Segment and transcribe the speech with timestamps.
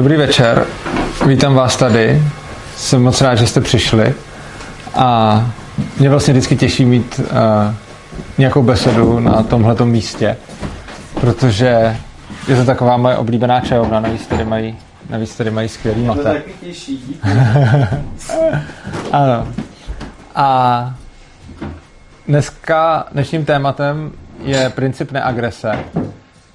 [0.00, 0.66] Dobrý večer,
[1.26, 2.22] vítám vás tady.
[2.76, 4.14] Jsem moc rád, že jste přišli.
[4.94, 5.50] A
[5.98, 7.26] mě vlastně vždycky těší mít uh,
[8.38, 10.36] nějakou besedu na tomhletom místě,
[11.20, 11.96] protože
[12.48, 14.78] je to taková moje oblíbená čajovna, navíc tady mají,
[15.10, 16.22] navíc tady mají skvělý mate.
[16.22, 17.20] To taky těší.
[19.12, 19.48] ano.
[20.34, 20.94] A
[22.28, 24.12] dneska, dnešním tématem
[24.44, 25.72] je princip neagrese,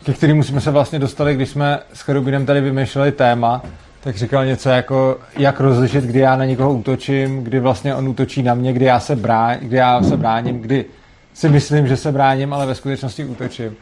[0.06, 3.62] ke kterému jsme se vlastně dostali, když jsme s Cherubinem tady vymýšleli téma,
[4.04, 8.44] tak říkal něco jako, jak rozlišit, kdy já na někoho útočím, kdy vlastně on útočí
[8.44, 10.86] na mě, kdy já se, brá, kdy já se bráním, kdy
[11.34, 13.76] si myslím, že se bráním, ale ve skutečnosti útočím.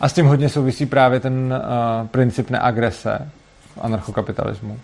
[0.00, 3.18] A s tím hodně souvisí právě ten uh, princip neagrese
[3.74, 4.78] v anarchokapitalismu.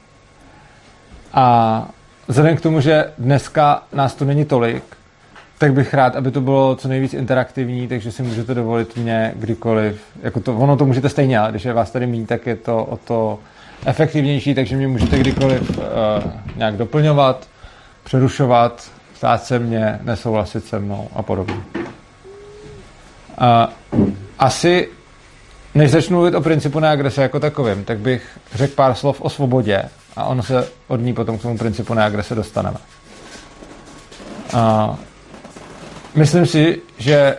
[1.32, 1.88] A
[2.28, 4.84] vzhledem k tomu, že dneska nás tu není tolik,
[5.60, 10.02] tak bych rád, aby to bylo co nejvíc interaktivní, takže si můžete dovolit mě kdykoliv.
[10.22, 12.84] Jako to, ono to můžete stejně, ale když je vás tady méně, tak je to
[12.84, 13.38] o to
[13.86, 15.84] efektivnější, takže mě můžete kdykoliv uh,
[16.56, 17.48] nějak doplňovat,
[18.04, 21.54] přerušovat, ptát se mě, nesouhlasit se mnou a podobně.
[23.94, 24.88] Uh, asi,
[25.74, 29.82] než začnu mluvit o principu neagrese jako takovým, tak bych řekl pár slov o svobodě
[30.16, 32.78] a ono se od ní potom k tomu principu neagrese dostaneme.
[34.54, 34.96] Uh,
[36.14, 37.38] myslím si, že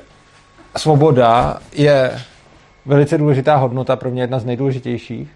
[0.77, 2.21] svoboda je
[2.85, 5.29] velice důležitá hodnota, pro mě jedna z nejdůležitějších.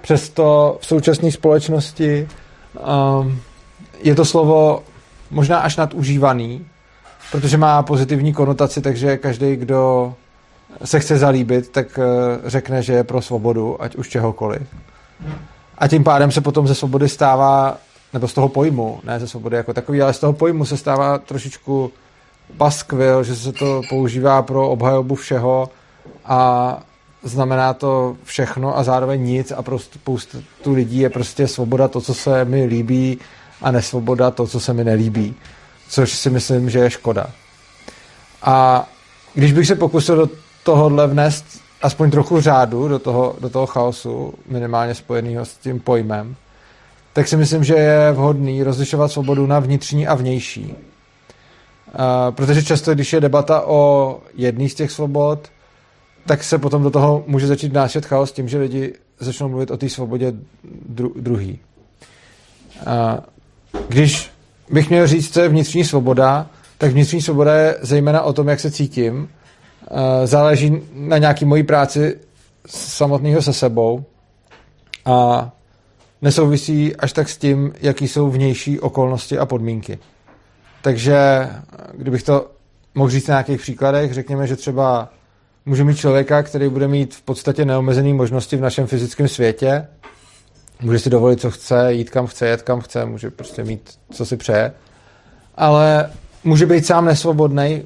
[0.00, 2.28] Přesto v současné společnosti
[3.20, 3.40] um,
[4.02, 4.82] je to slovo
[5.30, 6.66] možná až nadužívaný,
[7.32, 10.14] protože má pozitivní konotaci, takže každý, kdo
[10.84, 12.04] se chce zalíbit, tak uh,
[12.48, 14.62] řekne, že je pro svobodu, ať už čehokoliv.
[15.78, 17.76] A tím pádem se potom ze svobody stává,
[18.12, 21.18] nebo z toho pojmu, ne ze svobody jako takový, ale z toho pojmu se stává
[21.18, 21.92] trošičku
[22.56, 25.70] paskvil, že se to používá pro obhajobu všeho
[26.24, 26.82] a
[27.22, 30.38] znamená to všechno a zároveň nic a prostě spoustu
[30.72, 33.18] lidí je prostě svoboda to, co se mi líbí
[33.62, 35.34] a nesvoboda to, co se mi nelíbí.
[35.88, 37.26] Což si myslím, že je škoda.
[38.42, 38.86] A
[39.34, 40.28] když bych se pokusil do
[40.62, 41.44] tohohle vnést
[41.82, 46.36] aspoň trochu řádu do toho, do toho chaosu, minimálně spojeného s tím pojmem,
[47.12, 50.74] tak si myslím, že je vhodný rozlišovat svobodu na vnitřní a vnější.
[51.94, 55.48] Uh, protože často, když je debata o jedné z těch svobod,
[56.26, 59.76] tak se potom do toho může začít nášet chaos tím, že lidi začnou mluvit o
[59.76, 60.32] té svobodě
[60.94, 61.58] dru- druhý.
[62.86, 63.18] Uh,
[63.88, 64.30] když
[64.70, 66.46] bych měl říct, co je vnitřní svoboda,
[66.78, 69.28] tak vnitřní svoboda je zejména o tom, jak se cítím.
[69.90, 72.16] Uh, záleží na nějaký mojí práci
[72.66, 74.04] samotného se sebou
[75.04, 75.50] a
[76.22, 79.98] nesouvisí až tak s tím, jaký jsou vnější okolnosti a podmínky.
[80.82, 81.48] Takže
[81.92, 82.50] kdybych to
[82.94, 85.08] mohl říct na nějakých příkladech, řekněme, že třeba
[85.66, 89.86] může mít člověka, který bude mít v podstatě neomezené možnosti v našem fyzickém světě,
[90.82, 94.26] může si dovolit, co chce, jít kam chce, jet kam chce, může prostě mít, co
[94.26, 94.72] si přeje,
[95.54, 96.10] ale
[96.44, 97.82] může být sám nesvobodný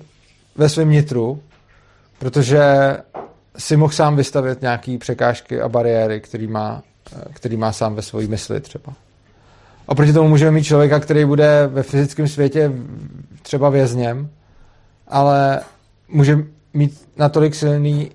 [0.56, 1.42] ve svém nitru,
[2.18, 2.62] protože
[3.58, 6.82] si mohl sám vystavit nějaké překážky a bariéry, který má,
[7.32, 8.92] který má sám ve své mysli třeba.
[9.86, 12.72] Oproti tomu můžeme mít člověka, který bude ve fyzickém světě
[13.42, 14.30] třeba vězněm,
[15.08, 15.60] ale
[16.08, 16.38] může
[16.74, 18.10] mít natolik silný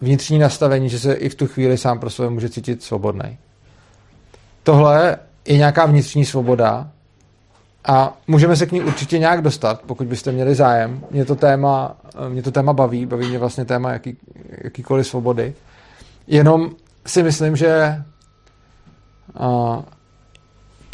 [0.00, 3.38] vnitřní nastavení, že se i v tu chvíli sám pro sebe může cítit svobodný.
[4.62, 5.16] Tohle
[5.48, 6.90] je nějaká vnitřní svoboda
[7.84, 11.00] a můžeme se k ní určitě nějak dostat, pokud byste měli zájem.
[11.10, 11.96] Mě to téma,
[12.28, 14.16] mě to téma baví, baví mě vlastně téma jaký,
[14.64, 15.54] jakýkoliv svobody.
[16.26, 16.70] Jenom
[17.06, 18.02] si myslím, že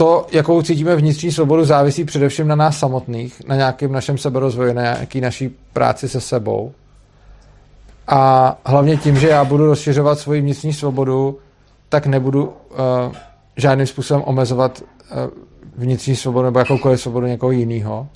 [0.01, 4.83] to, jakou cítíme vnitřní svobodu, závisí především na nás samotných, na nějakém našem seberozvoji, na
[4.83, 6.73] nějaký naší práci se sebou.
[8.09, 11.39] A hlavně tím, že já budu rozšiřovat svoji vnitřní svobodu,
[11.89, 12.53] tak nebudu uh,
[13.57, 15.19] žádným způsobem omezovat uh,
[15.77, 18.09] vnitřní svobodu nebo jakoukoliv svobodu někoho jiného.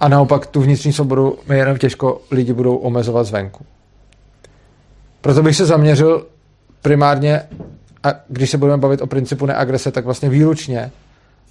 [0.00, 3.64] A naopak tu vnitřní svobodu mi jenom těžko lidi budou omezovat zvenku.
[5.20, 6.26] Proto bych se zaměřil
[6.82, 7.42] primárně
[8.08, 10.92] a když se budeme bavit o principu neagrese, tak vlastně výlučně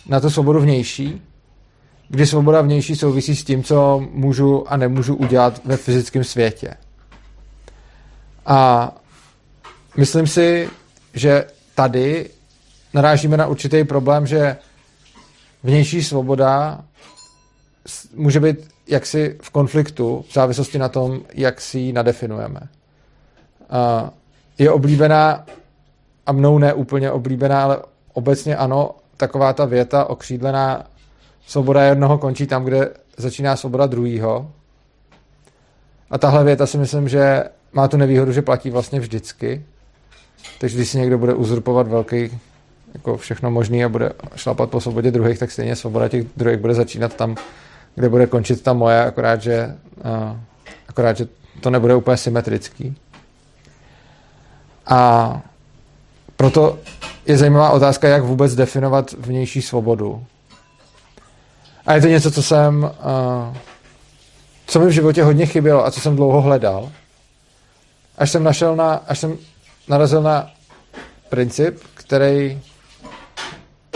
[0.09, 1.21] na tu svobodu vnější,
[2.09, 6.74] kdy svoboda vnější souvisí s tím, co můžu a nemůžu udělat ve fyzickém světě.
[8.45, 8.92] A
[9.98, 10.69] myslím si,
[11.13, 11.45] že
[11.75, 12.30] tady
[12.94, 14.57] narážíme na určitý problém, že
[15.63, 16.81] vnější svoboda
[18.15, 18.57] může být
[18.88, 22.59] jaksi v konfliktu v závislosti na tom, jak si ji nadefinujeme.
[24.57, 25.45] Je oblíbená
[26.27, 27.77] a mnou ne úplně oblíbená, ale
[28.13, 30.83] obecně ano, taková ta věta okřídlená
[31.47, 34.51] svoboda jednoho končí tam, kde začíná svoboda druhýho.
[36.09, 37.44] A tahle věta si myslím, že
[37.74, 39.65] má tu nevýhodu, že platí vlastně vždycky.
[40.59, 42.39] Takže když si někdo bude uzurpovat velký
[42.94, 46.73] jako všechno možný a bude šlapat po svobodě druhých, tak stejně svoboda těch druhých bude
[46.73, 47.35] začínat tam,
[47.95, 49.75] kde bude končit ta moje, akorát, že,
[50.06, 50.38] uh,
[50.88, 51.27] akorát, že
[51.62, 52.95] to nebude úplně symetrický.
[54.85, 55.41] A
[56.38, 56.80] proto
[57.25, 60.25] je zajímavá otázka, jak vůbec definovat vnější svobodu.
[61.86, 63.57] A je to něco, co jsem, uh,
[64.68, 66.92] co mi v životě hodně chybělo a co jsem dlouho hledal.
[68.18, 69.38] Až jsem našel na, až jsem
[69.88, 70.51] narazil na
[71.30, 72.62] princip, který,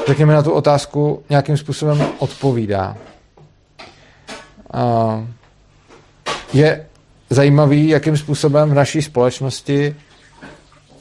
[0.07, 2.97] řekněme, na tu otázku nějakým způsobem odpovídá.
[4.73, 5.25] Uh,
[6.53, 6.87] je
[7.29, 9.95] zajímavý, jakým způsobem v naší společnosti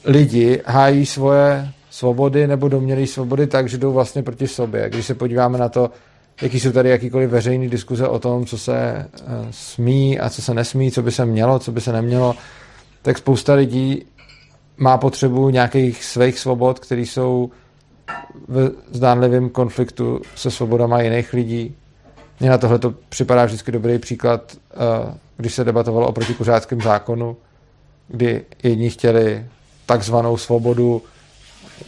[0.05, 4.89] lidi hájí svoje svobody nebo domělé svobody tak, že jdou vlastně proti sobě.
[4.89, 5.91] Když se podíváme na to,
[6.41, 10.53] jaký jsou tady jakýkoliv veřejný diskuze o tom, co se uh, smí a co se
[10.53, 12.35] nesmí, co by se mělo, co by se nemělo,
[13.01, 14.05] tak spousta lidí
[14.77, 17.51] má potřebu nějakých svých svobod, které jsou
[18.47, 21.75] v zdánlivém konfliktu se svobodama jiných lidí.
[22.39, 24.57] Mně na tohle to připadá vždycky dobrý příklad,
[25.05, 27.37] uh, když se debatovalo o protikuřáckém zákonu,
[28.07, 29.45] kdy jedni chtěli
[29.91, 31.01] takzvanou svobodu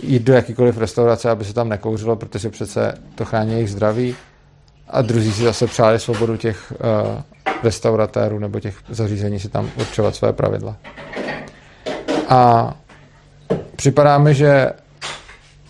[0.04, 4.16] jít do jakýkoliv restaurace, aby se tam nekouřilo, protože přece to chrání jejich zdraví.
[4.90, 7.22] A druzí si zase přáli svobodu těch uh,
[7.64, 10.76] restauratérů nebo těch zařízení si tam určovat své pravidla.
[12.30, 12.74] A
[13.76, 14.72] připadá mi, že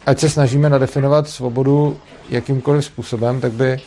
[0.06, 1.97] ať se snažíme nadefinovat svobodu
[2.29, 3.79] jakýmkoliv způsobem, tak by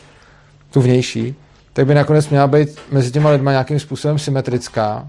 [0.71, 1.35] tu vnější,
[1.73, 5.09] tak by nakonec měla být mezi těma lidma nějakým způsobem symetrická.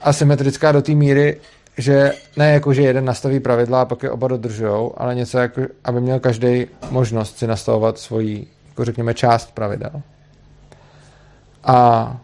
[0.00, 1.40] A symetrická do té míry,
[1.78, 5.62] že ne jako, že jeden nastaví pravidla a pak je oba dodržujou, ale něco jako,
[5.84, 10.02] aby měl každý možnost si nastavovat svoji, jako řekněme, část pravidel.
[11.64, 12.16] A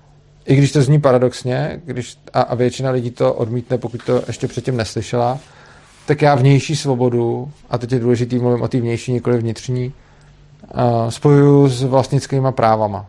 [0.46, 4.48] i když to zní paradoxně, když, a, a většina lidí to odmítne, pokud to ještě
[4.48, 5.38] předtím neslyšela,
[6.06, 9.92] tak já vnější svobodu, a teď je důležitý, mluvím o té vnější, nikoli vnitřní,
[10.74, 13.06] uh, spojuju s vlastnickými právama.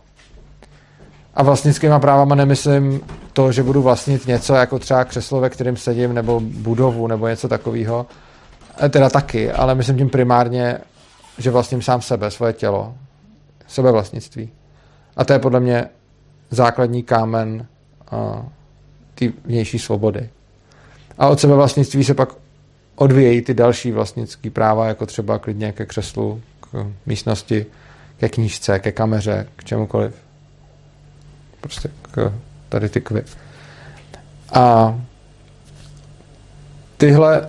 [1.36, 3.02] A vlastnickými právama nemyslím
[3.34, 7.48] to, že budu vlastnit něco jako třeba křeslo, ve kterém sedím, nebo budovu, nebo něco
[7.48, 8.06] takového.
[8.84, 10.78] E, teda taky, ale myslím tím primárně,
[11.38, 12.94] že vlastním sám sebe, svoje tělo.
[13.68, 14.50] Sebevlastnictví.
[15.18, 15.90] A to je podle mě
[16.52, 17.68] základní kámen
[18.12, 18.46] uh,
[19.16, 20.30] té vnější svobody.
[21.18, 22.30] A od sebevlastnictví se pak
[22.96, 27.66] odvíjejí ty další vlastnické práva, jako třeba klidně ke křeslu, k místnosti,
[28.18, 30.25] ke knížce, ke kameře, k čemukoliv.
[31.65, 32.33] Prostě k
[32.69, 33.23] tady ty kvy.
[34.53, 34.95] A
[36.97, 37.47] tyhle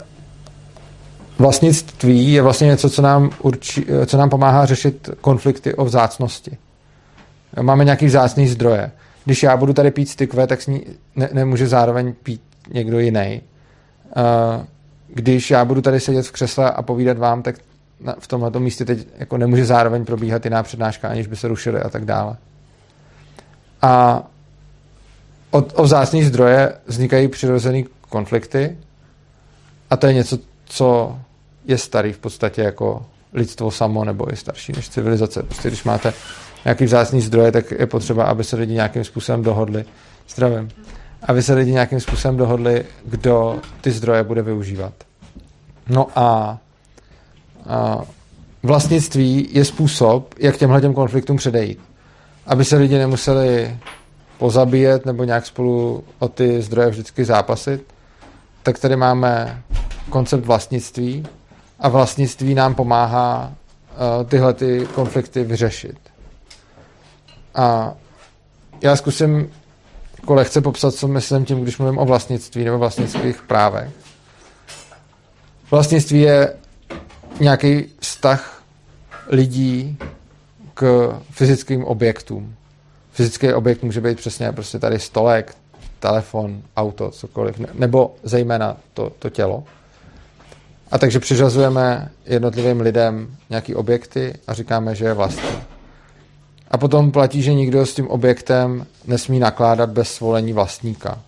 [1.39, 6.57] vlastnictví je vlastně něco, co nám, určí, co nám pomáhá řešit konflikty o vzácnosti.
[7.61, 8.91] Máme nějaký vzácný zdroje.
[9.25, 10.85] Když já budu tady pít stykve, tak s ní
[11.17, 12.43] ne, nemůže zároveň pít
[12.73, 13.43] někdo jiný.
[15.09, 17.57] Když já budu tady sedět v křesle a povídat vám, tak
[18.19, 21.89] v tomhle místě teď jako nemůže zároveň probíhat jiná přednáška, aniž by se rušily a
[21.89, 22.37] tak dále.
[23.87, 24.23] A
[25.51, 28.77] od, o vzácný zdroje vznikají přirozené konflikty
[29.91, 31.19] a to je něco, co
[31.65, 35.43] je starý v podstatě jako lidstvo samo nebo je starší než civilizace.
[35.43, 36.13] Prostě když máte
[36.65, 39.85] nějaký vzácný zdroje, tak je potřeba, aby se lidi nějakým způsobem dohodli.
[40.29, 40.69] Zdravím.
[41.23, 44.93] Aby se lidi nějakým způsobem dohodli, kdo ty zdroje bude využívat.
[45.89, 46.59] No a,
[47.67, 48.03] a
[48.63, 51.79] vlastnictví je způsob, jak těmhle těm konfliktům předejít.
[52.47, 53.79] Aby se lidi nemuseli
[54.39, 57.95] pozabíjet nebo nějak spolu o ty zdroje vždycky zápasit,
[58.63, 59.63] tak tady máme
[60.11, 61.27] koncept vlastnictví
[61.81, 63.53] a vlastnictví nám pomáhá
[64.19, 65.99] uh, tyhle ty konflikty vyřešit.
[67.55, 67.95] A
[68.83, 69.51] já zkusím
[70.21, 73.91] jako lehce popsat, co myslím tím, když mluvím o vlastnictví nebo vlastnických právech.
[75.71, 76.57] Vlastnictví je
[77.41, 78.63] nějaký vztah
[79.29, 79.99] lidí
[80.77, 82.55] k fyzickým objektům.
[83.13, 85.57] Fyzický objekt může být přesně prostě tady stolek,
[86.01, 89.65] telefon, auto, cokoliv, nebo zejména to, to tělo.
[90.91, 95.51] A takže přiřazujeme jednotlivým lidem nějaký objekty a říkáme, že je vlastní.
[96.71, 101.19] A potom platí, že nikdo s tím objektem nesmí nakládat bez svolení vlastníka.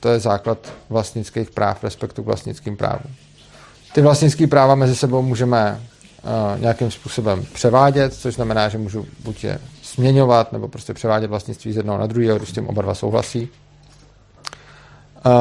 [0.00, 3.14] To je základ vlastnických práv, respektu k vlastnickým právům.
[3.94, 5.80] Ty vlastnické práva mezi sebou můžeme
[6.58, 11.76] nějakým způsobem převádět, což znamená, že můžu buď je směňovat, nebo prostě převádět vlastnictví z
[11.76, 13.48] jednoho na druhého, když s tím oba dva souhlasí.
[15.26, 15.32] Uh,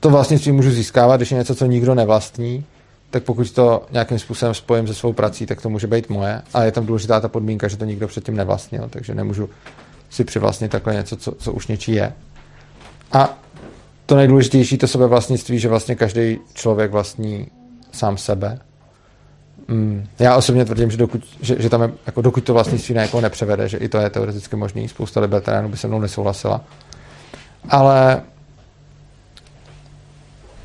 [0.00, 2.64] to vlastnictví můžu získávat, když je něco, co nikdo nevlastní,
[3.10, 6.42] tak pokud to nějakým způsobem spojím se svou prací, tak to může být moje.
[6.54, 9.48] A je tam důležitá ta podmínka, že to nikdo předtím nevlastnil, takže nemůžu
[10.10, 12.12] si přivlastnit takhle něco, co, co už něčí je.
[13.12, 13.38] A
[14.06, 17.46] to nejdůležitější, to sebevlastnictví, že vlastně každý člověk vlastní
[17.92, 18.58] sám sebe.
[19.70, 23.02] Mm, já osobně tvrdím, že, dokud, že, že tam je, jako dokud to vlastnictví na
[23.02, 26.60] někoho nepřevede, že i to je teoreticky možný, spousta libertariánů by se mnou nesouhlasila.
[27.68, 28.22] Ale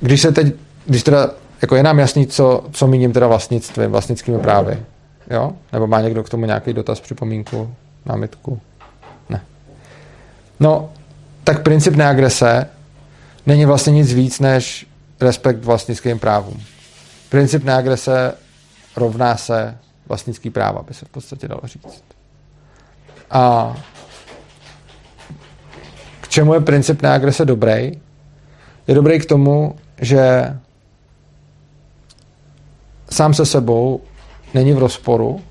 [0.01, 1.29] když se teď, když teda,
[1.61, 4.77] jako je nám jasný, co, co míním teda vlastnictvím, vlastnickými právy,
[5.29, 5.51] jo?
[5.73, 7.73] Nebo má někdo k tomu nějaký dotaz, připomínku,
[8.05, 8.61] námitku?
[9.29, 9.41] Ne.
[10.59, 10.89] No,
[11.43, 12.69] tak princip neagrese
[13.45, 14.87] není vlastně nic víc než
[15.21, 16.61] respekt vlastnickým právům.
[17.29, 18.33] Princip neagrese
[18.95, 22.03] rovná se vlastnický práva, by se v podstatě dalo říct.
[23.31, 23.75] A
[26.21, 27.91] k čemu je princip neagrese dobrý?
[28.87, 30.53] Je dobrý k tomu, že
[33.09, 34.01] sám se sebou
[34.53, 35.41] není v rozporu.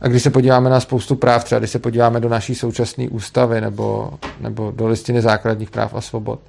[0.00, 3.60] A když se podíváme na spoustu práv, třeba když se podíváme do naší současné ústavy
[3.60, 6.40] nebo, nebo do listiny základních práv a svobod,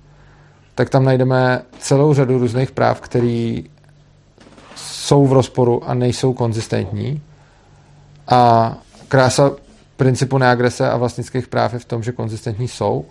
[0.76, 3.62] tak tam najdeme celou řadu různých práv, které
[4.76, 7.22] jsou v rozporu a nejsou konzistentní.
[8.28, 8.74] A
[9.08, 9.52] krása
[9.98, 13.06] principu neagrese a vlastnických práv je v tom, že konzistentní jsou,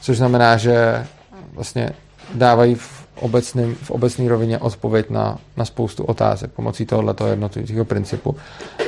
[0.00, 1.06] což znamená, že
[1.54, 1.90] vlastně
[2.34, 8.36] dávají v obecným, v obecné rovině odpověď na, na spoustu otázek pomocí tohoto jednotlivého principu.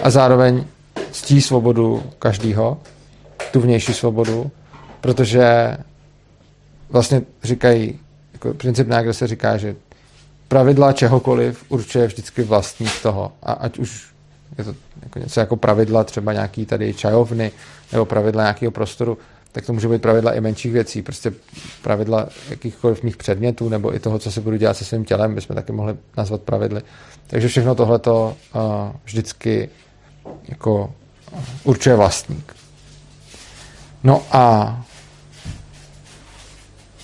[0.03, 0.65] A zároveň
[1.11, 2.79] ctí svobodu každého,
[3.53, 4.51] tu vnější svobodu,
[5.01, 5.77] protože
[6.91, 7.99] vlastně říkají,
[8.33, 9.75] jako princip kde se říká, že
[10.53, 13.33] pravidla čehokoliv určuje vždycky vlastník toho.
[13.43, 14.13] A ať už
[14.59, 17.53] je to jako něco jako pravidla třeba nějaký tady čajovny
[17.93, 19.19] nebo pravidla nějakého prostoru,
[19.53, 21.33] tak to může být pravidla i menších věcí, prostě
[21.83, 25.57] pravidla jakýchkoliv mých předmětů nebo i toho, co se budu dělat se svým tělem, bychom
[25.57, 26.83] taky mohli nazvat pravidly.
[27.27, 28.61] Takže všechno tohleto uh,
[29.05, 29.69] vždycky
[30.49, 30.93] jako
[31.65, 32.57] určuje vlastník.
[34.05, 34.77] No a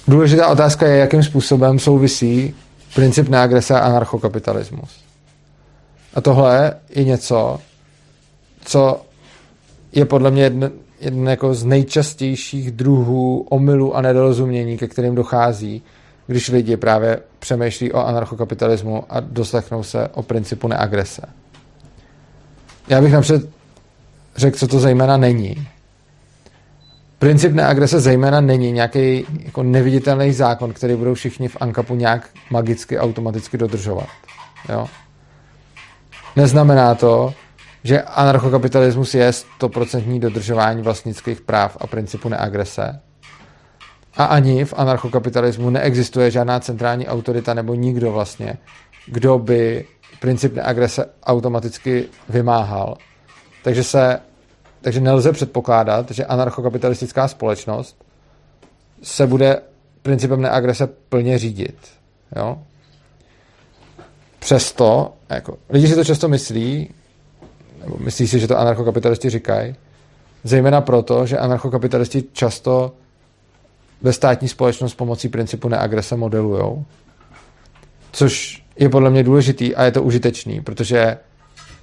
[0.08, 2.54] důležitá otázka je, jakým způsobem souvisí
[2.98, 5.00] princip neagrese a anarchokapitalismus.
[6.14, 7.58] A tohle je něco,
[8.64, 9.00] co
[9.92, 15.82] je podle mě jedno, jeden jako z nejčastějších druhů omylů a nedorozumění, ke kterým dochází,
[16.26, 21.22] když lidi právě přemýšlí o anarchokapitalismu a doslechnou se o principu neagrese.
[22.88, 23.48] Já bych napřed
[24.36, 25.68] řekl, co to zejména není.
[27.18, 32.98] Princip neagrese zejména není nějaký jako neviditelný zákon, který budou všichni v ANKAPu nějak magicky,
[32.98, 34.08] automaticky dodržovat.
[34.68, 34.86] Jo?
[36.36, 37.34] Neznamená to,
[37.84, 43.00] že anarchokapitalismus je stoprocentní dodržování vlastnických práv a principu neagrese.
[44.16, 48.58] A ani v anarchokapitalismu neexistuje žádná centrální autorita nebo nikdo vlastně,
[49.06, 49.86] kdo by
[50.20, 52.96] princip neagrese automaticky vymáhal.
[53.62, 54.20] Takže se
[54.80, 58.04] takže nelze předpokládat, že anarchokapitalistická společnost
[59.02, 59.60] se bude
[60.02, 61.76] principem neagrese plně řídit.
[62.36, 62.58] Jo?
[64.38, 66.90] Přesto, jako, lidi si to často myslí,
[67.84, 69.74] nebo myslí si, že to anarchokapitalisti říkají,
[70.44, 72.92] zejména proto, že anarchokapitalisti často
[74.02, 76.84] ve státní společnost pomocí principu neagrese modelujou,
[78.12, 81.18] což je podle mě důležitý a je to užitečný, protože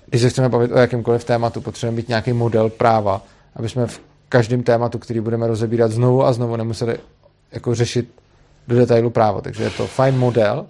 [0.05, 3.21] když se chceme bavit o jakémkoliv tématu, potřebujeme mít nějaký model práva,
[3.55, 6.97] aby jsme v každém tématu, který budeme rozebírat znovu a znovu, nemuseli
[7.51, 8.09] jako řešit
[8.67, 9.41] do detailu právo.
[9.41, 10.65] Takže je to fajn model,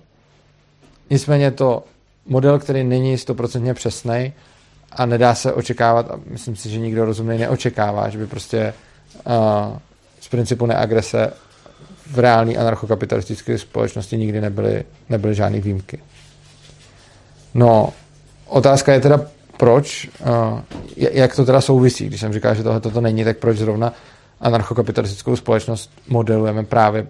[1.09, 1.83] nicméně je to
[2.25, 4.33] model, který není stoprocentně přesný
[4.91, 8.73] a nedá se očekávat, a myslím si, že nikdo rozumný neočekává, že by prostě
[9.25, 9.77] uh,
[10.19, 11.33] z principu neagrese
[12.11, 15.99] v reální anarchokapitalistické společnosti nikdy nebyly, nebyly žádné výjimky.
[17.53, 17.93] No,
[18.47, 19.21] otázka je teda,
[19.57, 20.09] proč,
[20.97, 23.93] jak to teda souvisí, když jsem říkal, že tohle toto není, tak proč zrovna
[24.41, 27.07] anarchokapitalistickou společnost modelujeme právě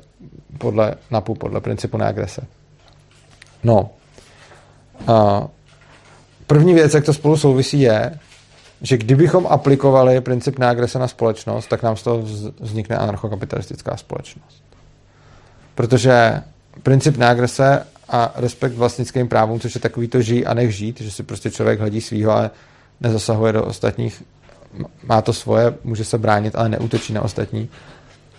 [0.58, 2.42] podle NAPu, podle principu neagrese.
[3.64, 3.90] No,
[6.48, 8.20] První věc, jak to spolu souvisí, je,
[8.82, 12.24] že kdybychom aplikovali princip neagrese na společnost, tak nám z toho
[12.60, 14.64] vznikne anarchokapitalistická společnost.
[15.76, 16.42] Protože
[16.84, 21.12] princip neagrese a respekt vlastnickým právům, což je takový to žij a nech žít, že
[21.12, 22.52] si prostě člověk hledí svýho, ale
[23.02, 24.24] nezasahuje do ostatních,
[25.04, 27.70] má to svoje, může se bránit, ale neútočí na ostatní,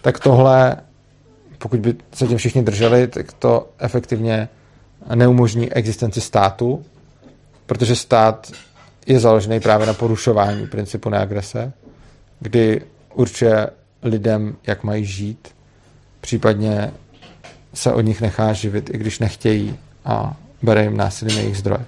[0.02, 0.76] tak tohle,
[1.58, 4.48] pokud by se tím všichni drželi, tak to efektivně
[5.14, 6.84] neumožní existenci státu,
[7.66, 8.52] protože stát
[9.06, 11.72] je založený právě na porušování principu neagrese,
[12.40, 12.82] kdy
[13.14, 13.70] určuje
[14.02, 15.48] lidem, jak mají žít,
[16.20, 16.92] případně
[17.76, 21.84] se od nich nechá živit, i když nechtějí a bere jim násilím jejich zdroje.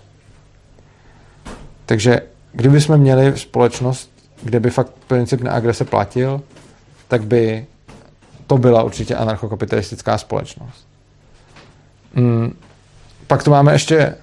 [1.86, 2.20] Takže
[2.52, 4.10] kdyby jsme měli společnost,
[4.42, 6.42] kde by fakt princip neagrese platil,
[7.08, 7.66] tak by
[8.46, 10.86] to byla určitě anarchokapitalistická společnost.
[12.14, 12.56] Hmm.
[13.26, 14.14] Pak tu máme ještě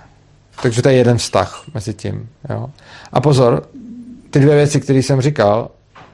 [0.61, 2.29] takže to je jeden vztah mezi tím.
[2.49, 2.69] Jo.
[3.13, 3.69] A pozor,
[4.29, 5.69] ty dvě věci, které jsem říkal,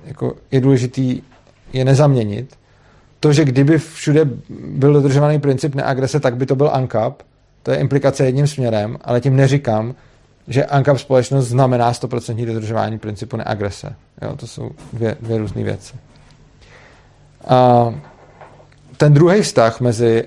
[0.05, 1.21] jako je důležitý
[1.73, 2.57] je nezaměnit.
[3.21, 7.21] To, že kdyby všude byl dodržovaný princip neagrese, tak by to byl ANCAP,
[7.63, 9.95] to je implikace jedním směrem, ale tím neříkám,
[10.47, 13.95] že ANCAP společnost znamená 100% dodržování principu neagrese.
[14.21, 15.93] Jo, to jsou dvě, dvě různé věci.
[17.47, 17.93] A
[18.97, 20.25] ten druhý vztah mezi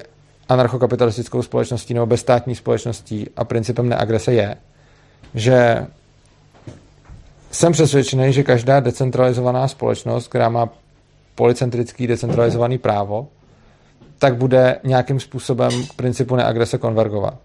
[0.48, 4.56] anarchokapitalistickou společností nebo bezstátní společností a principem neagrese je,
[5.34, 5.86] že
[7.50, 10.68] jsem přesvědčený, že každá decentralizovaná společnost, která má
[11.34, 13.28] policentrický decentralizovaný právo,
[14.18, 17.38] tak bude nějakým způsobem k principu neagrese konvergovat.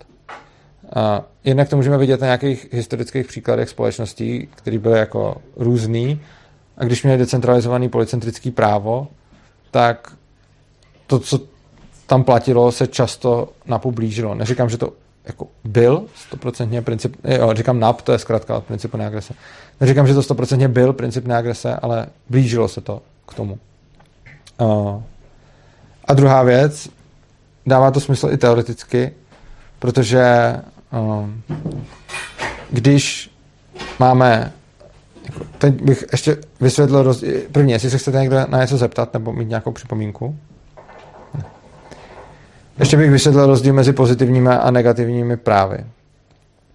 [0.96, 6.22] A jednak to můžeme vidět na nějakých historických příkladech společností, které byly jako různý.
[6.78, 9.08] A když měli decentralizovaný policentrický právo,
[9.72, 10.14] tak
[11.08, 11.40] to, co
[12.08, 14.36] tam platilo, se často napoblížilo.
[14.36, 14.94] Neříkám, že to
[15.26, 19.34] jako byl stoprocentně princip, jo, říkám NAP, to je zkrátka od principu neagrese.
[19.82, 23.60] Neříkám, že to stoprocentně byl princip neagrese, ale blížilo se to k tomu.
[24.62, 25.02] Uh,
[26.08, 26.90] a druhá věc,
[27.66, 29.12] dává to smysl i teoreticky,
[29.80, 30.56] protože
[30.92, 31.30] uh,
[32.70, 33.32] když
[34.00, 34.52] máme
[35.26, 37.34] jako, teď bych ještě vysvětlil rozdíl.
[37.52, 40.36] První, jestli se chcete někdo na něco zeptat nebo mít nějakou připomínku.
[42.80, 45.86] Ještě bych vysvětlil rozdíl mezi pozitivními a negativními právy.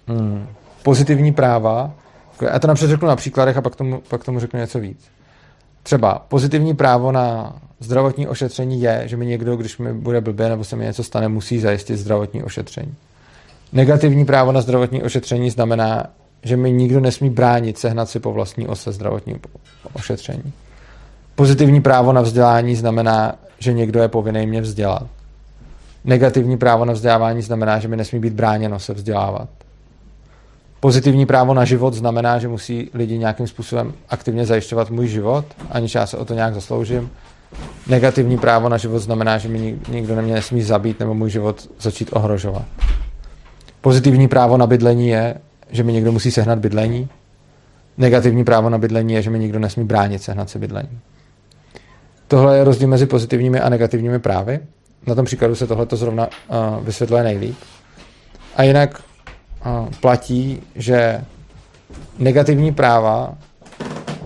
[0.08, 0.46] Hmm.
[0.82, 1.92] Pozitivní práva,
[2.40, 5.13] já to napřed řeknu na příkladech a pak tomu, pak tomu řeknu něco víc.
[5.84, 10.64] Třeba pozitivní právo na zdravotní ošetření je, že mi někdo, když mi bude blbě nebo
[10.64, 12.94] se mi něco stane, musí zajistit zdravotní ošetření.
[13.72, 16.06] Negativní právo na zdravotní ošetření znamená,
[16.42, 19.40] že mi nikdo nesmí bránit sehnat si po vlastní ose zdravotní
[19.92, 20.52] ošetření.
[21.34, 25.06] Pozitivní právo na vzdělání znamená, že někdo je povinný mě vzdělat.
[26.04, 29.48] Negativní právo na vzdělávání znamená, že mi nesmí být bráněno se vzdělávat.
[30.84, 35.94] Pozitivní právo na život znamená, že musí lidi nějakým způsobem aktivně zajišťovat můj život, aniž
[35.94, 37.10] já se o to nějak zasloužím.
[37.86, 42.10] Negativní právo na život znamená, že mi nikdo nemě nesmí zabít nebo můj život začít
[42.12, 42.64] ohrožovat.
[43.80, 45.34] Pozitivní právo na bydlení je,
[45.70, 47.08] že mi někdo musí sehnat bydlení.
[47.98, 51.00] Negativní právo na bydlení je, že mi nikdo nesmí bránit sehnat si bydlení.
[52.28, 54.60] Tohle je rozdíl mezi pozitivními a negativními právy.
[55.06, 57.56] Na tom příkladu se tohle zrovna uh, vysvětluje nejlíp.
[58.56, 59.02] A jinak
[60.00, 61.24] platí, že
[62.18, 63.34] negativní práva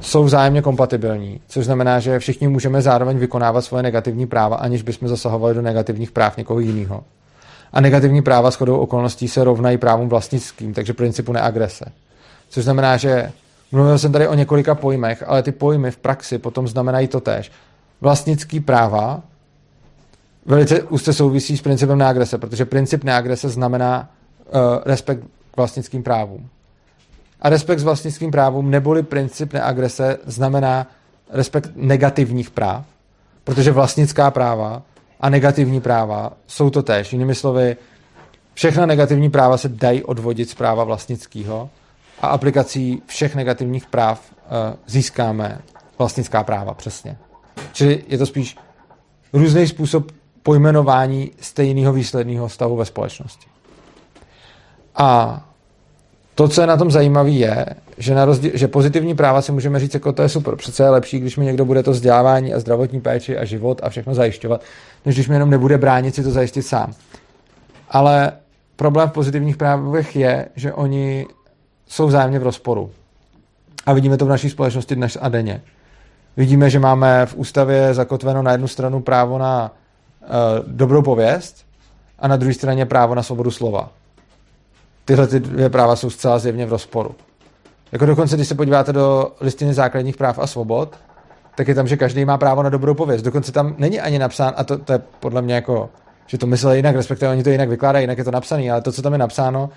[0.01, 5.09] jsou vzájemně kompatibilní, což znamená, že všichni můžeme zároveň vykonávat svoje negativní práva, aniž bychom
[5.09, 7.05] zasahovali do negativních práv někoho jiného.
[7.73, 11.85] A negativní práva shodou okolností se rovnají právům vlastnickým, takže principu neagrese.
[12.49, 13.33] Což znamená, že
[13.73, 17.53] mluvil jsem tady o několika pojmech, ale ty pojmy v praxi potom znamenají to tež.
[18.01, 19.23] Vlastnický práva
[20.47, 24.09] velice úzce souvisí s principem neagrese, protože princip neagrese znamená
[24.85, 26.49] respekt k vlastnickým právům.
[27.41, 30.87] A respekt s vlastnickým právům neboli princip neagrese znamená
[31.31, 32.85] respekt negativních práv,
[33.45, 34.83] protože vlastnická práva
[35.21, 37.13] a negativní práva jsou to též.
[37.13, 37.77] Jinými slovy,
[38.55, 41.71] všechna negativní práva se dají odvodit z práva vlastnického
[42.21, 45.59] a aplikací všech negativních práv uh, získáme
[45.99, 47.17] vlastnická práva, přesně.
[47.73, 48.57] Čili je to spíš
[49.33, 53.47] různý způsob pojmenování stejného výsledného stavu ve společnosti.
[54.99, 55.43] A
[56.35, 57.67] to, co je na tom zajímavé, je,
[57.99, 60.91] že, na rozdíl, že pozitivní práva si můžeme říct, jako to je super, přece je
[60.91, 64.61] lepší, když mi někdo bude to vzdělávání a zdravotní péči a život a všechno zajišťovat,
[65.07, 66.93] než když mi jenom nebude bránit si to zajistit sám.
[67.91, 68.33] Ale
[68.77, 71.27] problém v pozitivních právech je, že oni
[71.87, 72.91] jsou vzájemně v rozporu.
[73.87, 75.63] A vidíme to v naší společnosti dnes a denně.
[76.37, 79.73] Vidíme, že máme v ústavě zakotveno na jednu stranu právo na
[80.23, 80.29] uh,
[80.67, 81.67] dobrou pověst
[82.19, 83.91] a na druhé straně právo na svobodu slova
[85.09, 87.15] tyhle ty dvě práva jsou zcela zjevně v rozporu.
[87.93, 90.97] Jako dokonce, když se podíváte do listiny základních práv a svobod,
[91.57, 93.23] tak je tam, že každý má právo na dobrou pověst.
[93.23, 95.91] Dokonce tam není ani napsán, a to, to je podle mě jako,
[96.27, 98.93] že to mysleli jinak, respektive oni to jinak vykládají, jinak je to napsané, ale to,
[98.93, 99.71] co tam je napsáno,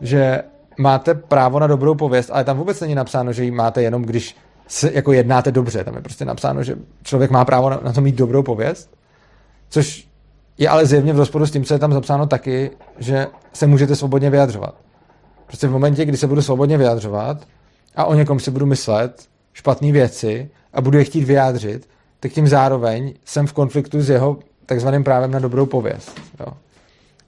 [0.00, 0.42] že
[0.78, 4.36] máte právo na dobrou pověst, ale tam vůbec není napsáno, že ji máte jenom, když
[4.68, 5.84] se, jako jednáte dobře.
[5.84, 8.90] Tam je prostě napsáno, že člověk má právo na, na to mít dobrou pověst,
[9.68, 10.07] což
[10.58, 13.96] je ale zjevně v rozporu s tím, co je tam zapsáno taky, že se můžete
[13.96, 14.74] svobodně vyjadřovat.
[15.46, 17.46] Prostě v momentě, kdy se budu svobodně vyjadřovat
[17.96, 21.88] a o někom si budu myslet špatné věci a budu je chtít vyjádřit,
[22.20, 26.20] tak tím zároveň jsem v konfliktu s jeho takzvaným právem na dobrou pověst.
[26.40, 26.46] Jo.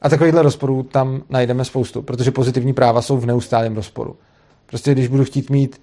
[0.03, 4.17] A takovýchhle rozporů tam najdeme spoustu, protože pozitivní práva jsou v neustálém rozporu.
[4.67, 5.81] Prostě když budu chtít mít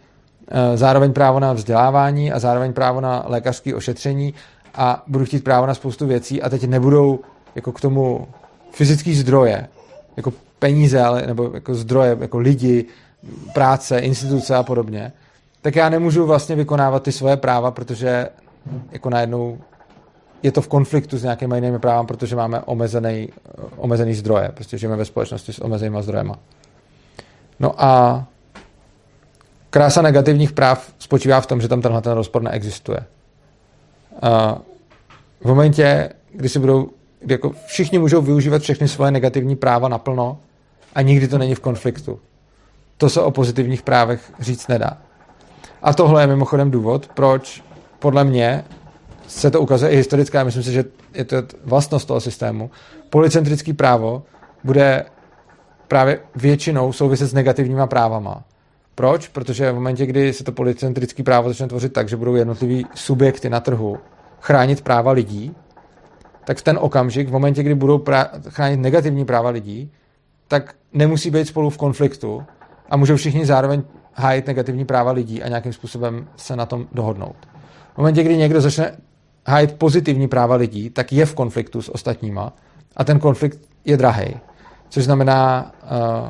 [0.51, 4.33] uh, zároveň právo na vzdělávání a zároveň právo na lékařské ošetření
[4.75, 7.19] a budu chtít právo na spoustu věcí a teď nebudou
[7.57, 8.27] jako k tomu
[8.71, 9.67] fyzické zdroje,
[10.17, 12.85] jako peníze, ale, nebo jako zdroje, jako lidi,
[13.53, 15.11] práce, instituce a podobně,
[15.61, 18.29] tak já nemůžu vlastně vykonávat ty svoje práva, protože
[18.91, 19.57] jako najednou
[20.43, 23.29] je to v konfliktu s nějakými jinými právami, protože máme omezený,
[23.75, 24.51] omezený zdroje.
[24.53, 26.39] Prostě žijeme ve společnosti s omezenýma zdrojema.
[27.59, 28.23] No a
[29.69, 32.99] krása negativních práv spočívá v tom, že tam tenhle ten rozpor neexistuje.
[34.21, 34.57] A
[35.41, 36.89] v momentě, kdy si budou,
[37.31, 40.39] jako všichni můžou využívat všechny svoje negativní práva naplno
[40.95, 42.19] a nikdy to není v konfliktu.
[42.97, 44.97] To se o pozitivních právech říct nedá.
[45.81, 47.63] A tohle je mimochodem důvod, proč
[47.99, 48.63] podle mě
[49.27, 51.35] se to ukazuje i historicky, a myslím si, že je to
[51.65, 52.71] vlastnost toho systému.
[53.09, 54.23] Policentrický právo
[54.63, 55.05] bude
[55.87, 58.43] právě většinou souviset s negativníma právama.
[58.95, 59.27] Proč?
[59.27, 63.49] Protože v momentě, kdy se to policentrické právo začne tvořit tak, že budou jednotlivý subjekty
[63.49, 63.97] na trhu
[64.41, 65.55] chránit práva lidí,
[66.47, 69.91] tak v ten okamžik, v momentě, kdy budou pra- chránit negativní práva lidí,
[70.47, 72.43] tak nemusí být spolu v konfliktu
[72.89, 73.83] a můžou všichni zároveň
[74.13, 77.35] hájit negativní práva lidí a nějakým způsobem se na tom dohodnout.
[77.93, 78.91] V momentě, kdy někdo začne
[79.47, 82.53] hájit pozitivní práva lidí, tak je v konfliktu s ostatníma
[82.95, 84.35] a ten konflikt je drahý.
[84.89, 86.27] Což znamená, uh,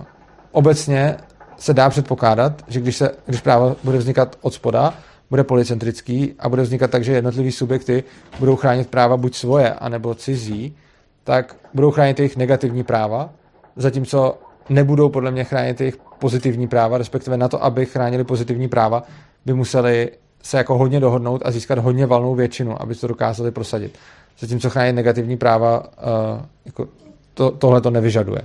[0.52, 1.18] obecně
[1.58, 4.94] se dá předpokládat, že když, se, když právo bude vznikat od spoda,
[5.30, 8.04] bude policentrický a bude vznikat tak, že jednotlivý subjekty
[8.40, 10.76] budou chránit práva buď svoje, anebo cizí,
[11.24, 13.30] tak budou chránit jejich negativní práva,
[13.76, 14.38] zatímco
[14.70, 19.04] nebudou podle mě chránit jejich pozitivní práva, respektive na to, aby chránili pozitivní práva,
[19.46, 20.12] by museli
[20.44, 23.98] se jako hodně dohodnout a získat hodně valnou většinu, aby to dokázali prosadit.
[24.40, 26.88] Zatímco chránit negativní práva, uh, jako
[27.34, 28.42] to, tohle to nevyžaduje.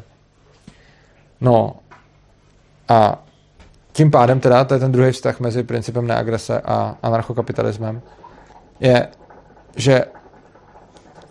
[1.40, 1.76] No
[2.88, 3.24] a
[3.92, 8.02] tím pádem teda, to je ten druhý vztah mezi principem neagrese a anarchokapitalismem,
[8.80, 9.08] je,
[9.76, 10.04] že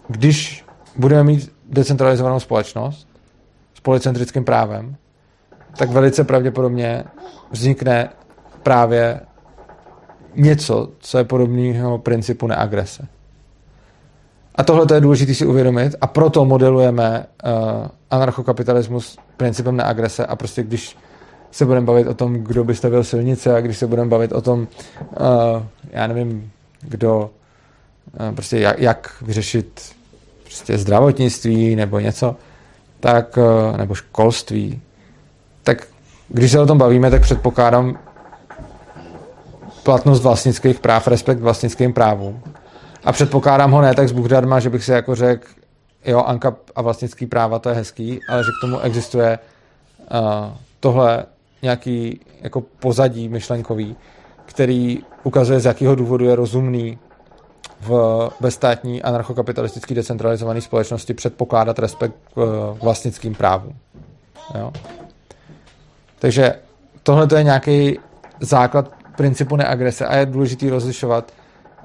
[0.08, 3.08] když budeme mít decentralizovanou společnost
[3.74, 4.96] s policentrickým právem,
[5.78, 7.04] tak velice pravděpodobně
[7.52, 8.10] vznikne
[8.64, 9.20] právě
[10.36, 13.08] něco, co je podobného principu neagrese.
[14.56, 17.52] A tohle je důležité si uvědomit a proto modelujeme uh,
[18.12, 20.98] anarchokapitalismus principem neagrese a prostě když
[21.52, 24.42] se budeme bavit o tom, kdo by stavil silnice a když se budeme bavit o
[24.42, 24.60] tom,
[25.00, 27.30] uh, já nevím, kdo,
[28.20, 29.92] uh, prostě jak, jak vyřešit
[30.44, 32.36] prostě zdravotnictví nebo něco,
[33.00, 34.82] tak, uh, nebo školství,
[35.64, 35.88] tak
[36.30, 38.00] když se o tom bavíme, tak předpokládám
[39.84, 42.42] platnost vlastnických práv, respekt vlastnickým právům.
[43.04, 45.48] A předpokládám ho ne tak s Buchdarma, že bych si jako řekl,
[46.06, 49.40] jo, Anka a vlastnický práva, to je hezký, ale že k tomu existuje
[50.12, 50.18] uh,
[50.80, 51.26] tohle
[51.62, 53.96] nějaký jako pozadí myšlenkový,
[54.46, 57.00] který ukazuje, z jakého důvodu je rozumný
[57.82, 63.76] v bezstátní anarchokapitalistický decentralizované společnosti předpokládat respekt k vlastnickým právům.
[64.60, 64.74] Jo?
[66.20, 66.56] Takže
[67.04, 68.00] tohle to je nějaký
[68.40, 71.32] základ principu neagrese a je důležité rozlišovat,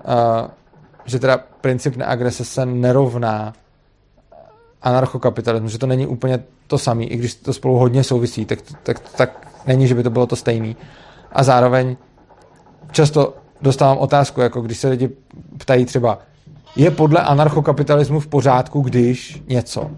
[0.05, 0.49] uh,
[1.05, 3.53] že teda princip neagrese se nerovná
[4.83, 8.99] anarchokapitalismu, že to není úplně to samé, i když to spolu hodně souvisí, tak, tak,
[8.99, 10.77] tak není, že by to bylo to stejný.
[11.33, 11.97] A zároveň
[12.91, 15.11] často dostávám otázku, jako když se lidi
[15.59, 16.19] ptají třeba,
[16.77, 19.91] je podle anarchokapitalismu v pořádku, když něco?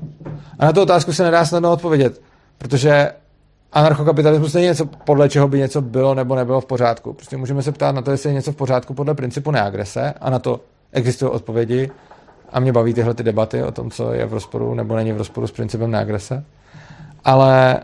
[0.58, 2.22] A na tu otázku se nedá snadno odpovědět,
[2.58, 3.12] protože
[3.72, 7.12] anarchokapitalismus není něco, podle čeho by něco bylo nebo nebylo v pořádku.
[7.12, 10.30] Prostě můžeme se ptát na to, jestli je něco v pořádku podle principu neagrese a
[10.30, 10.60] na to
[10.92, 11.90] existují odpovědi
[12.52, 15.16] a mě baví tyhle ty debaty o tom, co je v rozporu nebo není v
[15.16, 16.44] rozporu s principem neagrese.
[17.24, 17.80] Ale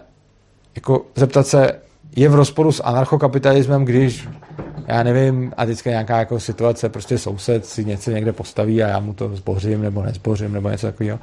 [0.77, 1.81] jako zeptat se,
[2.17, 4.29] je v rozporu s anarchokapitalismem, když
[4.87, 9.01] já nevím, a teďka nějaká jako situace, prostě soused si něco někde postaví a já
[9.01, 11.19] mu to zbořím nebo nezbořím nebo něco takového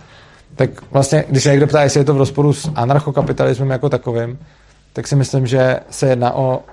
[0.55, 4.39] tak vlastně, když se někdo ptá, jestli je to v rozporu s anarchokapitalismem jako takovým,
[4.93, 6.63] tak si myslím, že se jedná o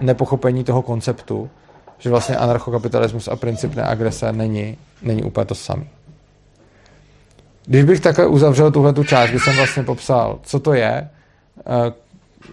[0.00, 1.50] nepochopení toho konceptu,
[1.98, 5.88] že vlastně anarchokapitalismus a princip neagrese není, není úplně to samý.
[7.66, 11.08] Když bych takhle uzavřel tuhle tu část, kdy jsem vlastně popsal, co to je,
[11.58, 11.92] eh,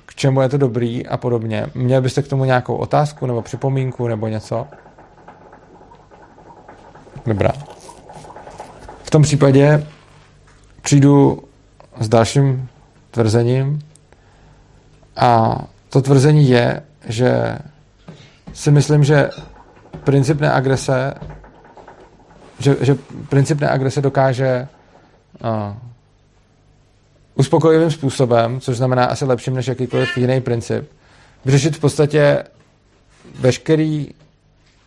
[0.05, 4.07] k čemu je to dobrý a podobně, měl byste k tomu nějakou otázku nebo připomínku
[4.07, 4.67] nebo něco?
[7.25, 7.51] Dobrá.
[9.03, 9.87] V tom případě
[10.81, 11.43] přijdu
[11.99, 12.69] s dalším
[13.11, 13.79] tvrzením
[15.15, 17.57] a to tvrzení je, že
[18.53, 19.29] si myslím, že
[20.03, 21.13] princip neagrese
[22.59, 22.95] že, že
[23.29, 24.67] princip neagrese dokáže
[25.43, 25.73] uh,
[27.35, 30.89] uspokojivým způsobem, což znamená asi lepším než jakýkoliv jiný princip,
[31.45, 32.43] vyřešit v podstatě
[33.39, 34.03] veškeré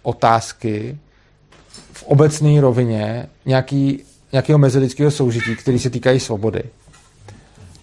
[0.03, 0.99] otázky
[1.93, 6.63] v obecné rovině nějaký nějakého mezilidského soužití, který se týkají svobody.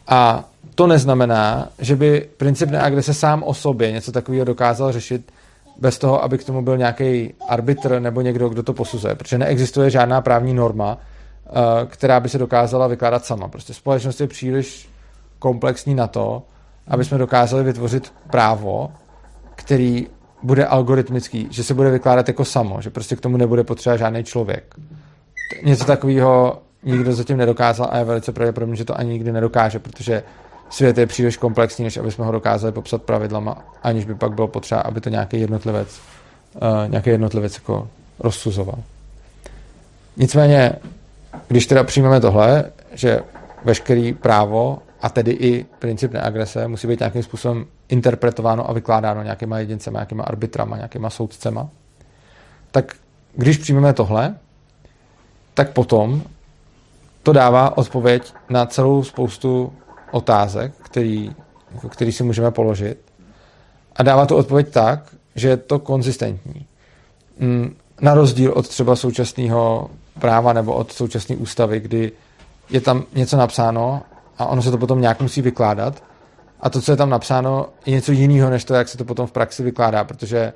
[0.08, 5.32] A to neznamená, že by princip neagrese sám o sobě něco takového dokázal řešit
[5.80, 9.16] bez toho, aby k tomu byl nějaký arbitr nebo někdo, kdo to posuzuje.
[9.16, 10.98] Protože neexistuje žádná právní norma,
[11.86, 13.48] která by se dokázala vykládat sama.
[13.48, 14.90] Prostě společnost je příliš
[15.40, 16.44] komplexní na to,
[16.88, 18.92] aby jsme dokázali vytvořit právo,
[19.56, 20.08] který
[20.44, 24.24] bude algoritmický, že se bude vykládat jako samo, že prostě k tomu nebude potřeba žádný
[24.24, 24.76] člověk.
[25.64, 30.24] Něco takového nikdo zatím nedokázal a je velice pravděpodobné, že to ani nikdy nedokáže, protože
[30.70, 34.48] svět je příliš komplexní, než aby jsme ho dokázali popsat pravidlama, aniž by pak bylo
[34.48, 36.00] potřeba, aby to nějaký jednotlivec,
[36.56, 37.88] uh, nějaký jednotlivec jako
[38.20, 38.80] rozsuzoval.
[40.18, 40.76] Nicméně,
[41.48, 43.20] když teda přijmeme tohle, že
[43.64, 49.60] veškerý právo a tedy i princip neagrese musí být nějakým způsobem interpretováno a vykládáno nějakýma
[49.60, 51.70] jedincema, nějakýma arbitrama, nějakýma soudcema,
[52.72, 52.96] tak
[53.36, 54.36] když přijmeme tohle,
[55.54, 56.24] tak potom
[57.24, 59.74] to dává odpověď na celou spoustu
[60.12, 61.36] otázek, který,
[61.90, 62.98] který si můžeme položit.
[63.96, 66.66] A dává to odpověď tak, že je to konzistentní.
[67.40, 69.90] Mm, na rozdíl od třeba současného
[70.20, 72.12] práva nebo od současné ústavy, kdy
[72.70, 74.02] je tam něco napsáno
[74.38, 76.04] a ono se to potom nějak musí vykládat.
[76.62, 79.28] A to, co je tam napsáno, je něco jiného, než to, jak se to potom
[79.28, 80.54] v praxi vykládá, protože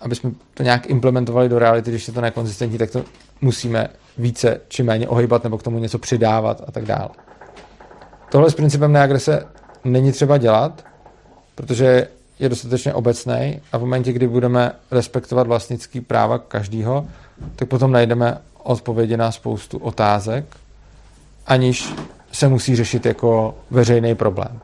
[0.00, 3.04] aby jsme to nějak implementovali do reality, když je to nekonzistentní, tak to
[3.40, 7.08] musíme více či méně ohybat nebo k tomu něco přidávat a tak dále.
[8.30, 9.46] Tohle s principem neagrese
[9.84, 10.84] není třeba dělat,
[11.54, 17.06] protože je dostatečně obecný a v momentě, kdy budeme respektovat vlastnický práva každýho,
[17.56, 20.44] tak potom najdeme odpovědi na spoustu otázek,
[21.46, 21.94] aniž
[22.32, 24.60] se musí řešit jako veřejný problém.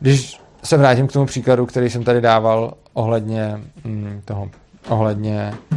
[0.00, 4.50] Když se vrátím k tomu příkladu, který jsem tady dával ohledně mm, toho,
[4.88, 5.76] ohledně eh,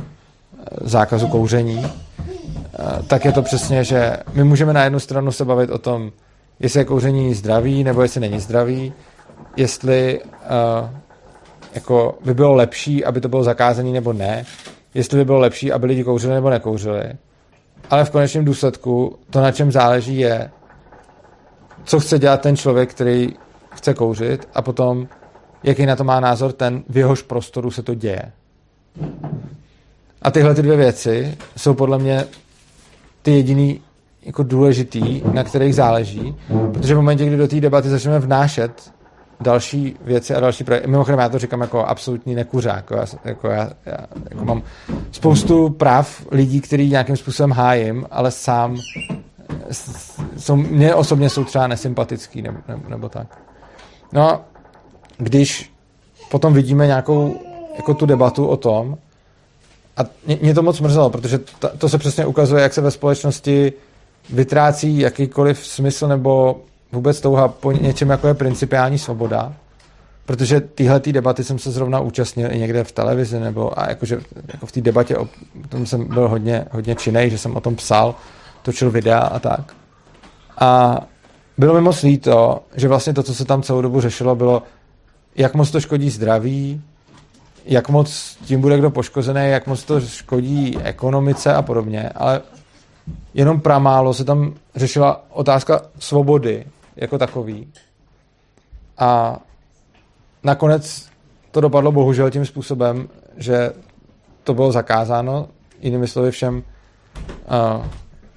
[0.81, 5.69] zákazu kouření, eh, tak je to přesně, že my můžeme na jednu stranu se bavit
[5.69, 6.11] o tom,
[6.59, 8.93] jestli je kouření zdravý nebo jestli není zdravý,
[9.55, 10.89] jestli uh,
[11.75, 14.45] jako by bylo lepší, aby to bylo zakázané nebo ne,
[14.93, 17.13] jestli by bylo lepší, aby lidi kouřili nebo nekouřili.
[17.89, 20.51] Ale v konečném důsledku to, na čem záleží, je,
[21.83, 23.29] co chce dělat ten člověk, který
[23.75, 25.07] chce kouřit a potom,
[25.63, 28.31] jaký na to má názor ten, v jehož prostoru se to děje.
[30.21, 32.25] A tyhle ty dvě věci jsou podle mě
[33.21, 33.81] ty jediný
[34.23, 36.35] jako důležitý, na kterých záleží,
[36.73, 38.91] protože v momentě, kdy do té debaty začneme vnášet
[39.39, 40.87] další věci a další projekty.
[40.87, 42.91] Mimochodem, já to říkám jako absolutní nekuřák.
[42.91, 43.97] Jako já, jako já, já
[44.29, 44.61] jako mám
[45.11, 48.77] spoustu práv lidí, který nějakým způsobem hájím, ale sám
[50.37, 53.37] jsou, mě osobně jsou třeba nesympatický nebo, nebo, nebo tak.
[54.13, 54.41] No,
[55.17, 55.73] když
[56.31, 57.41] potom vidíme nějakou
[57.75, 58.97] jako tu debatu o tom,
[59.97, 60.01] a
[60.41, 63.73] mě, to moc mrzelo, protože to, to se přesně ukazuje, jak se ve společnosti
[64.29, 69.53] vytrácí jakýkoliv smysl nebo vůbec touha po něčem, jako je principiální svoboda,
[70.25, 74.19] protože tyhle tý debaty jsem se zrovna účastnil i někde v televizi, nebo a jakože
[74.53, 75.27] jako v té debatě o
[75.69, 78.15] tom jsem byl hodně, hodně činej, že jsem o tom psal,
[78.61, 79.75] točil videa a tak.
[80.57, 80.99] A
[81.57, 84.63] bylo mi moc líto, že vlastně to, co se tam celou dobu řešilo, bylo,
[85.35, 86.81] jak moc to škodí zdraví,
[87.65, 92.41] jak moc tím bude kdo poškozený, jak moc to škodí ekonomice a podobně, ale
[93.33, 96.65] jenom pramálo se tam řešila otázka svobody
[97.01, 97.73] jako takový.
[98.97, 99.39] A
[100.43, 101.09] nakonec
[101.51, 103.71] to dopadlo bohužel tím způsobem, že
[104.43, 105.47] to bylo zakázáno,
[105.81, 107.85] jinými slovy všem uh,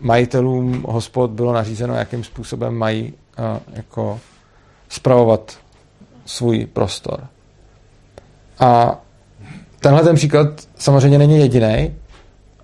[0.00, 4.20] majitelům hospod bylo nařízeno, jakým způsobem mají uh, jako
[4.88, 5.58] spravovat
[6.24, 7.26] svůj prostor.
[8.58, 9.00] A
[9.80, 11.96] tenhle ten příklad samozřejmě není jediný.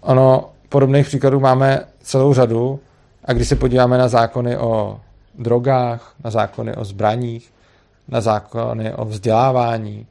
[0.00, 2.80] Ono podobných příkladů máme celou řadu
[3.24, 5.00] a když se podíváme na zákony o
[5.38, 7.53] drogách, na zákony o zbraních,
[8.09, 10.07] na zákony o vzdělávání,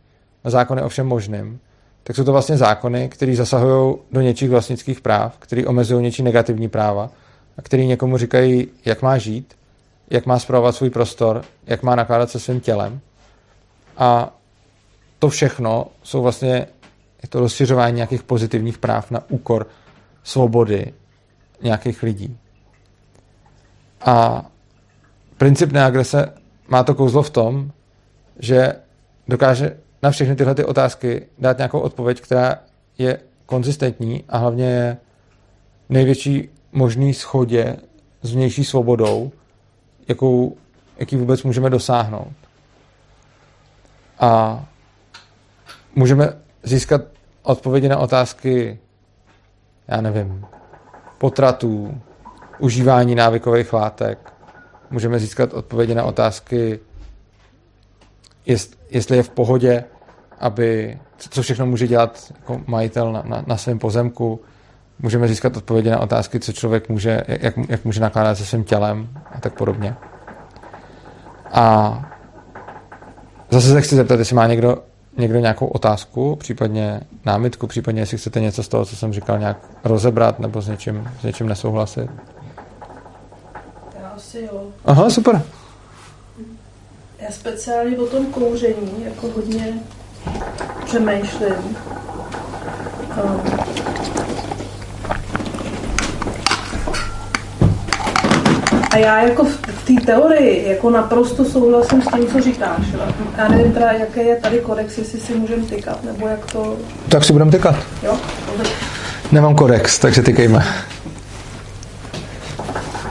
[0.45, 1.59] na zákony o všem možným,
[2.03, 6.69] tak jsou to vlastně zákony, které zasahují do něčích vlastnických práv, které omezují něčí negativní
[6.69, 7.09] práva
[7.57, 9.57] a které někomu říkají, jak má žít,
[10.09, 12.99] jak má zpravovat svůj prostor, jak má nakládat se svým tělem.
[13.97, 14.33] A
[15.19, 16.67] to všechno jsou vlastně
[17.23, 19.67] je to rozšiřování nějakých pozitivních práv na úkor
[20.23, 20.93] svobody
[21.61, 22.37] nějakých lidí.
[24.01, 24.45] A
[25.37, 26.33] princip neagrese
[26.67, 27.71] má to kouzlo v tom,
[28.39, 28.73] že
[29.27, 32.55] dokáže na všechny tyhle ty otázky dát nějakou odpověď, která
[32.97, 34.97] je konzistentní a hlavně je
[35.89, 37.77] největší možný schodě
[38.21, 39.31] s vnější svobodou,
[40.07, 40.57] jakou,
[40.97, 42.33] jaký vůbec můžeme dosáhnout.
[44.19, 44.65] A
[45.95, 47.01] můžeme získat
[47.43, 48.79] odpovědi na otázky,
[49.87, 50.45] já nevím,
[51.17, 52.01] potratů,
[52.59, 54.36] užívání návykových látek.
[54.91, 56.79] Můžeme získat odpovědi na otázky
[58.45, 59.83] jest, jestli je v pohodě,
[60.39, 64.41] aby, co všechno může dělat jako majitel na, na, na svém pozemku,
[64.99, 69.09] můžeme získat odpovědi na otázky, co člověk může, jak, jak může nakládat se svým tělem
[69.31, 69.95] a tak podobně.
[71.51, 72.05] A
[73.49, 74.83] zase se chci zeptat, jestli má někdo,
[75.17, 79.57] někdo nějakou otázku, případně námitku, případně jestli chcete něco z toho, co jsem říkal, nějak
[79.83, 82.09] rozebrat nebo s něčím, s něčím nesouhlasit.
[84.17, 84.63] Asi jo.
[84.85, 85.41] Aha, super.
[87.19, 89.73] Já speciálně o tom kouření jako hodně
[90.85, 91.77] přemýšlím.
[93.23, 93.41] Um,
[98.91, 102.81] A já jako v té teorii jako naprosto souhlasím s tím, co říkáš.
[103.37, 106.77] Já nevím teda, jaké je tady kodex, jestli si můžeme tykat, nebo jak to...
[107.09, 107.75] Tak si budeme tykat.
[108.03, 108.17] Jo?
[109.31, 110.63] Nemám kodex, takže tykejme.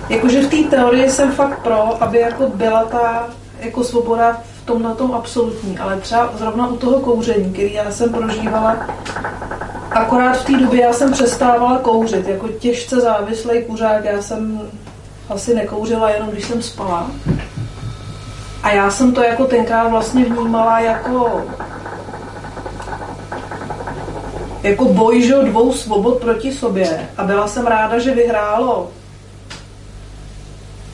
[0.09, 3.29] Jakože v té teorii jsem fakt pro, aby jako byla ta
[3.61, 7.91] jako svoboda v tom na tom absolutní, ale třeba zrovna u toho kouření, který já
[7.91, 8.77] jsem prožívala,
[9.91, 14.61] akorát v té době já jsem přestávala kouřit, jako těžce závislý kuřák, já jsem
[15.29, 17.11] asi nekouřila jenom, když jsem spala.
[18.63, 21.45] A já jsem to jako tenkrát vlastně vnímala jako
[24.63, 28.91] jako boj že, dvou svobod proti sobě a byla jsem ráda, že vyhrálo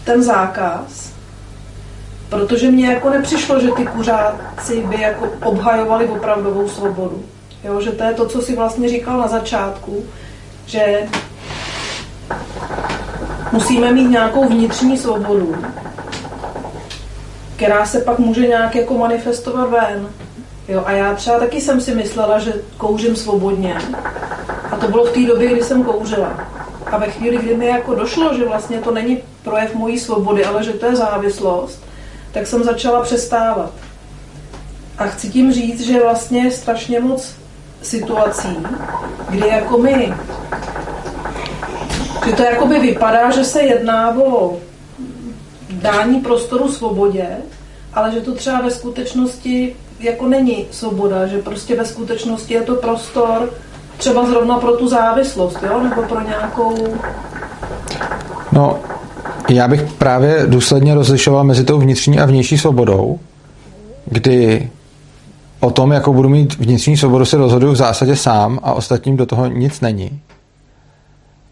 [0.04, 1.12] ten zákaz,
[2.28, 7.24] protože mně jako nepřišlo, že ty kuřáci by jako obhajovali opravdovou svobodu.
[7.64, 10.04] Jo, že to je to, co si vlastně říkal na začátku,
[10.66, 10.98] že
[13.52, 15.56] musíme mít nějakou vnitřní svobodu,
[17.56, 20.08] která se pak může nějak jako manifestovat ven.
[20.68, 23.78] Jo, a já třeba taky jsem si myslela, že kouřím svobodně.
[24.70, 26.32] A to bylo v té době, kdy jsem kouřila.
[26.86, 30.64] A ve chvíli, kdy mi jako došlo, že vlastně to není projev mojí svobody, ale
[30.64, 31.84] že to je závislost,
[32.32, 33.72] tak jsem začala přestávat.
[34.98, 37.34] A chci tím říct, že vlastně je strašně moc
[37.82, 38.56] situací,
[39.30, 40.14] kdy jako my
[42.26, 44.56] že to jakoby vypadá, že se jedná o
[45.70, 47.26] dání prostoru svobodě,
[47.94, 52.74] ale že to třeba ve skutečnosti jako není svoboda, že prostě ve skutečnosti je to
[52.74, 53.50] prostor
[53.96, 55.80] třeba zrovna pro tu závislost, jo?
[55.80, 56.98] nebo pro nějakou...
[58.52, 58.80] No,
[59.54, 63.18] já bych právě důsledně rozlišoval mezi tou vnitřní a vnější svobodou,
[64.06, 64.70] kdy
[65.60, 69.26] o tom, jakou budu mít vnitřní svobodu, se rozhoduju v zásadě sám a ostatním do
[69.26, 70.20] toho nic není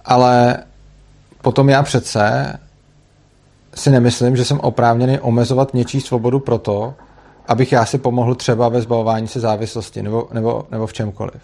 [0.04, 0.56] ale
[1.42, 2.52] potom já přece
[3.74, 6.94] si nemyslím, že jsem oprávněný omezovat něčí svobodu proto,
[7.48, 11.42] abych já si pomohl třeba ve zbavování se závislosti nebo, nebo, nebo v čemkoliv.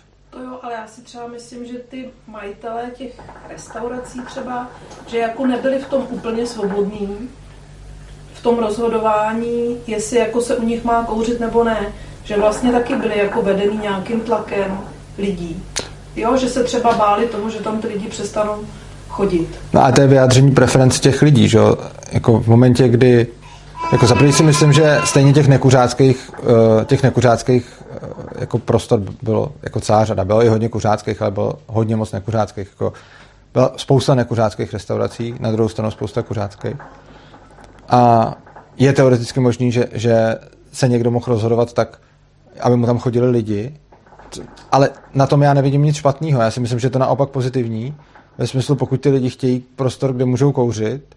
[0.67, 3.11] Jo, ale já si třeba myslím, že ty majitelé těch
[3.49, 4.69] restaurací třeba,
[5.07, 7.29] že jako nebyli v tom úplně svobodní,
[8.35, 11.93] v tom rozhodování, jestli jako se u nich má kouřit nebo ne,
[12.25, 14.81] že vlastně taky byli jako vedený nějakým tlakem
[15.19, 15.63] lidí.
[16.17, 18.67] Jo, že se třeba báli toho, že tam ty lidi přestanou
[19.09, 19.49] chodit.
[19.73, 21.59] No a to je vyjádření preference těch lidí, že
[22.13, 23.27] Jako v momentě, kdy
[23.93, 29.53] jako zaprvé si myslím, že stejně těch nekuřáckých, eh, těch nekuřáckých eh, jako prostor bylo
[29.63, 30.25] jako celá řada.
[30.25, 32.69] Bylo i hodně kuřáckých, ale bylo hodně moc nekuřáckých.
[32.69, 32.93] Jako
[33.53, 36.77] byla spousta nekuřáckých restaurací, na druhou stranu spousta kuřáckých.
[37.89, 38.35] A
[38.77, 40.39] je teoreticky možný, že, že
[40.73, 41.99] se někdo mohl rozhodovat tak,
[42.61, 43.75] aby mu tam chodili lidi,
[44.73, 46.43] ale na tom já nevidím nic špatného.
[46.43, 47.95] Já si myslím, že to naopak pozitivní.
[48.39, 51.16] Ve smyslu, pokud ty lidi chtějí prostor, kde můžou kouřit,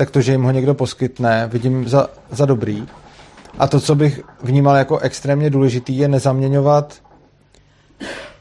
[0.00, 2.86] tak to, že jim ho někdo poskytne, vidím za, za dobrý.
[3.58, 6.94] A to, co bych vnímal jako extrémně důležitý, je nezaměňovat,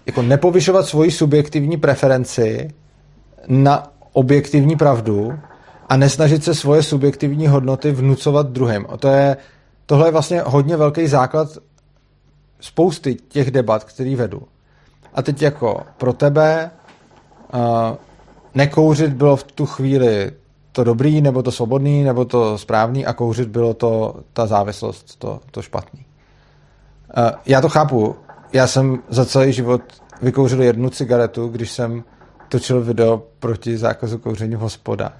[0.05, 2.73] jako nepovyšovat svoji subjektivní preferenci
[3.47, 5.39] na objektivní pravdu
[5.89, 8.85] a nesnažit se svoje subjektivní hodnoty vnucovat druhým.
[8.99, 9.37] To je,
[9.85, 11.57] tohle je vlastně hodně velký základ
[12.59, 14.41] spousty těch debat, který vedu.
[15.13, 16.71] A teď jako pro tebe
[17.53, 17.59] uh,
[18.55, 20.31] nekouřit bylo v tu chvíli
[20.80, 25.40] to dobrý, nebo to svobodný, nebo to správný a kouřit bylo to ta závislost, to,
[25.52, 26.06] to špatný.
[27.17, 28.15] Uh, já to chápu.
[28.54, 29.82] Já jsem za celý život
[30.21, 32.04] vykouřil jednu cigaretu, když jsem
[32.50, 35.17] točil video proti zákazu kouření v hospodách.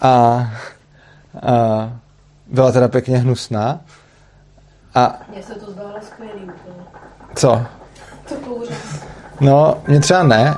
[0.00, 1.92] A, a
[2.46, 3.80] byla teda pěkně hnusná,
[4.94, 5.18] a...
[5.28, 6.84] Mně se to zdálo skvělý úplně.
[7.34, 7.62] Co?
[8.28, 8.74] To kouře.
[9.40, 10.54] No, mě třeba ne,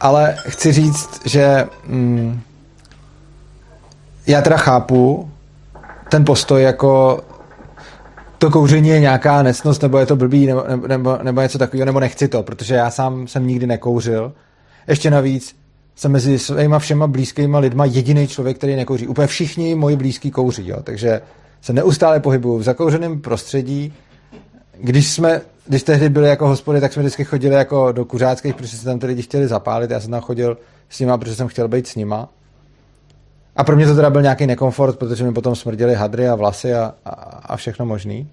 [0.00, 2.42] ale chci říct, že mm,
[4.30, 5.30] já teda chápu
[6.10, 7.20] ten postoj jako
[8.38, 12.00] to kouření je nějaká necnost, nebo je to blbý, nebo, nebo, nebo něco takového, nebo
[12.00, 14.32] nechci to, protože já sám jsem nikdy nekouřil.
[14.88, 15.56] Ještě navíc
[15.96, 19.06] jsem mezi svýma všema blízkýma lidma jediný člověk, který nekouří.
[19.06, 20.82] Úplně všichni moji blízký kouří, jo?
[20.82, 21.20] takže
[21.60, 23.92] se neustále pohybuju v zakouřeném prostředí.
[24.80, 28.76] Když jsme, když tehdy byli jako hospody, tak jsme vždycky chodili jako do kuřáckých, protože
[28.76, 29.90] se tam ty lidi chtěli zapálit.
[29.90, 30.58] Já jsem tam chodil
[30.88, 32.28] s nima, protože jsem chtěl být s nima.
[33.56, 36.74] A pro mě to teda byl nějaký nekomfort, protože mi potom smrděly hadry a vlasy
[36.74, 37.10] a, a,
[37.44, 38.28] a všechno možný.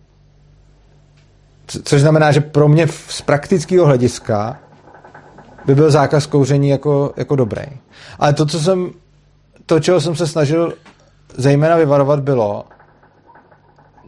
[1.84, 4.60] Což znamená, že pro mě z praktického hlediska
[5.66, 7.66] by byl zákaz kouření jako, jako dobrý.
[8.20, 8.92] Ale to, co jsem,
[9.66, 10.74] to, čeho jsem se snažil
[11.38, 12.66] zejména vyvarovat, bylo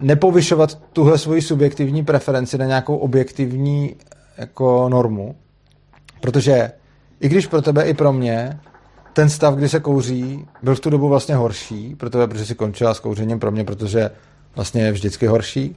[0.01, 3.95] nepovyšovat tuhle svoji subjektivní preferenci na nějakou objektivní
[4.37, 5.35] jako normu.
[6.21, 6.71] Protože
[7.19, 8.59] i když pro tebe, i pro mě
[9.13, 12.55] ten stav, kdy se kouří, byl v tu dobu vlastně horší, pro tebe, protože si
[12.55, 14.11] končila s kouřením, pro mě, protože
[14.55, 15.75] vlastně je vždycky horší,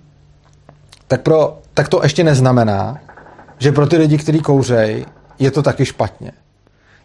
[1.06, 2.98] tak, pro, tak to ještě neznamená,
[3.58, 5.06] že pro ty lidi, kteří kouřej,
[5.38, 6.32] je to taky špatně.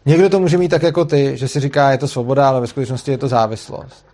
[0.05, 2.67] Někdo to může mít tak jako ty, že si říká, je to svoboda, ale ve
[2.67, 4.05] skutečnosti je to závislost.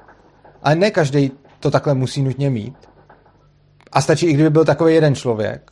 [0.64, 2.76] Ale ne každý to takhle musí nutně mít.
[3.92, 5.72] A stačí, i kdyby byl takový jeden člověk,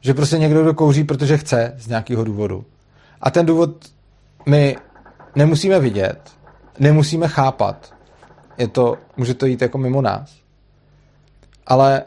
[0.00, 2.64] že prostě někdo kdo kouří, protože chce z nějakého důvodu.
[3.20, 3.70] A ten důvod
[4.46, 4.76] my
[5.36, 6.20] nemusíme vidět,
[6.78, 7.94] nemusíme chápat.
[8.58, 10.36] Je to, může to jít jako mimo nás.
[11.66, 12.02] Ale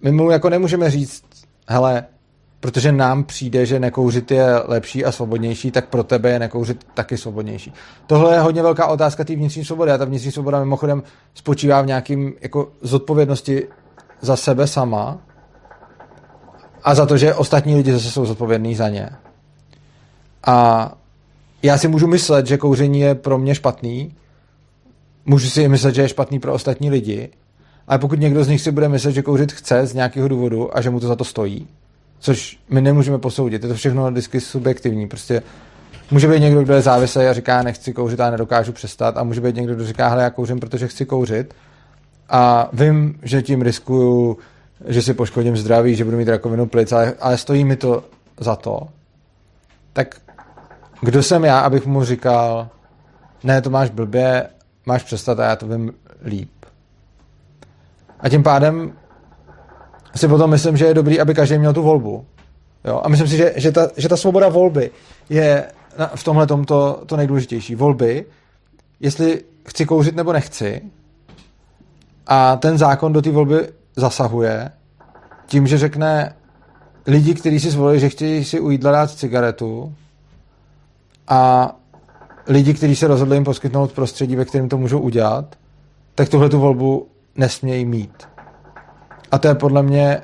[0.00, 1.24] my mu jako nemůžeme říct,
[1.68, 2.04] hele,
[2.60, 7.16] protože nám přijde, že nekouřit je lepší a svobodnější, tak pro tebe je nekouřit taky
[7.16, 7.72] svobodnější.
[8.06, 11.02] Tohle je hodně velká otázka té vnitřní svobody a ta vnitřní svoboda mimochodem
[11.34, 13.68] spočívá v nějakým jako zodpovědnosti
[14.20, 15.18] za sebe sama
[16.82, 19.10] a za to, že ostatní lidi zase jsou zodpovědní za ně.
[20.46, 20.92] A
[21.66, 24.14] já si můžu myslet, že kouření je pro mě špatný,
[25.26, 27.28] můžu si myslet, že je špatný pro ostatní lidi,
[27.88, 30.80] ale pokud někdo z nich si bude myslet, že kouřit chce z nějakého důvodu a
[30.80, 31.66] že mu to za to stojí,
[32.18, 35.42] což my nemůžeme posoudit, je to všechno vždycky subjektivní, prostě
[36.10, 39.16] může být někdo, kdo je závislý a říká, nechci kouřit a nedokážu přestat.
[39.16, 41.54] A může být někdo, kdo říká, hele, já kouřím, protože chci kouřit.
[42.28, 44.38] A vím, že tím riskuju,
[44.86, 48.04] že si poškodím zdraví, že budu mít rakovinu plic, ale, ale stojí mi to
[48.40, 48.80] za to,
[49.92, 50.20] tak
[51.00, 52.68] kdo jsem já, abych mu říkal,
[53.44, 54.48] ne, to máš blbě,
[54.86, 55.92] máš přestat a já to vím
[56.24, 56.50] líp.
[58.20, 58.92] A tím pádem
[60.16, 62.26] si potom myslím, že je dobrý, aby každý měl tu volbu.
[62.84, 63.00] Jo?
[63.04, 64.90] A myslím si, že, že, ta, že ta svoboda volby
[65.28, 65.64] je
[66.14, 67.74] v tomhle to, to nejdůležitější.
[67.74, 68.26] Volby,
[69.00, 70.82] jestli chci kouřit nebo nechci,
[72.26, 74.70] a ten zákon do té volby zasahuje
[75.46, 76.34] tím, že řekne
[77.06, 79.94] lidi, kteří si zvolili, že chtějí si u jídla dát cigaretu
[81.28, 81.72] a
[82.46, 85.56] lidi, kteří se rozhodli jim poskytnout prostředí, ve kterém to můžou udělat,
[86.14, 88.28] tak tuhle tu volbu nesmějí mít.
[89.30, 90.22] A to je podle mě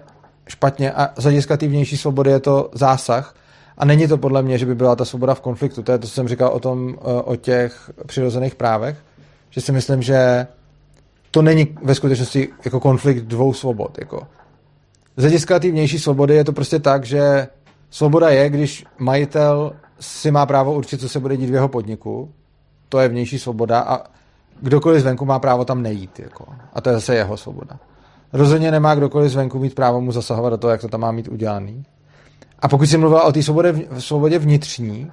[0.48, 0.92] špatně.
[0.92, 3.34] A z hlediska vnější svobody je to zásah.
[3.78, 5.82] A není to podle mě, že by byla ta svoboda v konfliktu.
[5.82, 8.96] To je to, co jsem říkal o tom, eh, o těch přirozených právech.
[9.50, 10.46] Že si myslím, že
[11.30, 13.98] to není ve skutečnosti jako konflikt dvou svobod.
[13.98, 14.22] Jako.
[15.16, 17.48] Z hlediska vnější svobody je to prostě tak, že
[17.90, 19.72] svoboda je, když majitel
[20.02, 22.32] si má právo určit, co se bude dít v jeho podniku.
[22.88, 24.00] To je vnější svoboda a
[24.60, 26.18] kdokoliv zvenku má právo tam nejít.
[26.18, 26.44] Jako.
[26.72, 27.78] A to je zase jeho svoboda.
[28.32, 31.28] Rozhodně nemá kdokoliv zvenku mít právo mu zasahovat do toho, jak to tam má mít
[31.28, 31.84] udělaný.
[32.58, 35.12] A pokud si mluvila o té svobodě, svobodě vnitřní,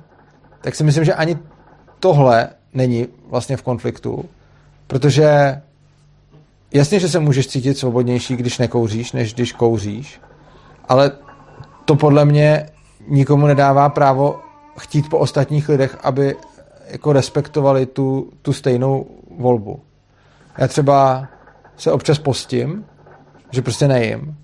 [0.62, 1.38] tak si myslím, že ani
[2.00, 4.26] tohle není vlastně v konfliktu,
[4.88, 5.62] protože
[6.74, 10.22] jasně, že se můžeš cítit svobodnější, když nekouříš, než když kouříš,
[10.90, 11.12] ale
[11.86, 12.70] to podle mě
[13.08, 14.40] nikomu nedává právo
[14.80, 16.36] chtít po ostatních lidech, aby
[16.88, 19.06] jako respektovali tu, tu stejnou
[19.38, 19.80] volbu.
[20.58, 21.28] Já třeba
[21.78, 22.86] se občas postím,
[23.52, 24.38] že prostě nejím.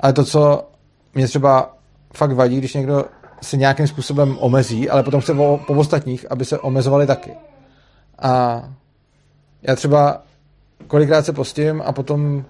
[0.00, 0.68] Ale to, co
[1.14, 1.76] mě třeba
[2.14, 3.04] fakt vadí, když někdo
[3.42, 7.32] se nějakým způsobem omezí, ale potom chce po, po ostatních, aby se omezovali taky.
[8.18, 8.62] A
[9.62, 10.22] já třeba
[10.86, 12.44] kolikrát se postím a potom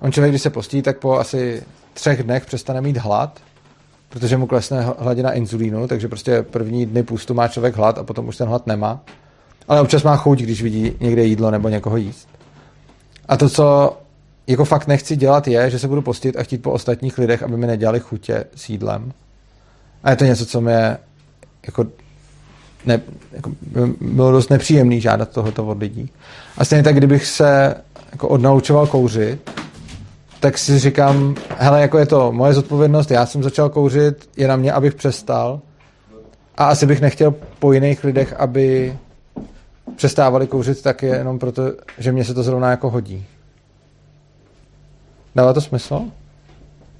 [0.00, 1.62] on člověk, když se postí, tak po asi
[1.94, 3.40] třech dnech přestane mít hlad,
[4.14, 8.28] protože mu klesne hladina inzulínu, takže prostě první dny půstu má člověk hlad a potom
[8.28, 9.00] už ten hlad nemá.
[9.68, 12.28] Ale občas má chuť, když vidí někde jídlo nebo někoho jíst.
[13.28, 13.96] A to, co
[14.46, 17.56] jako fakt nechci dělat, je, že se budu postit a chtít po ostatních lidech, aby
[17.56, 19.12] mi nedělali chutě s jídlem.
[20.04, 20.96] A je to něco, co mě
[21.66, 21.86] jako,
[22.86, 23.00] ne,
[23.32, 23.50] jako
[24.00, 26.10] bylo dost nepříjemný žádat tohoto od lidí.
[26.58, 27.74] A stejně tak, kdybych se
[28.12, 29.50] jako odnaučoval kouřit,
[30.44, 34.56] tak si říkám, hele, jako je to moje zodpovědnost, já jsem začal kouřit, je na
[34.56, 35.60] mě, abych přestal.
[36.56, 38.96] A asi bych nechtěl po jiných lidech, aby
[39.96, 41.62] přestávali kouřit tak jenom proto,
[41.98, 43.26] že mě se to zrovna jako hodí.
[45.34, 46.02] Dává to smysl?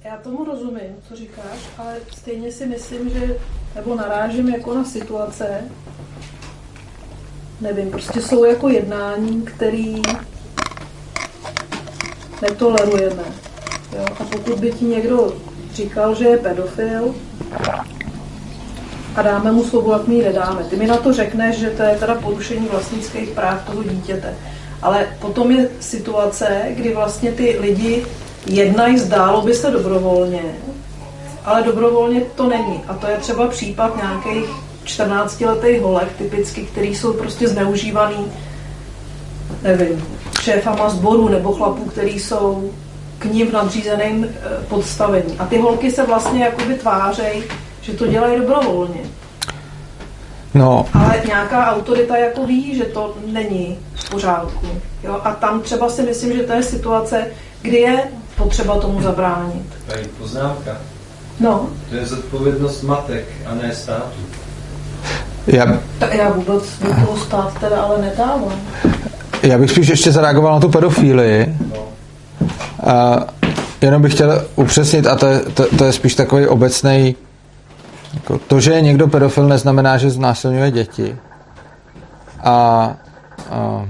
[0.03, 3.37] Já tomu rozumím, co říkáš, ale stejně si myslím, že
[3.75, 5.61] nebo narážím jako na situace,
[7.61, 10.01] nevím, prostě jsou jako jednání, který
[12.41, 13.23] netolerujeme.
[13.97, 14.05] Jo?
[14.19, 15.33] A pokud by ti někdo
[15.73, 17.15] říkal, že je pedofil
[19.15, 20.63] a dáme mu svobodu, jak my nedáme.
[20.63, 24.33] Ty mi na to řekneš, že to je teda porušení vlastnických práv toho dítěte.
[24.81, 28.05] Ale potom je situace, kdy vlastně ty lidi
[28.45, 30.41] jednají, zdálo by se dobrovolně,
[31.45, 32.83] ale dobrovolně to není.
[32.87, 34.49] A to je třeba případ nějakých
[34.85, 38.31] 14-letých holek typicky, který jsou prostě zneužívaný,
[39.63, 40.05] nevím,
[40.45, 42.71] šéfama sboru nebo chlapů, který jsou
[43.19, 45.37] k ním v nadřízeném eh, podstavení.
[45.39, 47.43] A ty holky se vlastně jakoby tvářejí,
[47.81, 49.01] že to dělají dobrovolně.
[50.53, 50.85] No.
[50.93, 54.67] Ale nějaká autorita jako ví, že to není v pořádku.
[55.03, 55.21] Jo?
[55.23, 57.27] A tam třeba si myslím, že to je situace,
[57.61, 58.03] kdy je
[58.37, 59.65] potřeba tomu zabránit.
[59.87, 60.77] Tady poznámka.
[61.39, 61.69] No.
[61.89, 64.19] To je zodpovědnost matek a ne státu.
[65.47, 68.61] Já, Ta, já vůbec do toho stát teda ale nedávám.
[69.45, 71.57] Já bych spíš ještě zareagoval na tu pedofílii.
[72.83, 73.25] A
[73.81, 77.15] jenom bych chtěl upřesnit, a to je, to, to je spíš takový obecný.
[78.13, 81.17] Jako to, že je někdo pedofil, neznamená, že znásilňuje děti.
[82.43, 82.51] A,
[83.51, 83.87] a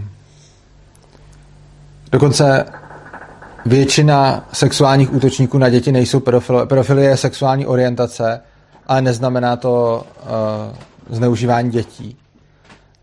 [2.12, 2.66] dokonce
[3.66, 6.66] většina sexuálních útočníků na děti nejsou pedofilové.
[6.66, 8.40] Pedofilie je sexuální orientace,
[8.88, 10.06] ale neznamená to
[11.10, 12.18] uh, zneužívání dětí.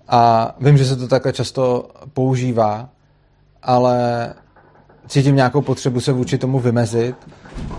[0.09, 2.89] A vím, že se to takhle často používá,
[3.63, 4.35] ale
[5.09, 7.17] cítím nějakou potřebu se vůči tomu vymezit,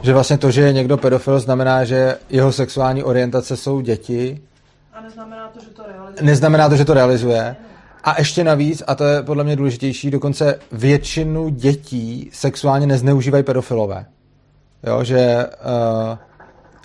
[0.02, 4.42] že vlastně to, že je někdo pedofil, znamená, že jeho sexuální orientace jsou děti,
[4.94, 6.26] A neznamená to, že to realizuje.
[6.26, 7.56] neznamená to, že to realizuje.
[8.04, 14.06] A ještě navíc, a to je podle mě důležitější, dokonce většinu dětí sexuálně nezneužívají pedofilové.
[14.88, 15.46] Jo, že,
[16.12, 16.18] uh,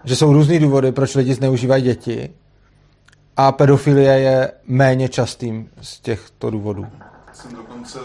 [0.04, 2.30] že jsou různý důvody, proč lidi zneužívají děti
[3.40, 6.86] a pedofilie je méně častým z těchto důvodů.
[7.32, 7.98] Jsem dokonce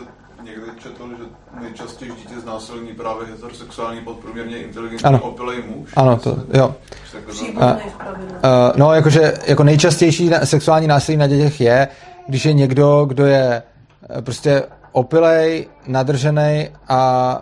[0.43, 1.23] někdy četl, že
[1.61, 5.21] nejčastěji dítě znásilní právě heterosexuální podprůměrně inteligentní Ano.
[5.21, 5.89] opilej muž.
[5.95, 6.75] Ano, to, jo.
[7.11, 8.31] Takhle Příbuzný v pravidle.
[8.31, 11.87] Uh, no, jakože jako nejčastější na- sexuální násilí na dětech je,
[12.27, 13.63] když je někdo, kdo je
[14.17, 17.41] eh, prostě opilej, nadržený a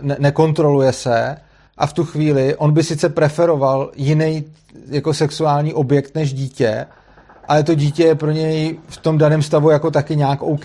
[0.00, 1.36] ne- nekontroluje se
[1.78, 4.44] a v tu chvíli on by sice preferoval jiný
[4.88, 6.86] jako sexuální objekt než dítě,
[7.48, 10.64] ale to dítě je pro něj v tom daném stavu jako taky nějak OK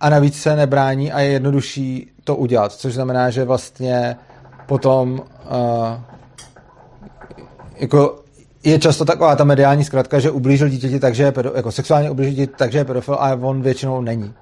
[0.00, 4.16] a navíc se nebrání a je jednodušší to udělat, což znamená, že vlastně
[4.66, 6.00] potom uh,
[7.76, 8.20] jako
[8.64, 12.10] je často taková ta mediální zkratka, že ublížil dítěti tak, že je pedo, jako sexuálně
[12.10, 14.34] ublížil dítěti tak, že je pedofil, ale on většinou není.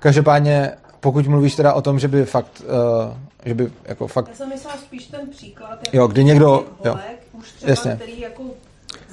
[0.00, 2.62] Každopádně, pokud mluvíš teda o tom, že by fakt,
[3.06, 3.14] uh,
[3.44, 6.86] že by jako fakt Já jsem myslela spíš ten příklad, jako Jo, kdy někdo- těch
[6.86, 6.92] jo.
[6.92, 7.96] holek, už třeba, Jasně.
[7.96, 8.42] který jako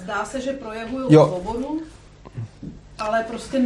[0.04, 1.80] zdá se, že projevují svobodu,
[3.00, 3.62] ale prostě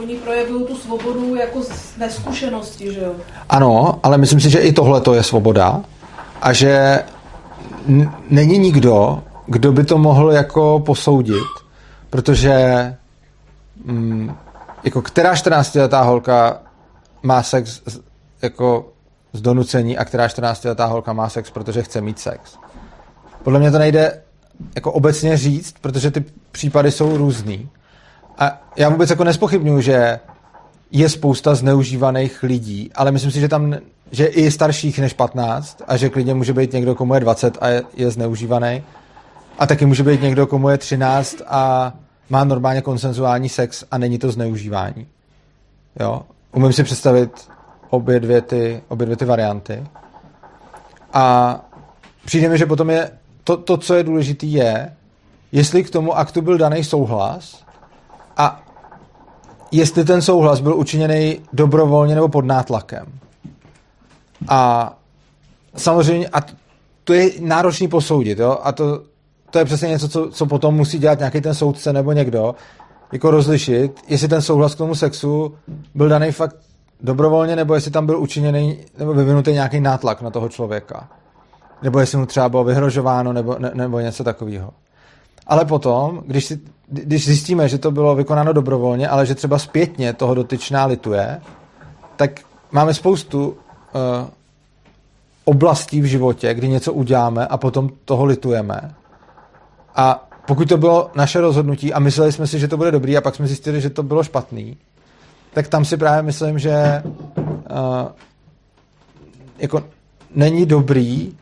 [0.00, 3.12] oni projevují tu svobodu jako z neskušenosti, že jo.
[3.48, 5.80] Ano, ale myslím si, že i tohle to je svoboda
[6.42, 7.02] a že
[7.88, 11.44] n- není nikdo, kdo by to mohl jako posoudit,
[12.10, 12.54] protože
[13.84, 14.36] mm,
[14.84, 16.58] jako která 14-letá holka
[17.22, 18.00] má sex z-
[18.42, 18.88] jako
[19.32, 22.58] z donucení a která 14-letá holka má sex, protože chce mít sex.
[23.42, 24.22] Podle mě to nejde
[24.74, 27.68] jako obecně říct, protože ty případy jsou různý.
[28.38, 30.20] A já vůbec jako nespochybnuju, že
[30.90, 33.74] je spousta zneužívaných lidí, ale myslím si, že tam
[34.10, 37.68] že i starších než 15 a že klidně může být někdo, komu je 20 a
[37.68, 38.82] je, je zneužívaný.
[39.58, 41.92] A taky může být někdo, komu je 13 a
[42.30, 45.06] má normálně konsenzuální sex a není to zneužívání.
[46.00, 46.22] Jo?
[46.52, 47.48] Umím si představit
[47.90, 49.86] obě dvě ty, obě dvě ty varianty.
[51.12, 51.56] A
[52.24, 53.10] přijde mi, že potom je
[53.46, 54.92] to, to, co je důležité, je,
[55.52, 57.64] jestli k tomu aktu byl daný souhlas
[58.36, 58.62] a
[59.72, 63.06] jestli ten souhlas byl učiněný dobrovolně nebo pod nátlakem.
[64.48, 64.92] A
[65.76, 66.40] samozřejmě, a
[67.04, 68.58] to je náročný posoudit, jo?
[68.62, 69.02] a to,
[69.50, 72.54] to je přesně něco, co, co potom musí dělat nějaký ten soudce nebo někdo,
[73.12, 75.54] jako rozlišit, jestli ten souhlas k tomu sexu
[75.94, 76.56] byl daný fakt
[77.00, 81.08] dobrovolně, nebo jestli tam byl učiněný nebo vyvinutý nějaký nátlak na toho člověka.
[81.86, 84.70] Nebo jestli mu třeba bylo vyhrožováno, nebo, ne, nebo něco takového.
[85.46, 90.12] Ale potom, když, si, když zjistíme, že to bylo vykonáno dobrovolně, ale že třeba zpětně
[90.12, 91.40] toho dotyčná lituje,
[92.16, 92.40] tak
[92.72, 93.56] máme spoustu uh,
[95.44, 98.94] oblastí v životě, kdy něco uděláme a potom toho litujeme.
[99.96, 103.20] A pokud to bylo naše rozhodnutí a mysleli jsme si, že to bude dobrý a
[103.20, 104.76] pak jsme zjistili, že to bylo špatný,
[105.54, 107.46] tak tam si právě myslím, že uh,
[109.58, 109.82] jako
[110.34, 111.36] není dobrý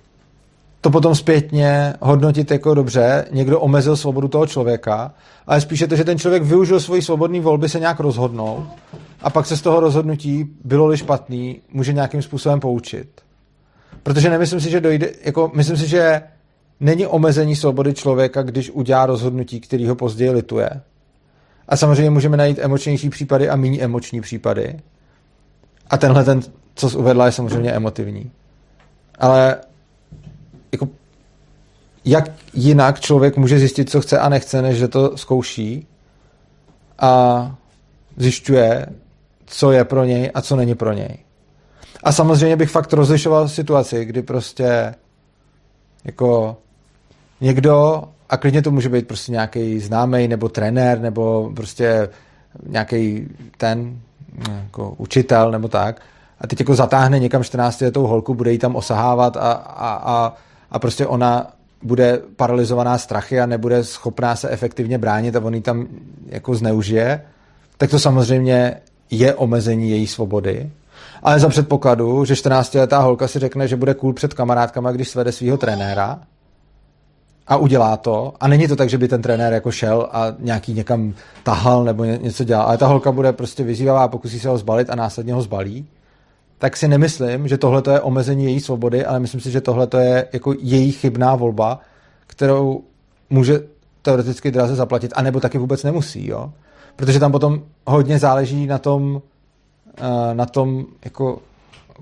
[0.84, 5.14] to potom zpětně hodnotit jako dobře, někdo omezil svobodu toho člověka,
[5.46, 8.66] ale spíše to, že ten člověk využil svoji svobodné volby se nějak rozhodnout
[9.22, 13.08] a pak se z toho rozhodnutí, bylo-li špatný, může nějakým způsobem poučit.
[14.02, 16.22] Protože nemyslím si, že dojde, jako, myslím si, že
[16.80, 20.70] není omezení svobody člověka, když udělá rozhodnutí, který ho později lituje.
[21.68, 24.80] A samozřejmě můžeme najít emočnější případy a méně emoční případy.
[25.90, 26.40] A tenhle ten,
[26.74, 28.30] co jsi uvedla, je samozřejmě emotivní.
[29.18, 29.56] Ale
[30.74, 30.88] jako,
[32.04, 35.86] jak jinak člověk může zjistit, co chce a nechce, než že to zkouší
[36.98, 37.54] a
[38.16, 38.86] zjišťuje,
[39.46, 41.18] co je pro něj a co není pro něj.
[42.04, 44.94] A samozřejmě bych fakt rozlišoval situaci, kdy prostě
[46.04, 46.56] jako
[47.40, 52.08] někdo, a klidně to může být prostě nějaký známý nebo trenér, nebo prostě
[52.66, 54.00] nějaký ten
[54.62, 56.00] jako učitel nebo tak,
[56.40, 60.34] a teď jako zatáhne někam 14 letou holku, bude jí tam osahávat a, a, a,
[60.74, 61.46] a prostě ona
[61.82, 65.86] bude paralizovaná strachy a nebude schopná se efektivně bránit a on ji tam
[66.26, 67.22] jako zneužije,
[67.76, 68.76] tak to samozřejmě
[69.10, 70.70] je omezení její svobody.
[71.22, 75.32] Ale za předpokladu, že 14-letá holka si řekne, že bude cool před kamarádkama, když svede
[75.32, 76.20] svého trenéra
[77.46, 78.32] a udělá to.
[78.40, 82.04] A není to tak, že by ten trenér jako šel a nějaký někam tahal nebo
[82.04, 82.66] něco dělal.
[82.66, 85.86] Ale ta holka bude prostě vyzývavá pokusí se ho zbalit a následně ho zbalí.
[86.58, 90.28] Tak si nemyslím, že tohle je omezení její svobody, ale myslím si, že tohle je
[90.32, 91.80] jako její chybná volba,
[92.26, 92.84] kterou
[93.30, 93.60] může
[94.02, 96.52] teoreticky draze zaplatit, anebo taky vůbec nemusí, jo?
[96.96, 99.22] Protože tam potom hodně záleží na tom,
[99.98, 101.38] eh, na tom jako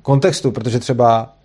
[0.02, 1.36] kontextu, protože třeba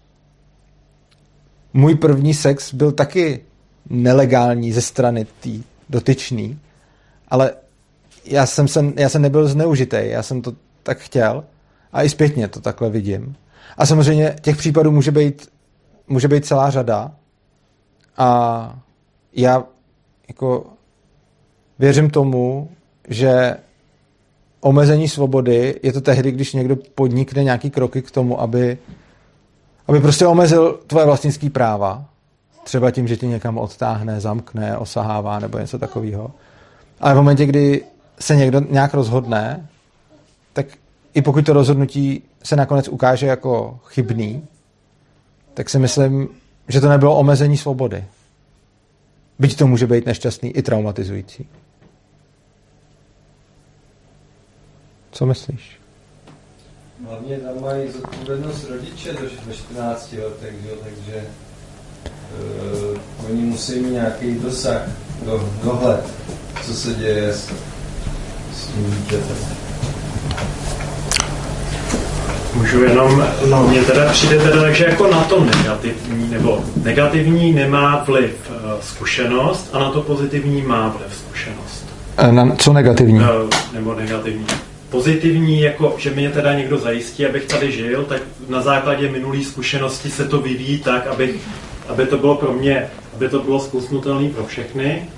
[1.73, 3.43] můj první sex byl taky
[3.89, 5.49] nelegální ze strany té
[5.89, 6.59] dotyčný,
[7.27, 7.51] ale
[8.25, 10.53] já jsem, se, já jsem nebyl zneužitý, já jsem to
[10.83, 11.43] tak chtěl
[11.93, 13.35] a i zpětně to takhle vidím.
[13.77, 15.49] A samozřejmě těch případů může být,
[16.07, 17.11] může být celá řada
[18.17, 18.79] a
[19.33, 19.63] já
[20.27, 20.65] jako
[21.79, 22.69] věřím tomu,
[23.07, 23.57] že
[24.61, 28.77] omezení svobody je to tehdy, když někdo podnikne nějaký kroky k tomu, aby,
[29.87, 32.05] aby prostě omezil tvoje vlastnické práva.
[32.63, 36.31] Třeba tím, že tě někam odtáhne, zamkne, osahává nebo něco takového.
[36.99, 37.83] Ale v momentě, kdy
[38.19, 39.69] se někdo nějak rozhodne,
[40.53, 40.65] tak
[41.17, 44.47] i pokud to rozhodnutí se nakonec ukáže jako chybný,
[45.53, 46.29] tak si myslím,
[46.67, 48.05] že to nebylo omezení svobody.
[49.39, 51.47] Byť to může být nešťastný i traumatizující.
[55.11, 55.79] Co myslíš?
[57.07, 61.25] Hlavně tam mají zodpovědnost rodiče do 14 letech, jo, takže
[62.91, 64.89] uh, oni musí mít nějaký dosah,
[65.25, 66.13] do, dohled,
[66.65, 67.53] co se děje s,
[68.53, 69.67] s tím dítětem.
[72.57, 78.03] Můžu jenom, no mně teda přijde teda takže jako na to negativní, nebo negativní nemá
[78.07, 81.85] vliv uh, zkušenost a na to pozitivní má vliv zkušenost.
[82.31, 83.19] Na, co negativní?
[83.19, 83.25] Uh,
[83.73, 84.45] nebo negativní
[84.89, 90.09] pozitivní, jako že mě teda někdo zajistí, abych tady žil, tak na základě minulé zkušenosti
[90.09, 91.35] se to vyvíjí tak, aby,
[91.87, 95.09] aby to bylo pro mě, aby to bylo zkousnutelné pro všechny.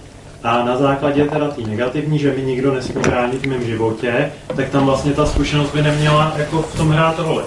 [0.44, 4.70] A na základě teda té negativní, že mi nikdo nesmí bránit v mém životě, tak
[4.70, 7.44] tam vlastně ta zkušenost by neměla jako v tom hrát roli.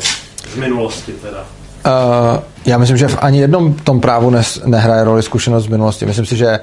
[0.53, 1.45] Z minulosti teda.
[1.86, 6.07] Uh, já myslím, že v ani jednom tom právu nes, nehraje roli zkušenost z minulosti.
[6.07, 6.61] Myslím si, že...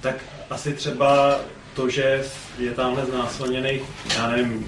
[0.00, 0.14] Tak
[0.50, 1.36] asi třeba
[1.74, 2.20] to, že
[2.58, 3.80] je tamhle znásilněný,
[4.16, 4.66] já nevím,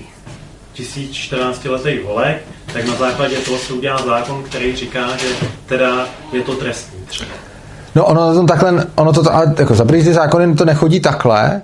[0.73, 5.29] 1014 letý volek, tak na základě toho se udělá zákon, který říká, že
[5.67, 7.52] teda je to trestný třeba.
[7.95, 11.63] No ono to takhle, ono to, ale jako za první zákony to nechodí takhle,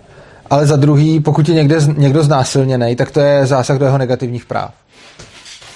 [0.50, 4.46] ale za druhý, pokud je někde, někdo znásilněný, tak to je zásah do jeho negativních
[4.46, 4.74] práv.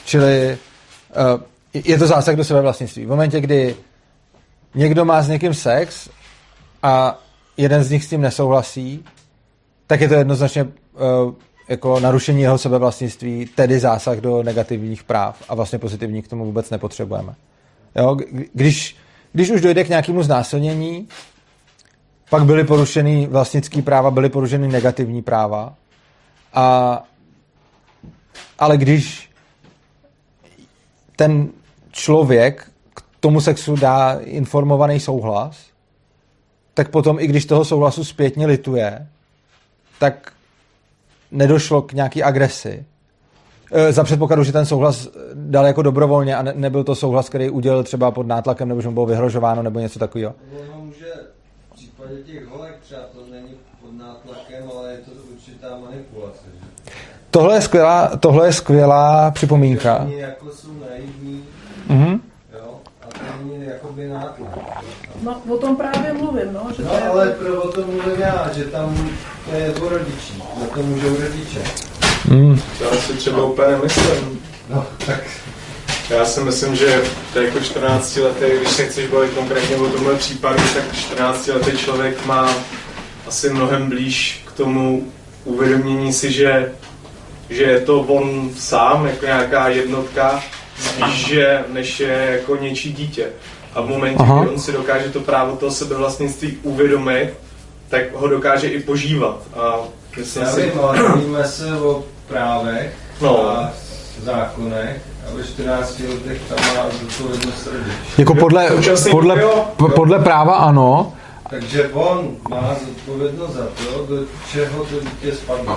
[0.05, 0.59] Čili
[1.35, 1.41] uh,
[1.85, 3.07] je to zásah do sebe vlastnictví.
[3.07, 3.77] V momentě, kdy
[4.75, 6.09] někdo má s někým sex
[6.83, 7.19] a
[7.57, 9.05] jeden z nich s tím nesouhlasí,
[9.87, 10.71] tak je to jednoznačně uh,
[11.69, 16.71] jako narušení jeho sebevlastnictví, tedy zásah do negativních práv a vlastně pozitivní k tomu vůbec
[16.71, 17.35] nepotřebujeme.
[17.97, 18.17] Jo?
[18.53, 18.97] Když,
[19.33, 21.09] když už dojde k nějakému znásilnění,
[22.31, 25.75] pak byly porušeny vlastnické práva, byly porušeny negativní práva.
[26.55, 27.03] A,
[28.59, 29.31] ale když
[31.17, 31.49] ten
[31.91, 35.67] člověk k tomu sexu dá informovaný souhlas,
[36.75, 39.09] tak potom, i když toho souhlasu zpětně lituje,
[39.99, 40.33] tak
[41.31, 42.85] nedošlo k nějaký agresi.
[43.73, 47.51] E, za předpokladu, že ten souhlas dal jako dobrovolně a ne, nebyl to souhlas, který
[47.51, 50.35] udělal třeba pod nátlakem, nebo že mu bylo vyhrožováno, nebo něco takového.
[50.71, 51.07] Ono může
[51.71, 53.51] v případě těch holek třeba to není
[53.83, 56.41] pod nátlakem, ale je to určitá manipulace.
[56.61, 56.93] Že?
[57.31, 59.99] Tohle je skvělá, tohle je skvělá připomínka.
[59.99, 61.45] Oni jako jsou naivní,
[61.89, 62.21] Mhm.
[62.59, 64.59] jo, a to není jakoby nátlak.
[65.23, 66.67] No, o tom právě mluvím, no.
[66.77, 69.11] Že to No je ale pro o tom mluvím já, že tam
[69.51, 71.63] to je o rodičích, za to můžou rodiče.
[72.29, 72.61] Mm.
[72.81, 74.41] Já si třeba úplně nemyslím.
[74.71, 75.21] No, tak
[76.11, 77.03] Já si myslím, že
[77.33, 82.27] to jako 14 letý, když nechceš bavit konkrétně o tomhle případu, tak 14 letý člověk
[82.27, 82.55] má
[83.27, 85.13] asi mnohem blíž k tomu
[85.45, 86.73] uvědomění si, že,
[87.51, 90.43] že je to on sám, jako nějaká jednotka,
[90.79, 93.27] spíš, že, než je jako něčí dítě.
[93.75, 94.41] A v momentě, Aha.
[94.45, 97.31] kdy on si dokáže to právo toho sebevlastnictví uvědomit,
[97.89, 99.39] tak ho dokáže i požívat.
[99.57, 99.75] A
[100.19, 103.49] myslím já si, vím, ale bavíme se o právech No.
[103.51, 103.71] a
[104.23, 107.93] zákonech a ve 14 letech tam má zodpovědnost rodič.
[108.19, 108.71] Jako podle,
[109.11, 109.65] podle, jo.
[109.95, 111.13] podle práva ano,
[111.51, 115.73] Takže on má zodpovědnost za to, do čeho to dítě spadne.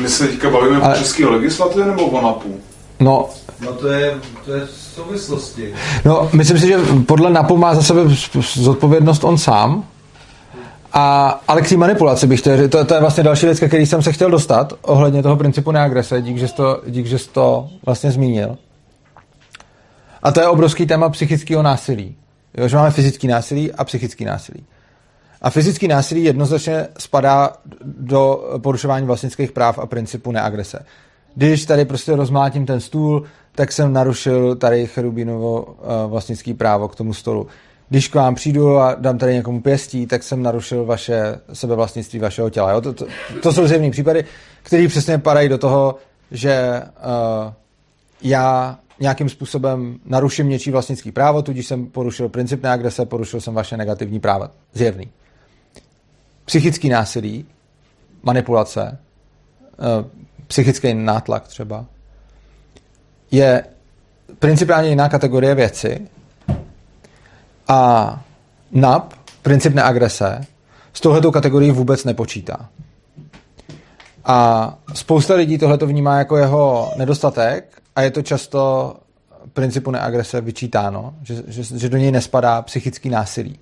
[0.00, 2.60] My se teďka bavíme Ale- o české legislativě nebo o NAPu?
[3.00, 3.28] No,
[3.60, 4.14] No to je,
[4.44, 5.74] to je v souvislosti.
[6.04, 8.00] no, myslím si, že podle NAPu má za sebe
[8.54, 9.84] zodpovědnost on sám,
[10.92, 13.86] a, ale k té manipulaci bych chtěl, to, to je vlastně další věc, ke který
[13.86, 17.28] jsem se chtěl dostat, ohledně toho principu neagrese, dík, že jsi to, dík, že jsi
[17.28, 18.56] to vlastně zmínil.
[20.22, 22.16] A to je obrovský téma psychického násilí.
[22.58, 24.64] Jo, že máme fyzický násilí a psychický násilí.
[25.42, 27.52] A fyzický násilí jednoznačně spadá
[27.84, 30.78] do porušování vlastnických práv a principu neagrese.
[31.34, 33.22] Když tady prostě rozmlátím ten stůl,
[33.54, 37.46] tak jsem narušil tady Cherubinovo uh, vlastnický právo k tomu stolu.
[37.88, 42.50] Když k vám přijdu a dám tady někomu pěstí, tak jsem narušil vaše sebevlastnictví vašeho
[42.50, 42.72] těla.
[42.72, 42.80] Jo?
[42.80, 43.06] To, to,
[43.42, 44.24] to jsou zjevné případy,
[44.62, 45.96] které přesně padají do toho,
[46.30, 47.52] že uh,
[48.22, 53.76] já nějakým způsobem naruším něčí vlastnický právo, tudíž jsem porušil princip neagrese, porušil jsem vaše
[53.76, 54.50] negativní práva.
[54.72, 55.10] Zjevný.
[56.44, 57.46] Psychický násilí,
[58.22, 58.98] manipulace,
[59.72, 61.84] eh, psychický nátlak třeba,
[63.30, 63.64] je
[64.38, 66.08] principiálně jiná kategorie věci
[67.68, 68.24] a
[68.72, 70.40] NAP, princip neagrese,
[70.92, 72.68] s touhletou kategorií vůbec nepočítá.
[74.24, 78.94] A spousta lidí tohleto vnímá jako jeho nedostatek a je to často
[79.52, 83.58] principu neagrese vyčítáno, že, že, že do něj nespadá psychický násilí.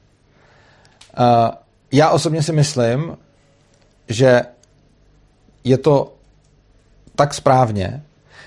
[1.19, 1.55] Uh,
[1.93, 3.17] já osobně si myslím,
[4.09, 4.43] že
[5.65, 6.15] je to
[7.17, 8.03] tak správně,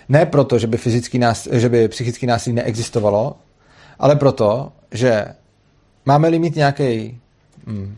[0.09, 3.36] ne proto, že by, fyzický nás, že by psychický násilí neexistovalo,
[3.99, 5.26] ale proto, že
[6.05, 7.20] máme-li mít nějaký
[7.68, 7.97] hmm,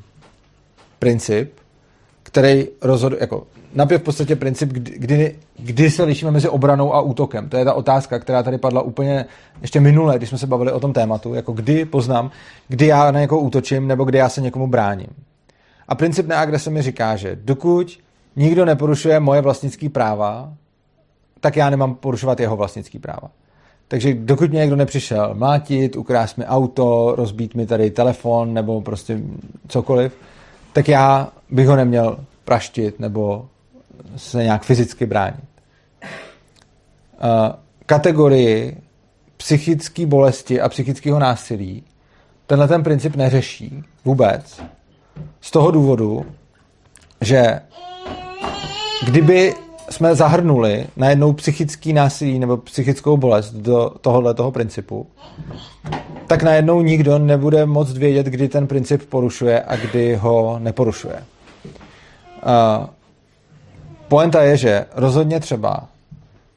[0.99, 1.53] princip,
[2.23, 7.01] který rozhoduje, jako napěv v podstatě princip, kdy, kdy, kdy se lišíme mezi obranou a
[7.01, 7.49] útokem.
[7.49, 9.25] To je ta otázka, která tady padla úplně
[9.61, 12.31] ještě minule, když jsme se bavili o tom tématu, jako kdy poznám,
[12.67, 15.09] kdy já na někoho útočím, nebo kdy já se někomu bráním.
[15.87, 17.99] A princip neagrese mi říká, že dokud
[18.37, 20.53] nikdo neporušuje moje vlastnické práva,
[21.39, 23.31] tak já nemám porušovat jeho vlastnické práva.
[23.87, 29.19] Takže dokud mě někdo nepřišel mlátit, ukrást mi auto, rozbít mi tady telefon nebo prostě
[29.67, 30.17] cokoliv,
[30.73, 33.45] tak já bych ho neměl praštit nebo
[34.15, 35.43] se nějak fyzicky bránit.
[36.03, 38.77] Uh, kategorii
[39.37, 41.83] psychické bolesti a psychického násilí
[42.47, 44.61] tenhle ten princip neřeší vůbec.
[45.41, 46.25] Z toho důvodu,
[47.21, 47.59] že
[49.05, 49.55] kdyby
[49.89, 55.07] jsme zahrnuli najednou psychický násilí nebo psychickou bolest do tohohle toho principu,
[56.27, 61.15] tak najednou nikdo nebude moct vědět, kdy ten princip porušuje a kdy ho neporušuje.
[61.15, 62.85] Uh,
[64.07, 65.87] poenta je, že rozhodně třeba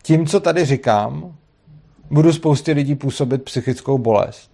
[0.03, 1.35] tím, co tady říkám,
[2.11, 4.51] budu spoustě lidí působit psychickou bolest.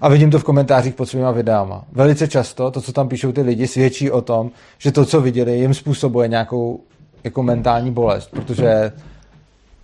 [0.00, 1.84] A vidím to v komentářích pod svýma videama.
[1.92, 5.58] Velice často to, co tam píšou ty lidi, svědčí o tom, že to, co viděli,
[5.58, 6.80] jim způsobuje nějakou
[7.24, 8.92] jako mentální bolest, protože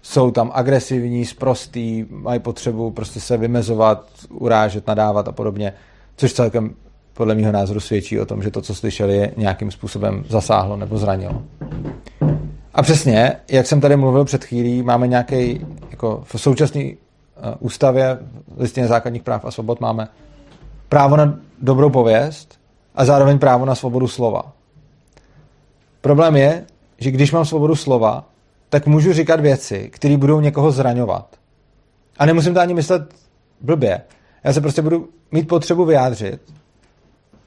[0.03, 5.73] jsou tam agresivní, sprostý, mají potřebu prostě se vymezovat, urážet, nadávat a podobně,
[6.17, 6.75] což celkem
[7.15, 10.99] podle mého názoru svědčí o tom, že to, co slyšeli, je nějakým způsobem zasáhlo nebo
[10.99, 11.43] zranilo.
[12.75, 16.91] A přesně, jak jsem tady mluvil před chvílí, máme nějaký, jako v současné uh,
[17.59, 18.19] ústavě,
[18.57, 20.09] listině základních práv a svobod máme
[20.89, 22.59] právo na dobrou pověst
[22.95, 24.53] a zároveň právo na svobodu slova.
[26.01, 26.65] Problém je,
[27.01, 28.29] že když mám svobodu slova,
[28.69, 31.37] tak můžu říkat věci, které budou někoho zraňovat.
[32.19, 33.15] A nemusím to ani myslet
[33.61, 34.01] blbě.
[34.45, 36.41] Já se prostě budu mít potřebu vyjádřit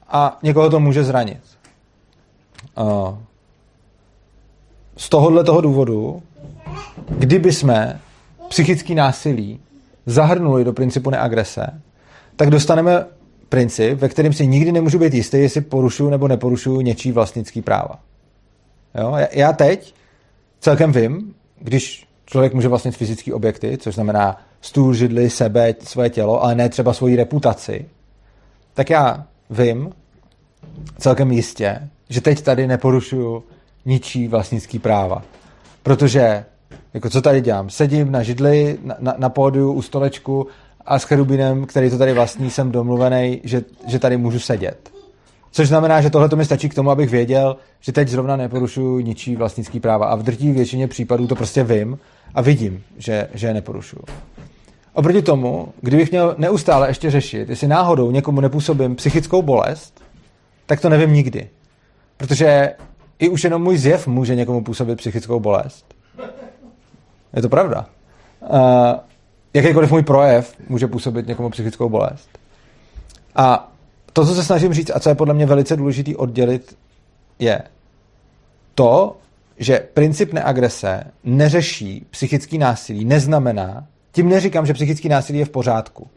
[0.08, 1.40] a někoho to může zranit.
[4.96, 6.22] Z tohohle toho důvodu,
[7.08, 8.00] kdyby jsme
[8.48, 9.60] psychický násilí
[10.06, 11.80] zahrnuli do principu neagrese,
[12.36, 13.06] tak dostaneme
[13.48, 17.98] princip, ve kterém si nikdy nemůžu být jistý, jestli porušuju nebo neporušuju něčí vlastnický práva.
[19.00, 19.16] Jo?
[19.32, 19.94] Já teď
[20.60, 26.42] celkem vím, když člověk může vlastnit fyzické objekty, což znamená stůl, židli, sebe, svoje tělo,
[26.42, 27.88] ale ne třeba svoji reputaci,
[28.74, 29.92] tak já vím
[30.98, 33.44] celkem jistě, že teď tady neporušuju
[33.84, 35.22] ničí vlastnický práva.
[35.82, 36.44] Protože
[36.94, 37.70] Jako co tady dělám?
[37.70, 40.46] Sedím na židli, na, na, na pódiu, u stolečku
[40.86, 44.93] a s Cherubinem, který to tady vlastní, jsem domluvený, že, že tady můžu sedět.
[45.54, 49.00] Což znamená, že tohle to mi stačí k tomu, abych věděl, že teď zrovna neporušuju
[49.00, 50.06] ničí vlastnický práva.
[50.06, 51.98] A v drtí většině případů to prostě vím
[52.34, 54.02] a vidím, že, že je neporušuju.
[54.94, 60.00] Oproti tomu, kdybych měl neustále ještě řešit, jestli náhodou někomu nepůsobím psychickou bolest,
[60.66, 61.48] tak to nevím nikdy.
[62.16, 62.74] Protože
[63.18, 65.94] i už jenom můj zjev může někomu působit psychickou bolest.
[67.36, 67.86] Je to pravda.
[68.40, 68.58] Uh,
[69.54, 72.28] jakýkoliv můj projev může působit někomu psychickou bolest.
[73.36, 73.73] A
[74.14, 76.76] to, co se snažím říct, a co je podle mě velice důležitý oddělit,
[77.38, 77.62] je
[78.74, 79.16] to,
[79.58, 86.08] že princip neagrese neřeší psychický násilí, neznamená, tím neříkám, že psychický násilí je v pořádku.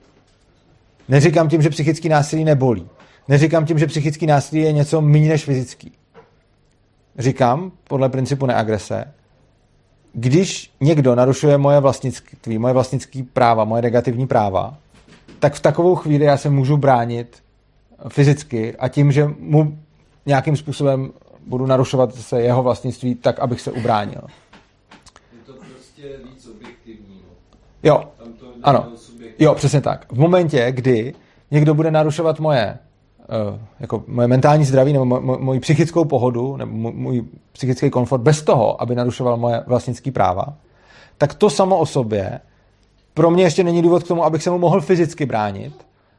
[1.09, 2.87] Neříkám tím, že psychický násilí nebolí.
[3.27, 5.91] Neříkám tím, že psychický násilí je něco méně než fyzický.
[7.17, 9.13] Říkám, podle principu neagrese,
[10.13, 14.77] když někdo narušuje moje vlastnictví, moje vlastnické práva, moje negativní práva,
[15.39, 17.46] tak v takovou chvíli já se můžu bránit
[18.07, 19.77] fyzicky a tím, že mu
[20.25, 21.11] nějakým způsobem
[21.47, 24.21] budu narušovat se jeho vlastnictví tak, abych se ubránil.
[25.33, 27.21] Je to prostě víc objektivní.
[27.23, 27.59] No.
[27.83, 28.03] Jo,
[28.63, 28.87] ano.
[29.39, 30.11] Jo, přesně tak.
[30.11, 31.13] V momentě, kdy
[31.51, 32.77] někdo bude narušovat moje,
[33.51, 38.21] uh, jako moje mentální zdraví nebo mo- mo- moji psychickou pohodu nebo můj psychický komfort
[38.21, 40.45] bez toho, aby narušoval moje vlastnické práva,
[41.17, 42.39] tak to samo o sobě
[43.13, 45.73] pro mě ještě není důvod k tomu, abych se mu mohl fyzicky bránit,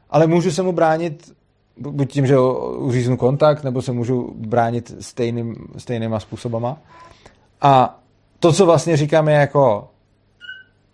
[0.09, 1.33] ale můžu se mu bránit
[1.79, 2.39] buď tím, že
[2.77, 6.77] uříznu kontakt, nebo se můžu bránit stejným, stejnýma způsobama.
[7.61, 7.99] A
[8.39, 9.87] to, co vlastně říkám, je jako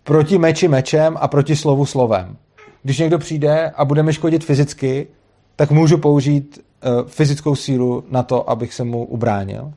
[0.03, 2.37] proti meči mečem a proti slovu slovem.
[2.83, 5.07] Když někdo přijde a bude mi škodit fyzicky,
[5.55, 9.73] tak můžu použít uh, fyzickou sílu na to, abych se mu ubránil.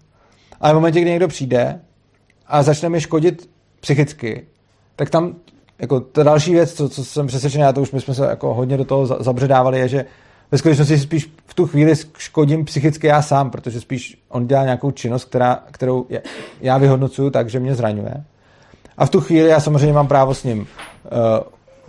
[0.61, 1.81] Ale v momentě, kdy někdo přijde
[2.47, 3.51] a začne mi škodit
[3.81, 4.47] psychicky,
[4.97, 5.35] tak tam
[5.79, 8.55] jako ta další věc, co, co jsem přesvědčený, a to už my jsme se jako
[8.55, 10.05] hodně do toho za- zabředávali, je, že
[10.53, 14.91] ve skutečnosti spíš v tu chvíli škodím psychicky já sám, protože spíš on dělá nějakou
[14.91, 16.07] činnost, která, kterou
[16.61, 18.25] já vyhodnocuju tak, že mě zraňuje.
[18.99, 20.67] A v tu chvíli já samozřejmě mám právo s ním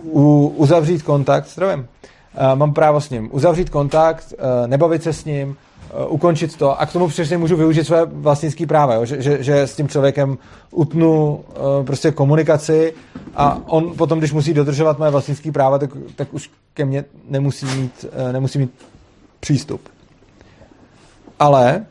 [0.03, 5.25] uh, uzavřít kontakt, zdravím, uh, mám právo s ním uzavřít kontakt, uh, nebavit se s
[5.25, 5.57] ním,
[6.07, 9.05] ukončit to a k tomu přesně můžu využít své vlastnické práva, jo?
[9.05, 10.37] Že, že, že s tím člověkem
[10.71, 12.93] utnu uh, prostě komunikaci
[13.35, 17.65] a on potom, když musí dodržovat moje vlastnické práva, tak, tak už ke mně nemusí
[17.65, 18.71] mít, uh, nemusí mít
[19.39, 19.81] přístup.
[21.39, 21.85] Ale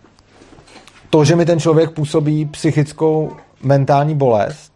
[1.10, 3.32] to, že mi ten člověk působí psychickou
[3.62, 4.72] mentální bolest,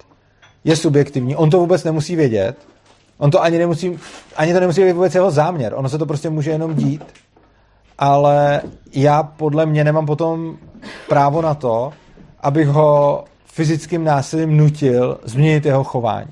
[0.64, 1.36] je subjektivní.
[1.36, 2.56] On to vůbec nemusí vědět.
[3.18, 3.98] On to ani nemusí,
[4.36, 5.74] ani to nemusí být vůbec jeho záměr.
[5.76, 7.04] Ono se to prostě může jenom dít.
[8.04, 8.60] Ale
[8.92, 10.56] já podle mě nemám potom
[11.08, 11.92] právo na to,
[12.40, 16.30] abych ho fyzickým násilím nutil změnit jeho chování.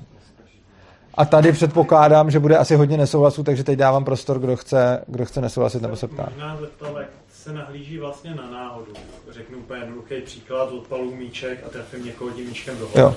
[1.15, 5.25] A tady předpokládám, že bude asi hodně nesouhlasů, takže teď dávám prostor, kdo chce, kdo
[5.25, 6.29] chce nesouhlasit nebo se ptát.
[6.29, 8.93] Možná zeptal, jak se nahlíží vlastně na náhodu.
[9.31, 12.99] Řeknu úplně jednoduchý příklad, odpalu míček a trefím někoho tím míčkem do hlavy.
[12.99, 13.15] Jo.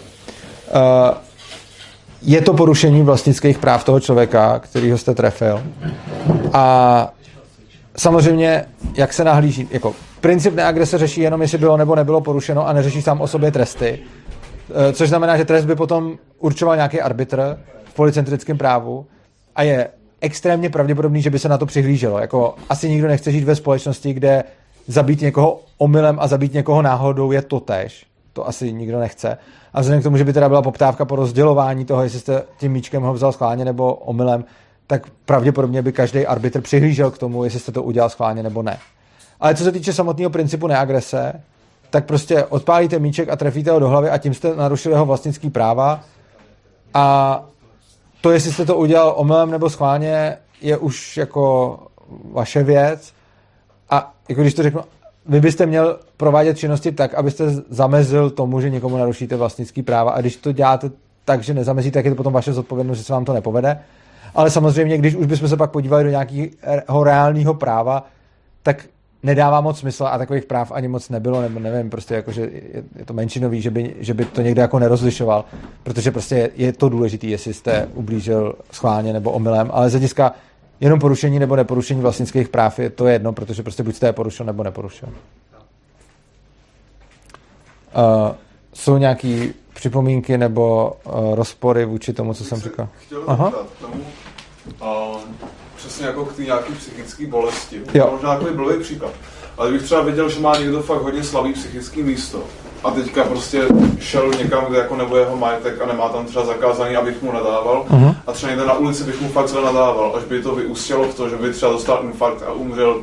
[0.74, 1.16] Uh,
[2.22, 5.62] je to porušení vlastnických práv toho člověka, kterýho jste trefil.
[6.52, 7.08] A
[7.96, 8.64] samozřejmě,
[8.94, 13.02] jak se nahlíží, jako princip neagrese řeší jenom, jestli bylo nebo nebylo porušeno a neřeší
[13.02, 13.98] sám o sobě tresty.
[14.70, 19.06] Eh, Což znamená, že trest by potom určoval nějaký arbitr v policentrickém právu
[19.56, 19.88] a je
[20.20, 22.18] extrémně pravděpodobný, že by se na to přihlíželo.
[22.18, 24.44] Jako asi nikdo nechce žít ve společnosti, kde
[24.86, 28.06] zabít někoho omylem a zabít někoho náhodou je to tež.
[28.32, 29.38] To asi nikdo nechce.
[29.72, 32.72] A vzhledem k tomu, že by teda byla poptávka po rozdělování toho, jestli jste tím
[32.72, 34.44] míčkem ho vzal schválně nebo omylem,
[34.86, 38.78] tak pravděpodobně by každý arbitr přihlížel k tomu, jestli jste to udělal schválně nebo ne.
[39.40, 41.32] Ale co se týče samotného principu neagrese,
[41.90, 45.50] tak prostě odpálíte míček a trefíte ho do hlavy a tím jste narušili jeho vlastnický
[45.50, 46.00] práva.
[46.94, 47.44] A
[48.20, 51.78] to, jestli jste to udělal omylem nebo schválně, je už jako
[52.32, 53.12] vaše věc.
[53.90, 54.80] A jako když to řeknu,
[55.26, 60.10] vy byste měl provádět činnosti tak, abyste zamezil tomu, že někomu narušíte vlastnický práva.
[60.10, 60.90] A když to děláte
[61.24, 63.80] tak, že nezamezíte, tak je to potom vaše zodpovědnost, že se vám to nepovede.
[64.34, 68.06] Ale samozřejmě, když už bychom se pak podívali do nějakého reálného práva,
[68.62, 68.84] tak
[69.22, 72.82] nedává moc smysl a takových práv ani moc nebylo, nebo nevím, prostě jako, že je,
[72.96, 75.44] je to menšinový, že by, že by to někdo jako nerozlišoval,
[75.82, 80.32] protože prostě je, je to důležité, jestli jste ublížil schválně nebo omylem, ale z hlediska
[80.80, 84.46] jenom porušení nebo neporušení vlastnických práv je to jedno, protože prostě buď jste je porušil
[84.46, 85.08] nebo neporušil.
[85.08, 85.14] Uh,
[88.72, 92.88] jsou nějaké připomínky nebo uh, rozpory vůči tomu, co jsem říkal?
[93.06, 93.52] Chtěl Aha.
[93.80, 93.94] Tomu,
[94.80, 94.94] a
[95.76, 97.80] přesně jako k té nějaké psychické bolesti.
[97.94, 98.08] Jo.
[98.12, 99.12] Možná takový blbý příklad.
[99.58, 102.38] Ale kdybych třeba věděl, že má někdo fakt hodně slabý psychický místo
[102.84, 103.62] a teďka prostě
[104.00, 107.84] šel někam, kde jako nebo jeho majetek a nemá tam třeba zakázaný, abych mu nadával
[107.90, 108.14] Mhm.
[108.26, 111.14] a třeba někde na ulici bych mu fakt zle nadával, až by to vyústilo v
[111.14, 113.02] to, že by třeba dostal infarkt a umřel.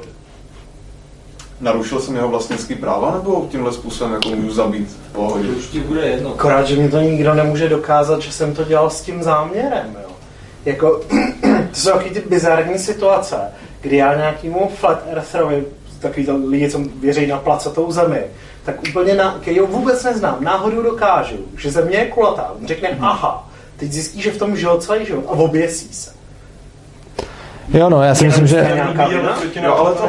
[1.61, 5.47] Narušil jsem jeho vlastnický práva nebo tímhle způsobem jako můžu zabít v pohodě?
[5.47, 6.29] To už ti bude jedno.
[6.33, 9.97] Akorát, že mi to nikdo nemůže dokázat, že jsem to dělal s tím záměrem.
[10.65, 11.01] Jako,
[11.71, 13.35] to jsou takový ty bizarní situace,
[13.81, 15.65] kdy já nějakýmu flat eartherovi,
[15.99, 18.21] takový to lidi, co věří na placatou zemi,
[18.65, 22.53] tak úplně, na, který ho vůbec neznám, náhodou dokážu, že země je kulatá.
[22.61, 26.20] On řekne, aha, teď zjistí, že v tom žil celý život a oběsí se.
[27.69, 28.87] Jo, no, já si myslím, že...
[29.63, 30.03] Jo, ale to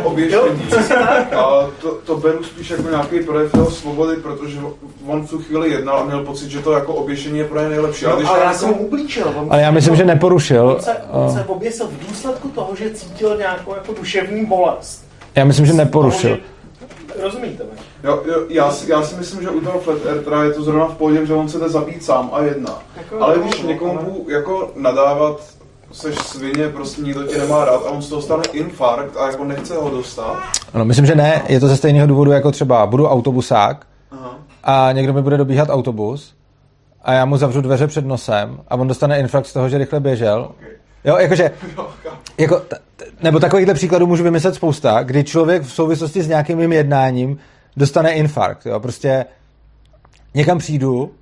[1.38, 4.58] a to, to beru spíš jako nějaký projev jeho svobody, protože
[5.06, 7.68] on v tu chvíli jednal a měl pocit, že to jako oběšení je pro ně
[7.68, 8.06] nejlepší.
[8.06, 9.32] Ale No, když ale já jako- jsem mu ublížil.
[9.36, 10.68] On Ale já myslím, že neporušil.
[10.68, 15.04] On se, on se oběsil v důsledku toho, že cítil nějakou jako duševní bolest.
[15.34, 16.38] Já myslím, že neporušil.
[17.22, 17.70] Rozumíte mi?
[18.04, 20.86] Jo, jo, já, si, já si myslím, že u toho Flat Earthera je to zrovna
[20.86, 22.78] v pohodě, že on se jde zabít sám a jedna.
[22.96, 25.40] Jako, Ale když někomu jako nadávat,
[25.92, 29.44] seš svině, prostě nikdo tě nemá rád a on z toho stane infarkt a jako
[29.44, 30.42] nechce ho dostat.
[30.74, 31.42] No, myslím, že ne.
[31.48, 34.38] Je to ze stejného důvodu, jako třeba budu autobusák Aha.
[34.64, 36.34] a někdo mi bude dobíhat autobus
[37.02, 40.00] a já mu zavřu dveře před nosem a on dostane infarkt z toho, že rychle
[40.00, 40.50] běžel.
[41.04, 41.50] Jo, jakože,
[42.38, 42.76] jako, t-
[43.22, 47.38] nebo takovýchhle příkladů můžu vymyslet spousta, kdy člověk v souvislosti s nějakým mým jednáním
[47.76, 48.66] dostane infarkt.
[48.66, 48.80] Jo?
[48.80, 49.24] Prostě
[50.34, 51.12] někam přijdu,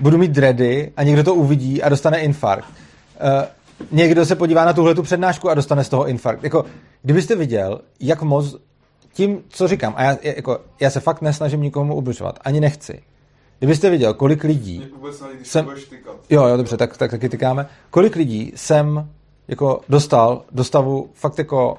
[0.00, 2.68] budu mít dready a někdo to uvidí a dostane infarkt.
[2.68, 3.42] Uh,
[3.90, 6.44] někdo se podívá na tuhle tu přednášku a dostane z toho infarkt.
[6.44, 6.64] Jako,
[7.02, 8.56] kdybyste viděl, jak moc
[9.12, 13.02] tím, co říkám, a já, jako, já se fakt nesnažím nikomu ubližovat, ani nechci.
[13.58, 14.86] Kdybyste viděl, kolik lidí
[15.36, 15.68] když Jsem-.
[16.30, 17.66] Jo, jo, dobře, tak, tak taky tykáme.
[17.90, 19.10] Kolik lidí jsem
[19.48, 21.78] jako dostal do stavu fakt jako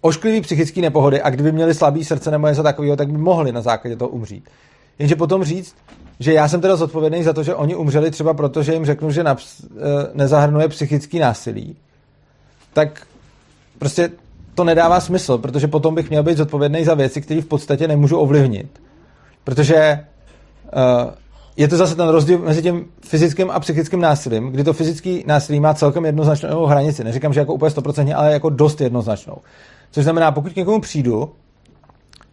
[0.00, 3.60] ošklivý psychický nepohody a kdyby měli slabý srdce nebo něco takového, tak by mohli na
[3.60, 4.48] základě toho umřít.
[4.98, 5.76] Jenže potom říct,
[6.20, 9.10] že já jsem teda zodpovědný za to, že oni umřeli třeba proto, že jim řeknu,
[9.10, 9.66] že naps, eh,
[10.14, 11.76] nezahrnuje psychický násilí,
[12.72, 13.06] tak
[13.78, 14.10] prostě
[14.54, 18.18] to nedává smysl, protože potom bych měl být zodpovědný za věci, které v podstatě nemůžu
[18.18, 18.80] ovlivnit.
[19.44, 20.04] Protože
[20.76, 21.10] uh,
[21.56, 25.60] je to zase ten rozdíl mezi tím fyzickým a psychickým násilím, kdy to fyzické násilí
[25.60, 27.04] má celkem jednoznačnou hranici.
[27.04, 29.36] Neříkám, že jako úplně 100%, ale jako dost jednoznačnou.
[29.90, 31.32] Což znamená, pokud k někomu přijdu,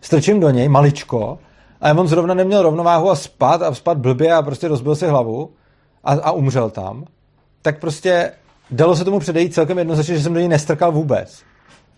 [0.02, 1.40] strčím do něj maličko,
[1.82, 5.50] a on zrovna neměl rovnováhu a spad a spad blbě a prostě rozbil si hlavu
[6.04, 7.06] a, a umřel tam,
[7.62, 8.32] tak prostě
[8.72, 11.42] dalo se tomu předejít celkem jednoznačně, že jsem do něj nestrkal vůbec.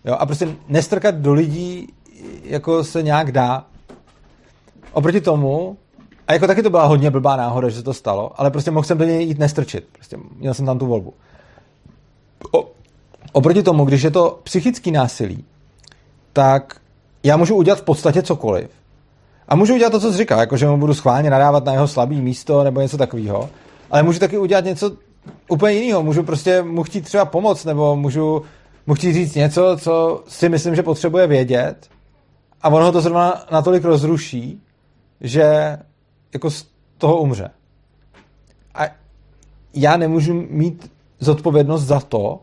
[0.04, 1.88] Jo, a prostě nestrkat do lidí
[2.44, 3.66] jako se nějak dá.
[4.92, 5.76] Oproti tomu,
[6.28, 8.84] a jako taky to byla hodně blbá náhoda, že se to stalo, ale prostě mohl
[8.84, 9.88] jsem do něj jít nestrčit.
[9.92, 11.14] Prostě měl jsem tam tu volbu.
[12.52, 12.70] O,
[13.32, 15.44] oproti tomu, když je to psychický násilí,
[16.32, 16.80] tak
[17.22, 18.70] já můžu udělat v podstatě cokoliv.
[19.54, 21.88] A můžu udělat to, co jsi říkal, jako že mu budu schválně nadávat na jeho
[21.88, 23.50] slabý místo nebo něco takového.
[23.90, 24.92] Ale můžu taky udělat něco
[25.48, 26.02] úplně jiného.
[26.02, 28.42] Můžu prostě mu chtít třeba pomoct, nebo můžu
[28.86, 31.88] mu chtít říct něco, co si myslím, že potřebuje vědět.
[32.62, 34.62] A ono ho to zrovna natolik rozruší,
[35.20, 35.78] že
[36.32, 36.66] jako z
[36.98, 37.50] toho umře.
[38.74, 38.82] A
[39.74, 42.40] já nemůžu mít zodpovědnost za to,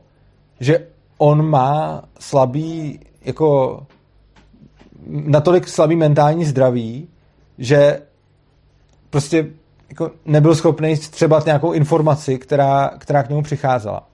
[0.60, 0.88] že
[1.18, 3.80] on má slabý, jako
[5.08, 7.08] natolik slabý mentální zdraví,
[7.58, 8.02] že
[9.10, 9.48] prostě
[9.90, 14.08] jako nebyl schopný střebat nějakou informaci, která, která k němu přicházela.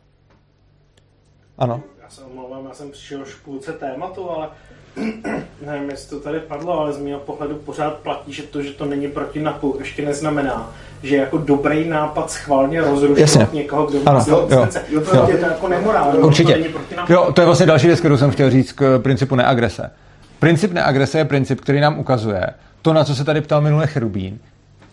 [1.57, 1.81] Ano.
[2.03, 4.49] Já se omlouvám, já jsem přišel už v půlce tématu, ale
[5.65, 8.85] nevím, jestli to tady padlo, ale z mého pohledu pořád platí, že to, že to
[8.85, 10.71] není proti napu, ještě neznamená,
[11.03, 13.47] že jako dobrý nápad schválně rozrušit Jasně.
[13.53, 15.01] někoho, kdo má jo, jo, jo.
[15.13, 15.27] jo.
[15.29, 16.19] Je to jako nemorální.
[16.19, 16.53] Určitě.
[16.53, 17.13] To není proti napu.
[17.13, 19.91] Jo, to je vlastně další věc, kterou jsem chtěl říct k principu neagrese.
[20.39, 22.47] Princip neagrese je princip, který nám ukazuje
[22.81, 24.39] to, na co se tady ptal minule Cherubín,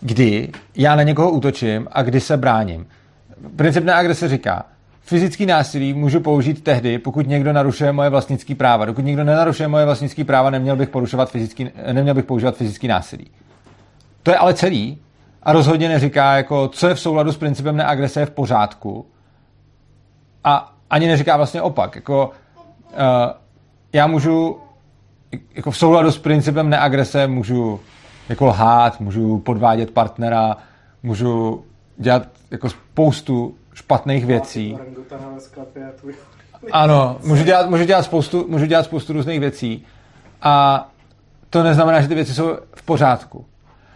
[0.01, 2.87] kdy já na někoho útočím a kdy se bráním.
[3.55, 4.65] Princip neagrese říká,
[5.01, 8.85] fyzický násilí můžu použít tehdy, pokud někdo narušuje moje vlastnické práva.
[8.85, 13.27] Dokud někdo nenarušuje moje vlastnické práva, neměl bych, porušovat fyzický, neměl bych používat fyzický násilí.
[14.23, 14.97] To je ale celý
[15.43, 19.05] a rozhodně neříká, jako, co je v souladu s principem neagrese je v pořádku,
[20.43, 21.95] a ani neříká vlastně opak.
[21.95, 22.99] Jako, uh,
[23.93, 24.57] já můžu
[25.55, 27.79] jako v souladu s principem neagrese můžu
[28.29, 30.57] jako lhát, můžu podvádět partnera,
[31.03, 31.63] můžu
[31.97, 34.77] dělat jako spoustu špatných věcí.
[36.71, 39.85] Ano, můžu dělat, můžu dělat, spoustu, můžu dělat spoustu různých věcí
[40.41, 40.87] a
[41.49, 43.45] to neznamená, že ty věci jsou v pořádku.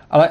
[0.09, 0.29] Ale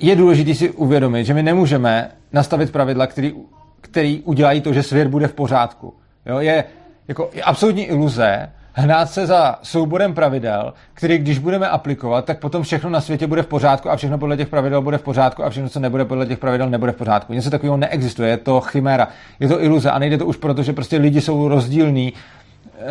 [0.00, 3.34] je důležité si uvědomit, že my nemůžeme nastavit pravidla, který,
[3.80, 5.94] který udělají to, že svět bude v pořádku.
[6.26, 6.38] Jo?
[6.38, 6.64] Je,
[7.08, 12.62] jako, je absolutní iluze hnát se za souborem pravidel, který když budeme aplikovat, tak potom
[12.62, 15.50] všechno na světě bude v pořádku a všechno podle těch pravidel bude v pořádku a
[15.50, 17.32] všechno, co nebude podle těch pravidel, nebude v pořádku.
[17.32, 19.08] Něco takového neexistuje, je to chiméra,
[19.40, 22.12] je to iluze a nejde to už proto, že prostě lidi jsou rozdílní,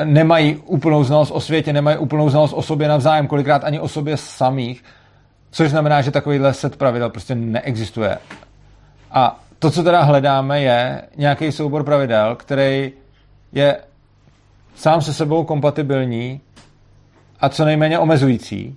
[0.04, 4.18] nemají úplnou znalost o světě, nemají úplnou znalost o sobě navzájem, kolikrát ani o sobě
[4.18, 4.84] samých,
[5.52, 8.18] což znamená, že takovýhle set pravidel prostě neexistuje.
[9.12, 12.92] A to, co teda hledáme, je nějaký soubor pravidel, který
[13.52, 13.78] je
[14.76, 16.41] sám se sebou kompatibilní
[17.39, 18.76] a co nejméně omezující.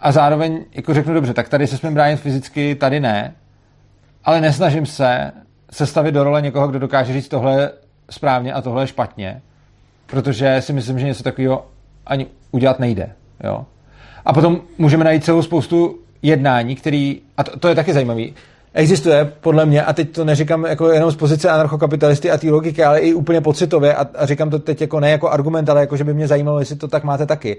[0.00, 3.34] A zároveň jako řeknu dobře, tak tady se smím bránit fyzicky, tady ne,
[4.24, 5.32] ale nesnažím se
[5.70, 7.70] sestavit do role někoho, kdo dokáže říct tohle
[8.10, 9.42] správně a tohle špatně,
[10.06, 11.66] protože si myslím, že něco takového
[12.06, 13.12] ani udělat nejde.
[13.44, 13.66] Jo?
[14.24, 18.34] A potom můžeme najít celou spoustu jednání, který, a to, to je taky zajímavý,
[18.74, 22.84] existuje podle mě, a teď to neříkám jako jenom z pozice anarchokapitalisty a té logiky,
[22.84, 25.96] ale i úplně pocitově, a, a říkám to teď jako ne jako argument, ale jako,
[25.96, 27.56] že by mě zajímalo, jestli to tak máte taky.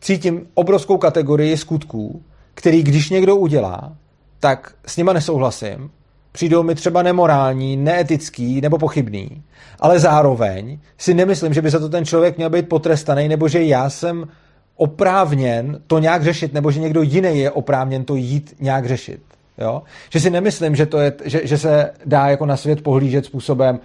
[0.00, 2.22] Cítím obrovskou kategorii skutků,
[2.54, 3.92] který když někdo udělá,
[4.40, 5.90] tak s nima nesouhlasím,
[6.32, 9.42] přijdou mi třeba nemorální, neetický nebo pochybný,
[9.80, 13.62] ale zároveň si nemyslím, že by za to ten člověk měl být potrestaný, nebo že
[13.62, 14.28] já jsem
[14.76, 19.20] oprávněn to nějak řešit, nebo že někdo jiný je oprávněn to jít nějak řešit.
[19.58, 19.82] Jo?
[20.10, 23.80] Že si nemyslím, že, to je, že, že se dá jako na svět pohlížet způsobem,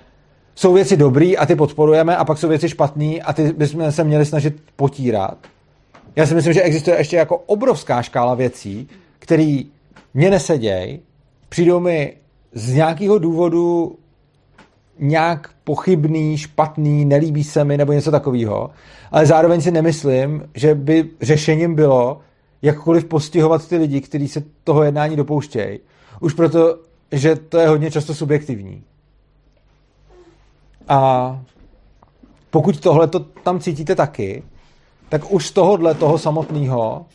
[0.55, 4.03] jsou věci dobrý a ty podporujeme a pak jsou věci špatný a ty bychom se
[4.03, 5.37] měli snažit potírat.
[6.15, 8.87] Já si myslím, že existuje ještě jako obrovská škála věcí,
[9.19, 9.61] které
[10.13, 10.99] mě neseděj,
[11.49, 12.13] přijdou mi
[12.53, 13.95] z nějakého důvodu
[14.99, 18.69] nějak pochybný, špatný, nelíbí se mi nebo něco takového,
[19.11, 22.19] ale zároveň si nemyslím, že by řešením bylo
[22.65, 25.79] jakkoliv postihovat ty lidi, kteří se toho jednání dopouštějí.
[26.19, 26.79] Už proto,
[27.11, 28.83] že to je hodně často subjektivní.
[30.87, 31.41] A
[32.49, 34.43] pokud tohle to tam cítíte taky,
[35.09, 37.05] tak už z tohohle toho samotného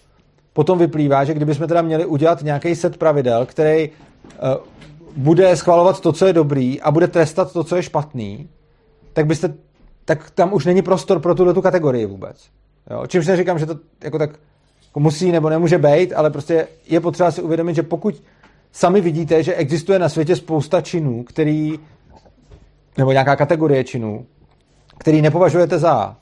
[0.53, 3.95] potom vyplývá, že kdybychom teda měli udělat nějaký set pravidel, který uh,
[5.17, 8.49] bude schvalovat to, co je dobrý a bude trestat to, co je špatný,
[9.13, 9.55] tak byste
[10.05, 12.51] tak tam už není prostor pro tuto tu kategorii vůbec.
[12.91, 13.07] Jo?
[13.07, 14.31] Čímž neříkám, že to jako tak
[14.91, 18.23] jako musí nebo nemůže být, ale prostě je potřeba si uvědomit, že pokud
[18.73, 21.79] sami vidíte, že existuje na světě spousta činů, který,
[22.99, 24.27] nebo nějaká kategorie činů,
[24.99, 26.17] který nepovažujete za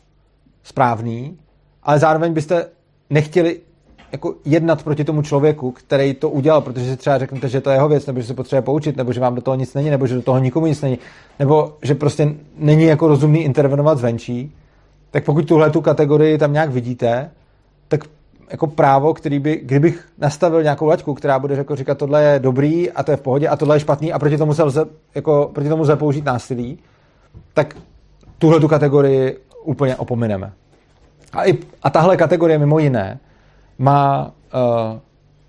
[0.62, 1.38] správný,
[1.82, 2.66] ale zároveň byste
[3.10, 3.60] nechtěli
[4.12, 7.76] jako jednat proti tomu člověku, který to udělal, protože si třeba řeknete, že to je
[7.76, 10.06] jeho věc, nebo že se potřebuje poučit, nebo že vám do toho nic není, nebo
[10.06, 10.98] že do toho nikomu nic není,
[11.38, 14.54] nebo že prostě není jako rozumný intervenovat zvenčí,
[15.10, 17.30] tak pokud tuhle tu kategorii tam nějak vidíte,
[18.50, 22.92] jako právo, který by, kdybych nastavil nějakou laťku, která bude jako říkat, tohle je dobrý
[22.92, 24.84] a to je v pohodě a tohle je špatný a proti tomu se lze,
[25.14, 26.78] jako, proti tomu lze použít násilí,
[27.54, 27.76] tak
[28.38, 30.52] tuhle tu kategorii úplně opomineme.
[31.32, 33.18] A, i, a tahle kategorie mimo jiné
[33.78, 34.98] má, uh,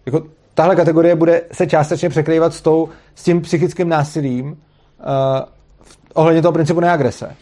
[0.06, 0.24] jako
[0.54, 4.56] tahle kategorie bude se částečně překrývat s, tou, s tím psychickým násilím uh,
[6.14, 7.36] ohledně toho principu neagrese.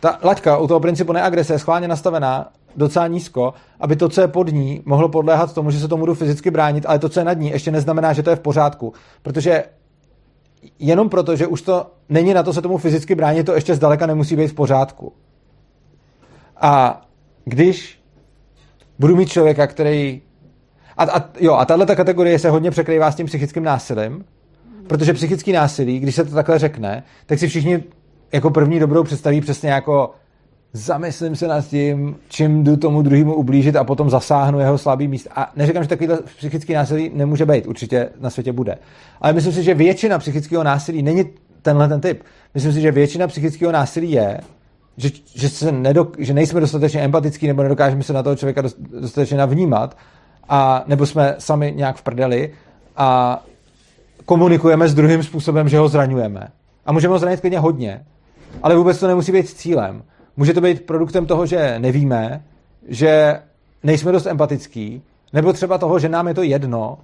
[0.00, 4.28] Ta laťka u toho principu neagrese je schválně nastavená docela nízko, aby to, co je
[4.28, 7.24] pod ní, mohlo podléhat tomu, že se tomu budu fyzicky bránit, ale to, co je
[7.24, 8.92] nad ní, ještě neznamená, že to je v pořádku.
[9.22, 9.64] Protože
[10.78, 14.06] jenom proto, že už to není na to se tomu fyzicky bránit, to ještě zdaleka
[14.06, 15.12] nemusí být v pořádku.
[16.56, 17.02] A
[17.44, 18.02] když
[18.98, 20.22] budu mít člověka, který...
[20.96, 24.24] A, a, jo, a tahle kategorie se hodně překrývá s tím psychickým násilím,
[24.86, 27.84] protože psychický násilí, když se to takhle řekne, tak si všichni
[28.32, 30.14] jako první dobrou představí přesně jako
[30.72, 35.28] zamyslím se nad tím, čím jdu tomu druhému ublížit a potom zasáhnu jeho slabý míst.
[35.36, 38.78] A neříkám, že takovýhle psychický násilí nemůže být, určitě na světě bude.
[39.20, 41.24] Ale myslím si, že většina psychického násilí není
[41.62, 42.22] tenhle ten typ.
[42.54, 44.40] Myslím si, že většina psychického násilí je,
[44.96, 48.62] že, že, se nedok, že nejsme dostatečně empatický nebo nedokážeme se na toho člověka
[49.00, 49.96] dostatečně navnímat
[50.48, 52.52] a nebo jsme sami nějak v prdeli
[52.96, 53.42] a
[54.24, 56.48] komunikujeme s druhým způsobem, že ho zraňujeme.
[56.86, 58.04] A můžeme ho zranit klidně hodně,
[58.62, 60.02] ale vůbec to nemusí být cílem.
[60.36, 62.44] Může to být produktem toho, že nevíme,
[62.88, 63.40] že
[63.82, 65.02] nejsme dost empatický,
[65.32, 66.98] nebo třeba toho, že nám je to jedno,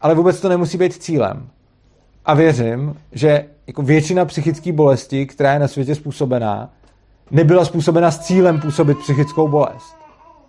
[0.00, 1.48] ale vůbec to nemusí být cílem.
[2.24, 6.70] A věřím, že jako většina psychické bolesti, která je na světě způsobená,
[7.30, 9.96] nebyla způsobena s cílem působit psychickou bolest.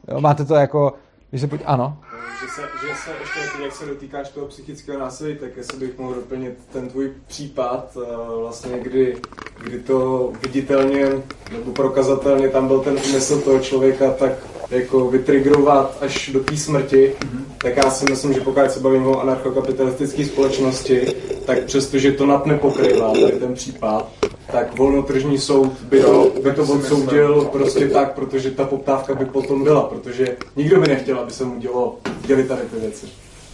[0.07, 0.93] Jo, máte to jako,
[1.29, 1.97] když se pojď, ano.
[2.41, 6.15] Že se, že se ještě, jak se dotýkáš toho psychického násilí, tak jestli bych mohl
[6.15, 9.17] doplnit ten tvůj případ, eh, vlastně kdy,
[9.63, 11.09] kdy to viditelně
[11.51, 14.33] nebo prokazatelně tam byl ten úmysl toho člověka tak
[14.69, 17.43] jako vytrigrovat až do té smrti, mm-hmm.
[17.57, 21.07] tak já si myslím, že pokud se bavím o anarchokapitalistické společnosti,
[21.45, 24.11] tak přestože to NAP nepokrývá tady ten případ,
[24.51, 29.63] tak volnotržní soud by to, by to odsoudil prostě tak, protože ta poptávka by potom
[29.63, 33.05] byla, protože nikdo by nechtěl, aby se mu dělo, děli tady ty věci.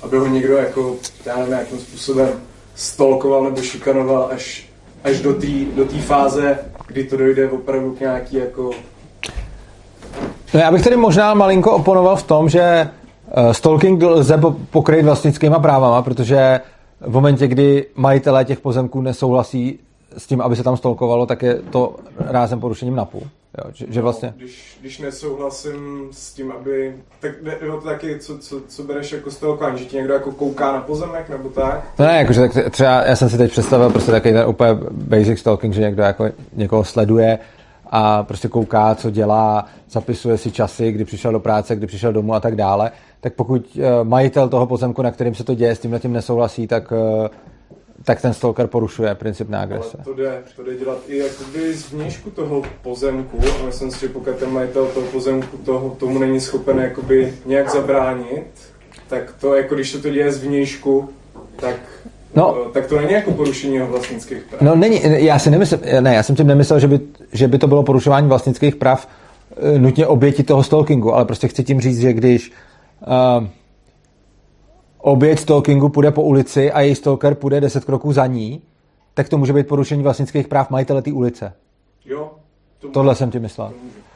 [0.02, 0.96] Aby ho někdo jako,
[1.26, 2.30] já nevím, jakým způsobem
[2.76, 4.70] stolkoval nebo šikanoval až,
[5.04, 8.72] až do té do tý fáze, kdy to dojde opravdu k nějaký jako
[10.54, 12.90] No já bych tedy možná malinko oponoval v tom, že
[13.38, 16.60] uh, stalking lze pokryt vlastnickýma právama, protože
[17.02, 19.80] v momentě, kdy majitelé těch pozemků nesouhlasí
[20.18, 23.24] s tím, aby se tam stolkovalo, tak je to rázem porušením NAPu.
[23.58, 24.34] Jo, že, že vlastně...
[24.38, 26.96] Když, když nesouhlasím s tím, aby...
[27.20, 30.72] Tak jde to taky, co, co, co bereš jako stalkování, že ti někdo jako kouká
[30.72, 31.92] na pozemek, nebo tak?
[31.98, 35.40] To ne, jakože tak třeba já jsem si teď představil prostě takový ten úplně basic
[35.40, 37.40] stalking, že někdo jako někoho sleduje
[37.90, 42.34] a prostě kouká, co dělá, zapisuje si časy, kdy přišel do práce, kdy přišel domů
[42.34, 42.92] a tak dále,
[43.22, 46.68] tak pokud eh, majitel toho pozemku, na kterým se to děje, s tímhle tím nesouhlasí,
[46.68, 46.94] tak
[47.26, 47.30] eh,
[48.04, 49.98] tak ten stalker porušuje princip neagrese.
[49.98, 54.00] Ale to jde, to jde dělat i jakoby z vnějšku toho pozemku a myslím si,
[54.00, 58.46] že pokud ten majitel toho pozemku toho, tomu není schopen jakoby nějak zabránit,
[59.08, 61.10] tak to jako když se to děje z vnějšku,
[61.56, 61.76] tak
[62.36, 64.62] No, tak to není jako porušení jeho vlastnických práv.
[64.62, 67.00] No není, já si nemyslím, ne, já jsem tím nemyslel, že by,
[67.34, 69.08] že by to bylo porušování vlastnických práv
[69.58, 72.52] eh, nutně oběti toho stalkingu, ale prostě chci tím říct, že když
[73.08, 73.48] uh,
[74.98, 78.62] oběť stalkingu půjde po ulici a její stalker půjde 10 kroků za ní,
[79.14, 81.54] tak to může být porušení vlastnických práv majitele té ulice.
[82.06, 82.32] Jo.
[82.80, 83.68] To Tohle jsem ti myslel.
[83.68, 84.09] Uh,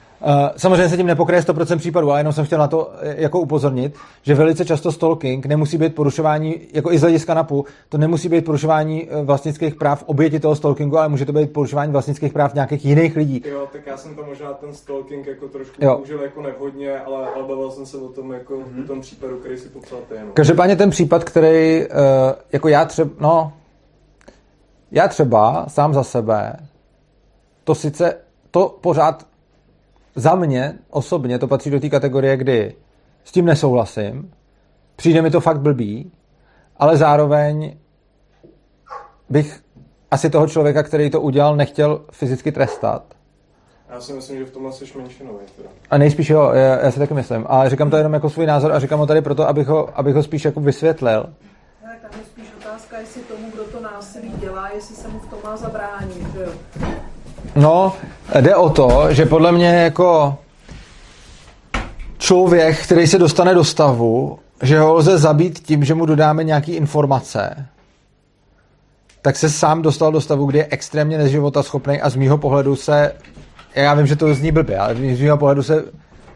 [0.57, 3.95] samozřejmě se tím nepokryje 100% případů, ale jenom jsem chtěl na to eh, jako upozornit,
[4.21, 8.45] že velice často stalking nemusí být porušování, jako i z hlediska NAPu, to nemusí být
[8.45, 12.85] porušování eh, vlastnických práv oběti toho stalkingu, ale může to být porušování vlastnických práv nějakých
[12.85, 13.43] jiných lidí.
[13.45, 15.95] Jo, tak já jsem to možná ten stalking jako trošku jo.
[15.95, 18.83] použil jako nevhodně, ale, ale bavil jsem se o tom jako mm-hmm.
[18.83, 20.15] v tom případu, který si popsal ty.
[20.19, 20.31] No.
[20.33, 21.95] Každopádně ten případ, který, uh,
[22.53, 23.53] jako já třeba, no,
[24.91, 26.55] já třeba sám za sebe,
[27.63, 28.17] to sice,
[28.51, 29.32] to pořád
[30.15, 32.75] za mě osobně to patří do té kategorie, kdy
[33.23, 34.31] s tím nesouhlasím,
[34.95, 36.11] přijde mi to fakt blbý,
[36.77, 37.77] ale zároveň
[39.29, 39.61] bych
[40.11, 43.03] asi toho člověka, který to udělal, nechtěl fyzicky trestat.
[43.89, 45.45] Já si myslím, že v tomhle jsi menšinový.
[45.89, 47.45] A nejspíš jo, já, já si taky myslím.
[47.47, 50.15] Ale říkám to jenom jako svůj názor a říkám ho tady proto, abych ho, abych
[50.15, 51.33] ho spíš jako vysvětlil.
[51.81, 55.29] Tak tam je spíš otázka, jestli tomu, kdo to násilí dělá, jestli se mu v
[55.29, 56.33] tom má zabránit.
[56.33, 56.51] Že jo?
[57.55, 57.93] No,
[58.41, 60.37] jde o to, že podle mě jako
[62.17, 66.71] člověk, který se dostane do stavu, že ho lze zabít tím, že mu dodáme nějaké
[66.71, 67.67] informace,
[69.21, 72.75] tak se sám dostal do stavu, kdy je extrémně neživota schopný a z mýho pohledu
[72.75, 73.11] se,
[73.75, 75.85] já vím, že to zní blbě, ale z mýho pohledu se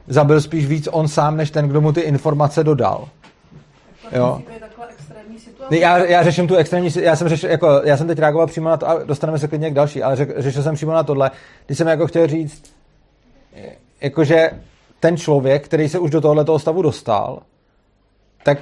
[0.08, 3.08] zabil spíš víc on sám, než ten, kdo mu ty informace dodal.
[4.12, 4.42] Jo.
[5.70, 8.78] Já, já řeším tu extrémní, já jsem řešil, jako, já jsem teď reagoval přímo na
[8.78, 11.32] to a dostaneme se klidně k další, ale řek, řešil jsem přímo na tohle,
[11.66, 12.76] když jsem jako chtěl říct,
[14.02, 14.52] jakože
[15.00, 17.42] ten člověk, který se už do tohoto stavu dostal,
[18.44, 18.58] tak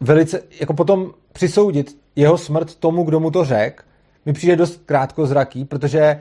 [0.00, 3.82] velice, jako potom přisoudit jeho smrt tomu, kdo mu to řekl,
[4.26, 6.20] mi přijde dost krátkozraký, protože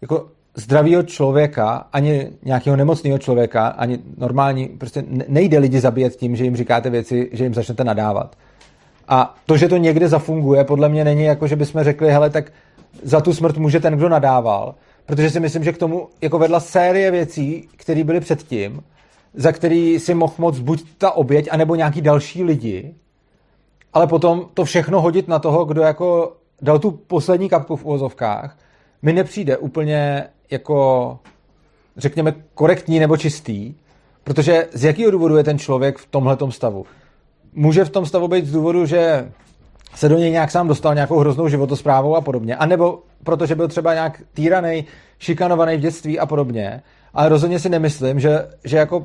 [0.00, 6.44] jako zdravého člověka, ani nějakého nemocného člověka, ani normální, prostě nejde lidi zabíjet tím, že
[6.44, 8.36] jim říkáte věci, že jim začnete nadávat.
[9.08, 12.52] A to, že to někde zafunguje, podle mě není jako, že bychom řekli, hele, tak
[13.02, 14.74] za tu smrt může ten, kdo nadával.
[15.06, 18.82] Protože si myslím, že k tomu jako vedla série věcí, které byly předtím,
[19.34, 22.94] za který si mohl moc buď ta oběť, anebo nějaký další lidi,
[23.92, 28.58] ale potom to všechno hodit na toho, kdo jako dal tu poslední kapku v uvozovkách,
[29.02, 31.18] mi nepřijde úplně jako,
[31.96, 33.74] řekněme, korektní nebo čistý,
[34.24, 36.86] protože z jakého důvodu je ten člověk v tomhletom stavu?
[37.54, 39.32] Může v tom stavu být z důvodu, že
[39.94, 42.56] se do něj nějak sám dostal nějakou hroznou životosprávou a podobně.
[42.56, 44.84] A nebo protože byl třeba nějak týraný,
[45.18, 46.82] šikanovaný v dětství a podobně.
[47.14, 49.04] Ale rozhodně si nemyslím, že, že jako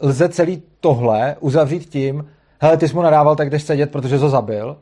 [0.00, 2.26] lze celý tohle uzavřít tím,
[2.60, 4.76] hele, ty jsi mu nadával, tak jdeš sedět, protože to zabil.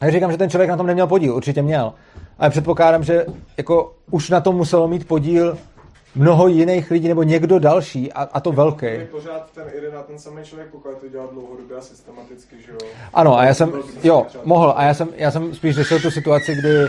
[0.00, 1.92] A já říkám, že ten člověk na tom neměl podíl, určitě měl.
[2.38, 3.26] Ale předpokládám, že
[3.56, 5.58] jako už na tom muselo mít podíl
[6.14, 8.86] mnoho jiných lidí nebo někdo další a, a to velký.
[8.86, 12.72] Je pořád ten jeden a ten samý člověk, pokud to dělá dlouhodobě a systematicky, že
[12.72, 12.78] jo?
[13.14, 13.72] Ano, a já jsem,
[14.04, 16.88] jo, mohl, a já jsem, já jsem spíš řešil tu situaci, kdy uh,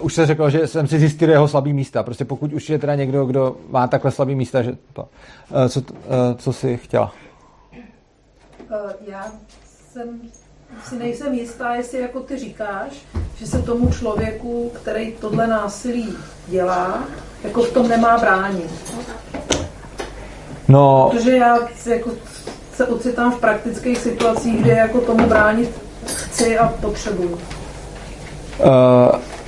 [0.00, 2.02] už se řekl, že jsem si zjistil jeho slabý místa.
[2.02, 5.02] Prostě pokud už je teda někdo, kdo má takhle slabý místa, že to.
[5.02, 5.86] Uh, co, uh,
[6.36, 7.12] co jsi chtěla?
[8.70, 9.32] Uh, já
[9.92, 10.20] jsem
[10.88, 12.92] si nejsem jistá, jestli jako ty říkáš,
[13.36, 16.16] že se tomu člověku, který tohle násilí
[16.46, 16.98] dělá,
[17.44, 18.70] jako v tom nemá bránit.
[20.68, 21.08] No.
[21.12, 22.10] Protože já jako
[22.74, 25.70] se ocitám v praktických situacích, kde jako tomu bránit
[26.06, 27.32] chci a potřebuju.
[27.32, 27.38] Uh,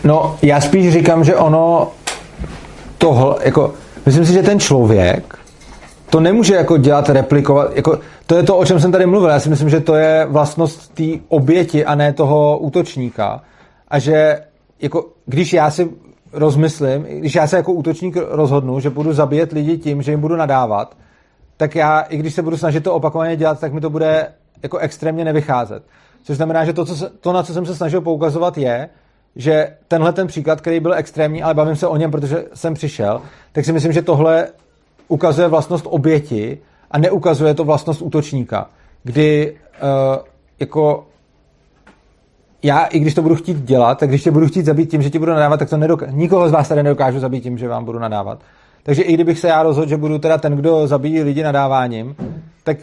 [0.04, 1.92] no, já spíš říkám, že ono
[2.98, 3.74] tohle, jako,
[4.06, 5.38] myslím si, že ten člověk
[6.10, 7.98] to nemůže jako dělat, replikovat, jako,
[8.32, 9.30] to je to, o čem jsem tady mluvil.
[9.30, 13.42] Já si myslím, že to je vlastnost té oběti a ne toho útočníka.
[13.88, 14.40] A že
[14.80, 15.90] jako, když já si
[16.32, 20.36] rozmyslím, když já se jako útočník rozhodnu, že budu zabíjet lidi tím, že jim budu
[20.36, 20.96] nadávat,
[21.56, 24.28] tak já, i když se budu snažit to opakovaně dělat, tak mi to bude
[24.62, 25.82] jako extrémně nevycházet.
[26.22, 28.88] Což znamená, že to, co se, to, na co jsem se snažil poukazovat, je,
[29.36, 33.20] že tenhle ten příklad, který byl extrémní, ale bavím se o něm, protože jsem přišel,
[33.52, 34.48] tak si myslím, že tohle
[35.08, 36.58] ukazuje vlastnost oběti
[36.92, 38.66] a neukazuje to vlastnost útočníka.
[39.02, 39.88] Kdy uh,
[40.60, 41.06] jako
[42.62, 45.10] já, i když to budu chtít dělat, tak když tě budu chtít zabít tím, že
[45.10, 46.16] ti budu nadávat, tak to nedokážu.
[46.16, 48.38] Nikoho z vás tady nedokážu zabít tím, že vám budu nadávat.
[48.82, 52.16] Takže i kdybych se já rozhodl, že budu teda ten, kdo zabíjí lidi nadáváním,
[52.64, 52.76] tak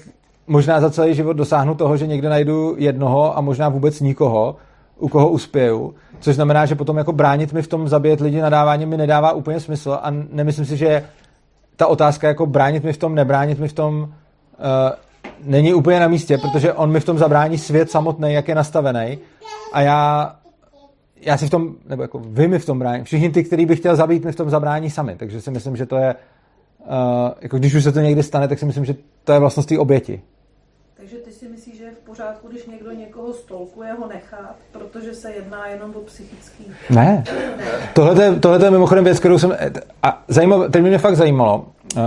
[0.48, 4.56] možná za celý život dosáhnu toho, že někde najdu jednoho a možná vůbec nikoho,
[5.00, 8.90] u koho uspěju, což znamená, že potom jako bránit mi v tom zabíjet lidi nadáváním
[8.90, 11.04] mi nedává úplně smysl a nemyslím si, že
[11.80, 14.10] ta otázka jako bránit mi v tom, nebránit mi v tom uh,
[15.44, 19.20] není úplně na místě, protože on mi v tom zabrání svět samotný, jak je nastavený
[19.74, 20.36] a já
[21.22, 23.80] já si v tom, nebo jako vy mi v tom brání, všichni ty, který bych
[23.80, 26.16] chtěl zabít, mi v tom zabrání sami, takže si myslím, že to je,
[26.80, 29.70] uh, jako když už se to někdy stane, tak si myslím, že to je vlastnost
[29.70, 30.22] té oběti.
[30.98, 35.14] Takže ty si myslíš, že je v pořádku, když někdo někoho stolkuje, ho nechat, protože
[35.14, 36.66] se jedná jenom o psychický...
[36.90, 37.24] Ne.
[37.58, 38.40] ne.
[38.40, 39.58] Tohle, je, mimochodem věc, kterou jsem...
[40.04, 41.66] A zajímavé, teď mě fakt zajímalo,
[41.96, 42.02] uh,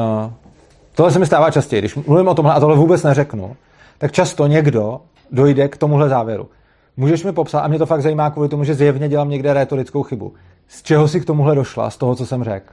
[0.95, 3.57] tohle se mi stává častěji, když mluvím o tomhle a tohle vůbec neřeknu,
[3.99, 5.01] tak často někdo
[5.31, 6.49] dojde k tomuhle závěru.
[6.97, 10.03] Můžeš mi popsat, a mě to fakt zajímá kvůli tomu, že zjevně dělám někde retorickou
[10.03, 10.33] chybu.
[10.69, 12.73] Z čeho si k tomuhle došla, z toho, co jsem řekl?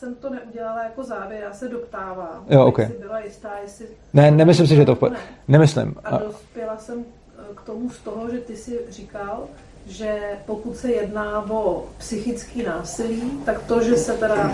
[0.00, 2.44] Jsem to neudělala jako závěr, já se doptávám.
[2.50, 2.86] Jo, okay.
[2.86, 3.86] Jsi byla jistá, jestli...
[4.12, 4.98] Ne, nemyslím si, že to...
[5.10, 5.16] Ne.
[5.48, 5.94] Nemyslím.
[6.04, 7.04] A dospěla jsem
[7.38, 9.44] eh, k tomu z toho, že ty si říkal,
[9.86, 14.52] že pokud se jedná o psychický násilí, tak to, že se teda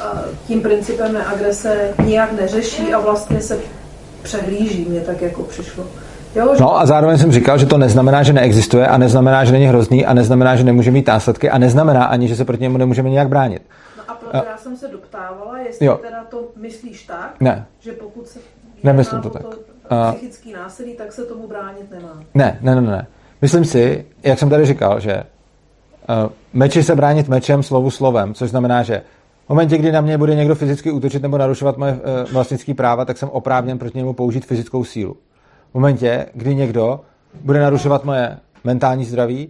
[0.00, 0.04] eh,
[0.46, 3.58] tím principem neagrese nijak neřeší a vlastně se
[4.22, 5.84] přehlíží, mě tak jako přišlo.
[6.34, 6.62] Jo, že...
[6.62, 10.06] No a zároveň jsem říkal, že to neznamená, že neexistuje a neznamená, že není hrozný
[10.06, 13.28] a neznamená, že nemůže mít následky a neznamená ani, že se proti němu nemůžeme nějak
[13.28, 13.62] bránit.
[14.34, 15.96] Já jsem se doptávala, jestli jo.
[15.96, 17.66] teda to myslíš tak, ne.
[17.80, 18.38] že pokud se
[18.82, 19.42] Nemyslím to tak.
[19.42, 19.58] To
[20.12, 22.20] psychický násilí, tak se tomu bránit nemá.
[22.34, 23.06] Ne, ne, ne, ne.
[23.42, 25.16] Myslím si, jak jsem tady říkal, že
[26.24, 29.02] uh, meči se bránit mečem, slovu slovem, což znamená, že
[29.46, 32.00] v momentě, kdy na mě bude někdo fyzicky útočit nebo narušovat moje uh,
[32.32, 35.16] vlastnické práva, tak jsem oprávněn proti němu použít fyzickou sílu
[35.70, 37.00] v momentě, kdy někdo
[37.40, 39.48] bude narušovat moje mentální zdraví,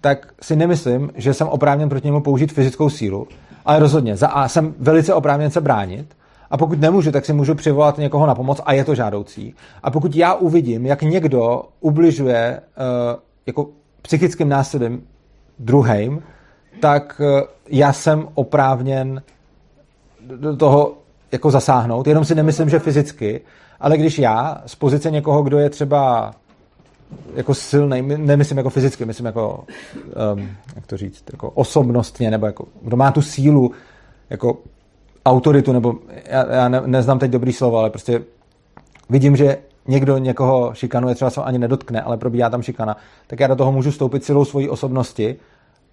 [0.00, 3.28] tak si nemyslím, že jsem oprávněn proti němu použít fyzickou sílu,
[3.64, 6.16] ale rozhodně za A jsem velice oprávněn se bránit
[6.50, 9.54] a pokud nemůžu, tak si můžu přivolat někoho na pomoc a je to žádoucí.
[9.82, 13.68] A pokud já uvidím, jak někdo ubližuje uh, jako
[14.02, 15.06] psychickým násilím
[15.58, 16.22] druhým,
[16.80, 19.22] tak uh, já jsem oprávněn
[20.20, 20.94] do toho
[21.32, 23.40] jako zasáhnout, jenom si nemyslím, že fyzicky,
[23.80, 26.34] ale když já z pozice někoho, kdo je třeba
[27.34, 29.64] jako silný, nemyslím jako fyzicky, myslím jako,
[30.34, 33.72] um, jak to říct, jako osobnostně, nebo jako, kdo má tu sílu,
[34.30, 34.58] jako
[35.26, 38.22] autoritu, nebo já, já ne, neznám teď dobrý slovo, ale prostě
[39.10, 42.96] vidím, že někdo někoho šikanuje, třeba se ani nedotkne, ale probíhá tam šikana,
[43.26, 45.36] tak já do toho můžu stoupit silou svojí osobnosti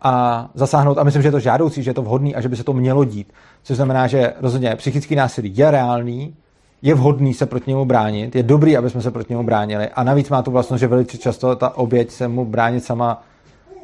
[0.01, 0.97] a zasáhnout.
[0.97, 2.73] A myslím, že je to žádoucí, že je to vhodný a že by se to
[2.73, 3.33] mělo dít.
[3.63, 6.35] Což znamená, že rozhodně psychický násilí je reálný,
[6.81, 10.03] je vhodný se proti němu bránit, je dobrý, aby jsme se proti němu bránili a
[10.03, 13.23] navíc má tu vlastnost, že velice často ta oběť se mu bránit sama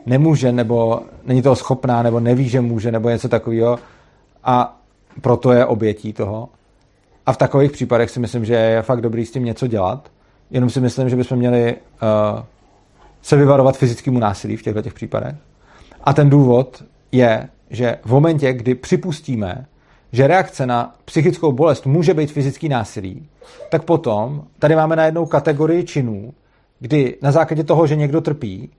[0.06, 3.80] nemůže, nebo není toho schopná, nebo neví, že může, nebo něco takového
[4.44, 4.82] a
[5.22, 6.50] proto je obětí toho.
[7.26, 10.12] A v takových případech si myslím, že je fakt dobrý s tím něco dělat,
[10.52, 12.44] jenom si myslím, že bychom měli uh,
[13.22, 15.36] se vyvarovat fyzickému násilí v těchto těch případech.
[16.04, 19.66] A ten důvod je, že v momentě, kdy připustíme,
[20.18, 23.28] že reakce na psychickou bolest může být fyzický násilí,
[23.70, 26.34] tak potom tady máme najednou kategorii činů,
[26.80, 28.70] kdy na základě toho, že někdo trpí,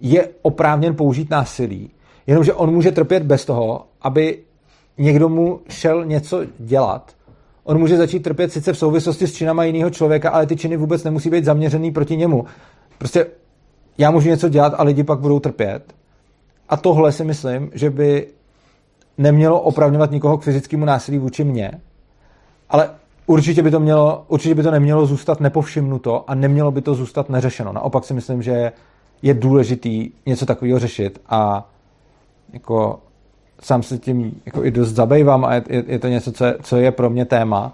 [0.00, 1.90] je oprávněn použít násilí,
[2.26, 4.38] jenomže on může trpět bez toho, aby
[4.98, 7.12] někdo mu šel něco dělat.
[7.64, 11.04] On může začít trpět sice v souvislosti s činama jiného člověka, ale ty činy vůbec
[11.04, 12.44] nemusí být zaměřený proti němu.
[12.98, 13.26] Prostě
[13.98, 15.94] já můžu něco dělat a lidi pak budou trpět.
[16.68, 18.26] A tohle si myslím, že by
[19.18, 21.70] nemělo opravňovat nikoho k fyzickému násilí vůči mně,
[22.70, 22.90] ale
[23.26, 27.28] určitě by to, mělo, určitě by to nemělo zůstat nepovšimnuto a nemělo by to zůstat
[27.30, 27.72] neřešeno.
[27.72, 28.72] Naopak si myslím, že
[29.22, 31.70] je důležitý něco takového řešit a
[32.52, 32.98] jako
[33.60, 36.76] sám se tím jako i dost zabývám a je, je to něco, co je, co
[36.76, 37.72] je pro mě téma.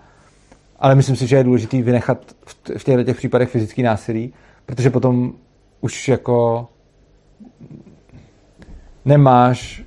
[0.78, 4.32] ale myslím si, že je důležité vynechat v v těchto těch případech fyzický násilí,
[4.66, 5.32] protože potom
[5.80, 6.68] už jako
[9.04, 9.82] nemáš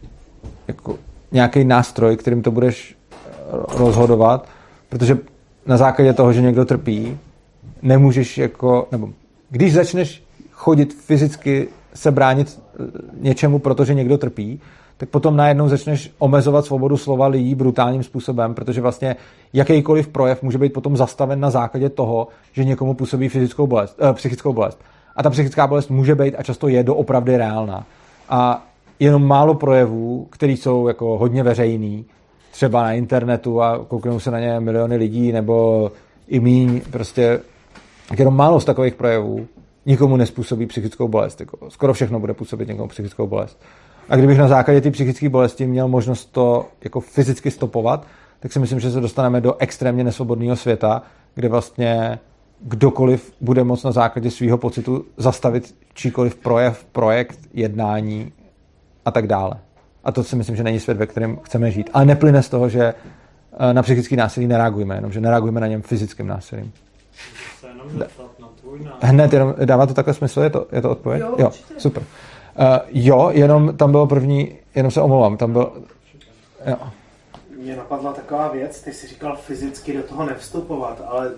[0.67, 0.97] jako
[1.33, 3.31] nějaký nástroj, kterým to budeš eh,
[3.77, 4.47] rozhodovat,
[4.89, 5.17] protože
[5.65, 7.17] na základě toho, že někdo trpí,
[7.81, 9.09] nemůžeš jako, nebo
[9.49, 12.83] když začneš chodit fyzicky se bránit eh,
[13.19, 14.61] něčemu, protože někdo trpí,
[14.97, 19.15] tak potom najednou začneš omezovat svobodu slova lidí brutálním způsobem, protože vlastně
[19.53, 24.13] jakýkoliv projev může být potom zastaven na základě toho, že někomu působí fyzickou bolest, eh,
[24.13, 24.79] psychickou bolest.
[25.15, 27.85] A ta psychická bolest může být a často je doopravdy reálná.
[28.29, 28.65] A
[28.99, 32.05] jenom málo projevů, které jsou jako hodně veřejný,
[32.51, 35.91] třeba na internetu a kouknou se na ně miliony lidí, nebo
[36.27, 37.39] i míň, prostě
[38.19, 39.47] jenom málo z takových projevů
[39.85, 41.39] nikomu nespůsobí psychickou bolest.
[41.39, 43.61] Jako skoro všechno bude působit někomu psychickou bolest.
[44.09, 48.07] A kdybych na základě té psychické bolesti měl možnost to jako fyzicky stopovat,
[48.39, 51.01] tak si myslím, že se dostaneme do extrémně nesvobodného světa,
[51.35, 52.19] kde vlastně
[52.61, 58.31] kdokoliv bude moct na základě svého pocitu zastavit číkoliv projev, projekt, jednání
[59.05, 59.53] a tak dále.
[60.03, 61.89] A to si myslím, že není svět, ve kterém chceme žít.
[61.93, 62.93] Ale neplyne z toho, že
[63.59, 66.73] eh, na psychický násilí nereagujeme, jenom že nereagujeme na něm fyzickým násilím.
[67.99, 68.29] Názor.
[69.01, 70.41] Hned, jenom, dává to takhle smysl?
[70.41, 71.21] Je to, je to odpověď?
[71.21, 71.73] Jo, jo určitě.
[71.77, 72.03] super.
[72.03, 75.71] Uh, jo, jenom tam bylo první, jenom se omlouvám, tam byl,
[76.65, 76.77] jo.
[77.57, 81.31] Mě napadla taková věc, ty jsi říkal fyzicky do toho nevstupovat, ale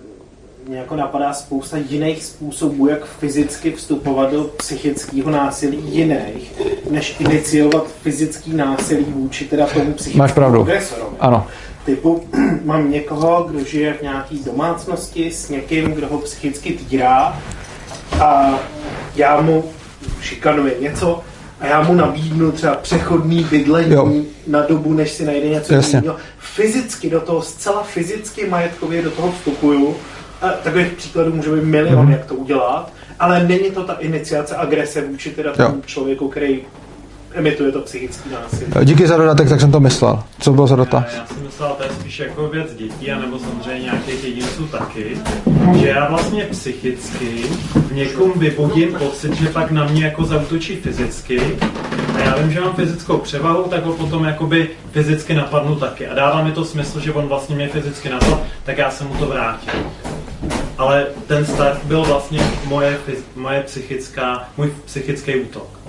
[0.68, 6.54] mě jako napadá spousta jiných způsobů, jak fyzicky vstupovat do psychického násilí jiných,
[6.90, 10.62] než iniciovat fyzický násilí vůči teda tomu psychickému Máš pravdu.
[10.62, 11.16] agresorovi.
[11.20, 11.48] Ano.
[11.86, 12.24] Typu,
[12.66, 17.40] mám někoho, kdo žije v nějaký domácnosti s někým, kdo ho psychicky týrá
[18.24, 18.60] a
[19.16, 19.64] já mu
[20.22, 21.22] šikanuje něco
[21.60, 24.14] a já mu nabídnu třeba přechodný bydlení Jo.
[24.48, 26.16] na dobu, než si najde něco jiného.
[26.38, 29.96] Fyzicky do toho, zcela fyzicky majetkově do toho vstupuju.
[30.46, 32.06] A takových příkladů může být milion, Mhm.
[32.06, 32.12] mm.
[32.12, 35.66] jak to udělat, ale není to ta iniciace agrese vůči teda Jo.
[35.70, 36.60] tomu člověku, který
[37.34, 38.72] emituje to psychický násilí.
[38.86, 40.24] Díky za dodatek, tak jsem to myslel.
[40.40, 41.04] Co bylo za dotaz?
[41.14, 45.18] Já, já jsem myslel, to je spíš jako věc dětí, anebo samozřejmě nějakých jedinců taky,
[45.80, 47.28] že já vlastně psychicky
[47.76, 51.40] v někom vybudím pocit, že pak na mě jako zautočí fyzicky
[52.16, 56.08] a já vím, že mám fyzickou převahu, tak ho potom jakoby fyzicky napadnu taky.
[56.08, 59.14] A dává mi to smysl, že on vlastně mě fyzicky napadl, tak já jsem mu
[59.16, 59.74] to vrátil.
[60.78, 62.98] Ale ten start byl vlastně moje,
[63.36, 65.80] moje psychická, můj psychický útok.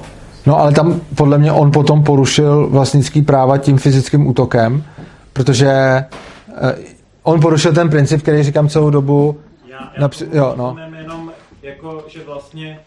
[0.46, 4.84] No ale tam podle mě on potom porušil vlastnický práva tím fyzickým útokem,
[5.32, 6.06] protože eh,
[7.22, 9.40] on porušil ten princip, který říkám celou dobu.
[9.66, 10.76] Já, já Napři- jo, no.
[10.98, 11.32] jenom
[11.62, 12.78] jako, že vlastně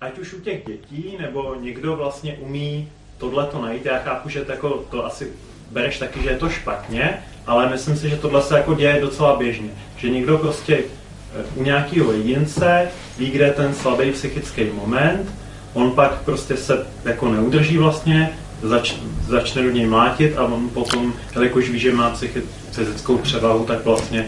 [0.00, 2.88] ať už u těch dětí, nebo někdo vlastně umí
[3.18, 5.28] tohle to najít, já chápu, že to, jako, to asi
[5.74, 7.10] bereš taky, že je to špatně,
[7.46, 9.68] ale myslím si, že tohle se jako děje docela běžně.
[9.96, 12.88] Že někdo prostě eh, u nějakého jedince
[13.18, 15.34] ví, kde je ten slabý psychický moment,
[15.72, 18.30] on pak prostě se jako neudrží vlastně,
[18.62, 18.94] zač,
[19.28, 22.42] začne do něj mlátit a on potom, jelikož ví, že má psychi,
[22.72, 24.26] fyzickou převahu, tak vlastně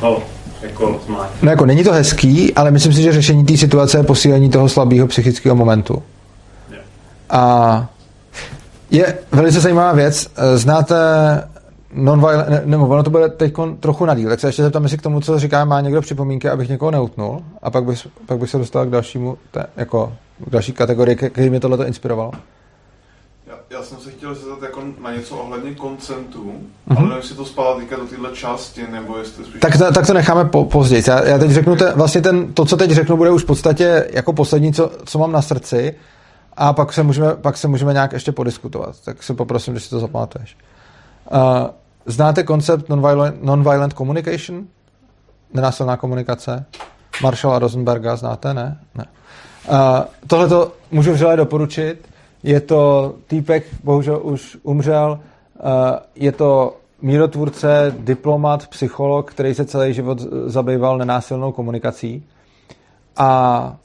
[0.00, 0.22] ho
[0.62, 1.34] jako zmlátí.
[1.42, 4.68] No jako není to hezký, ale myslím si, že řešení té situace je posílení toho
[4.68, 6.02] slabého psychického momentu.
[6.72, 6.78] Jo.
[7.30, 7.88] A
[8.94, 10.30] je velice zajímavá věc.
[10.36, 10.94] Eh, Znáte
[11.92, 14.98] non-violent, ne, nebo ono to bude teď trochu na díl, tak se ještě zeptám, jestli
[14.98, 18.50] k tomu, co říká, má někdo připomínky, abych někoho neutnul a pak bych, pak bych
[18.50, 20.12] se dostal k dalšímu, te, jako,
[20.46, 22.32] k další kategorii, který mě tohle inspirovalo.
[23.46, 26.52] Já, já jsem se chtěl zeptat jako na něco ohledně koncentu, Mhm.
[26.88, 26.96] mm-hmm.
[26.98, 29.60] ale nevím, jestli to spadá teďka do téhle části, nebo jestli spíš...
[29.60, 31.02] Tak to, tak to necháme po, později.
[31.08, 34.08] Já, já teď řeknu, te, vlastně ten, to, co teď řeknu, bude už v podstatě
[34.12, 35.94] jako poslední, co, co mám na srdci
[36.56, 39.00] a pak se, můžeme, pak se můžeme nějak ještě podiskutovat.
[39.04, 40.56] Tak se poprosím, že si to zapamatuješ.
[41.32, 41.38] Uh,
[42.06, 44.66] znáte koncept nonviolent, nonviolent communication?
[45.54, 46.64] Nenásilná komunikace?
[47.22, 48.80] Marshalla Rosenberga znáte, ne?
[48.94, 49.04] Ne.
[49.70, 49.76] Uh,
[50.26, 52.08] Tohle to můžu vřele doporučit.
[52.42, 55.20] Je to týpek, bohužel už umřel,
[55.62, 55.70] uh,
[56.14, 62.26] je to mírotvůrce, diplomat, psycholog, který se celý život zabýval nenásilnou komunikací.
[63.16, 63.76] A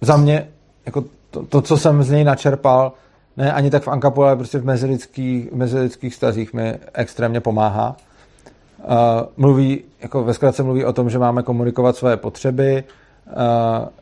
[0.00, 0.48] za mě,
[0.86, 1.04] jako
[1.36, 2.92] to, to, co jsem z něj načerpal,
[3.36, 7.96] ne ani tak v Ankapu, ale prostě v mezilidských, mezilidských stazích mi extrémně pomáhá.
[8.78, 8.92] Uh,
[9.36, 12.84] mluví, jako ve zkratce mluví o tom, že máme komunikovat své potřeby,
[13.26, 13.32] uh,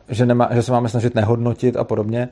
[0.09, 2.29] že, nemá, že se máme snažit nehodnotit a podobně.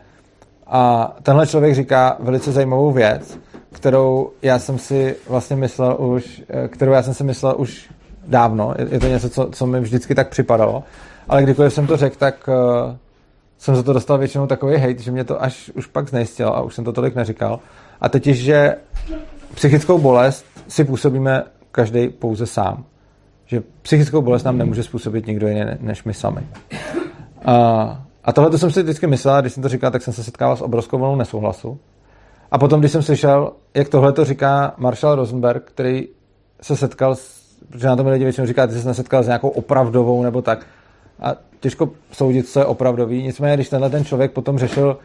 [0.68, 3.40] A tenhle člověk říká velice zajímavou věc,
[3.72, 7.90] kterou já jsem si vlastně myslel už, eh, kterou já jsem si myslel už
[8.28, 8.74] dávno.
[8.78, 10.84] Je, je to něco, co, co mi vždycky tak připadalo.
[11.30, 12.96] Ale kdykoliv jsem to řekl, tak uh,
[13.64, 16.62] jsem za to dostal většinou takový hate, že mě to až už pak znejistil a
[16.62, 17.60] už jsem to tolik neříkal.
[18.02, 18.76] A totiž, že
[19.56, 22.86] psychickou bolest si působíme každý pouze sám.
[23.46, 26.48] Že psychickou bolest nám nemůže způsobit nikdo jiný než my sami.
[27.46, 27.54] A,
[28.24, 30.56] a tohle to jsem si vždycky myslel, když jsem to říkal, tak jsem se setkával
[30.58, 31.80] s obrovskou vlnou nesouhlasu.
[32.52, 36.08] A potom, když jsem slyšel, jak tohle to říká Marshall Rosenberg, který
[36.62, 39.50] se setkal, s, protože na tom lidi většinou říká, ty jsi se nesetkal s nějakou
[39.50, 40.66] opravdovou nebo tak.
[41.20, 43.24] A těžko soudit, co je opravdový.
[43.24, 44.98] Nicméně, když tenhle ten člověk potom řešil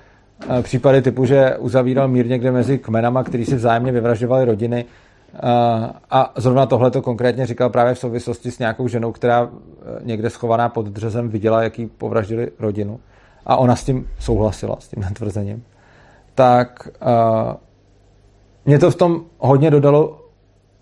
[0.49, 5.41] uh, případy typu, že uzavíral mír někde mezi kmenama, který si vzájemně vyvražďovali rodiny, uh,
[6.11, 9.51] a zrovna tohle to konkrétně říkal právě v souvislosti s nějakou ženou, která uh,
[10.03, 13.01] někde schovaná pod dřezem viděla, jaký povraždili rodinu.
[13.47, 15.65] A ona s tím souhlasila, s tím tvrzením
[16.39, 16.89] tak
[18.65, 20.25] mě to v tom hodně dodalo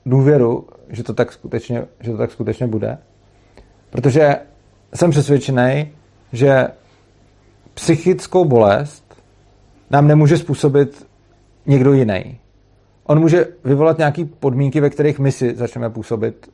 [0.07, 2.99] důvěru, že to tak skutečně, že to tak skutečně bude.
[3.91, 4.37] Protože
[4.97, 5.89] jsem přesvědčený,
[6.33, 6.69] že
[7.75, 9.05] psychickou bolest
[9.91, 11.07] nám nemůže způsobit
[11.67, 12.39] někdo jiný.
[13.05, 16.49] On může vyvolat nějaké podmínky, ve kterých my si začneme působit,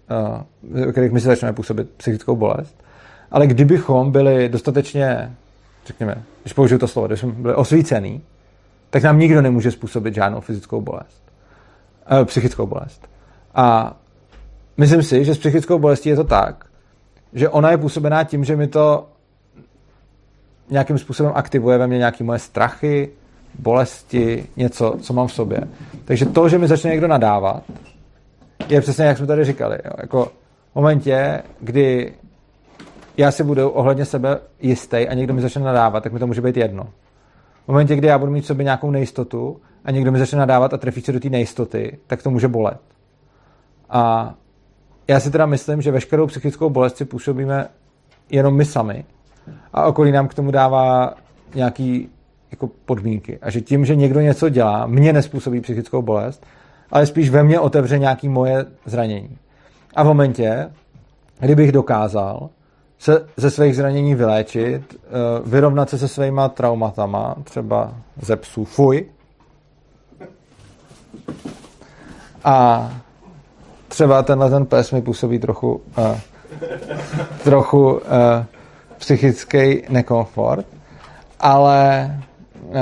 [0.70, 2.84] uh, ve kterých my si začneme působit psychickou bolest.
[3.30, 5.32] Ale kdybychom byli dostatečně,
[5.86, 8.22] řekněme, když použiju to slovo, když jsme byli osvícený,
[8.90, 11.22] tak nám nikdo nemůže způsobit žádnou fyzickou bolest.
[12.20, 13.08] E, psychickou bolest.
[13.54, 13.96] A
[14.76, 16.66] myslím si, že s psychickou bolestí je to tak,
[17.32, 19.08] že ona je působená tím, že mi to
[20.70, 23.10] nějakým způsobem aktivuje ve mně nějaké moje strachy,
[23.58, 25.60] bolesti, něco, co mám v sobě.
[26.04, 27.62] Takže to, že mi začne někdo nadávat,
[28.68, 29.78] je přesně, jak jsme tady říkali.
[29.84, 29.90] Jo.
[29.98, 30.24] Jako
[30.72, 32.12] v momentě, kdy
[33.16, 36.40] já si budu ohledně sebe jistý a někdo mi začne nadávat, tak mi to může
[36.40, 36.84] být jedno.
[37.64, 40.74] V momentě, kdy já budu mít v sobě nějakou nejistotu a někdo mi začne nadávat
[40.74, 42.80] a trefí se do té nejistoty, tak to může bolet.
[43.90, 44.34] A
[45.08, 47.68] já si teda myslím, že veškerou psychickou bolest si působíme
[48.30, 49.04] jenom my sami
[49.72, 51.14] a okolí nám k tomu dává
[51.54, 52.08] nějaký
[52.50, 53.38] jako podmínky.
[53.42, 56.46] A že tím, že někdo něco dělá, mě nespůsobí psychickou bolest,
[56.90, 59.36] ale spíš ve mně otevře nějaký moje zranění.
[59.94, 60.70] A v momentě,
[61.40, 62.50] kdybych dokázal
[62.98, 65.08] se ze svých zranění vyléčit, eh,
[65.44, 69.06] vyrovnat se se svýma traumatama, třeba ze psů, fuj.
[72.44, 72.90] A
[73.92, 76.18] třeba tenhle ten pes mi působí trochu, uh,
[77.44, 78.00] trochu uh,
[78.98, 80.66] psychický nekomfort,
[81.40, 82.10] ale
[82.68, 82.74] uh,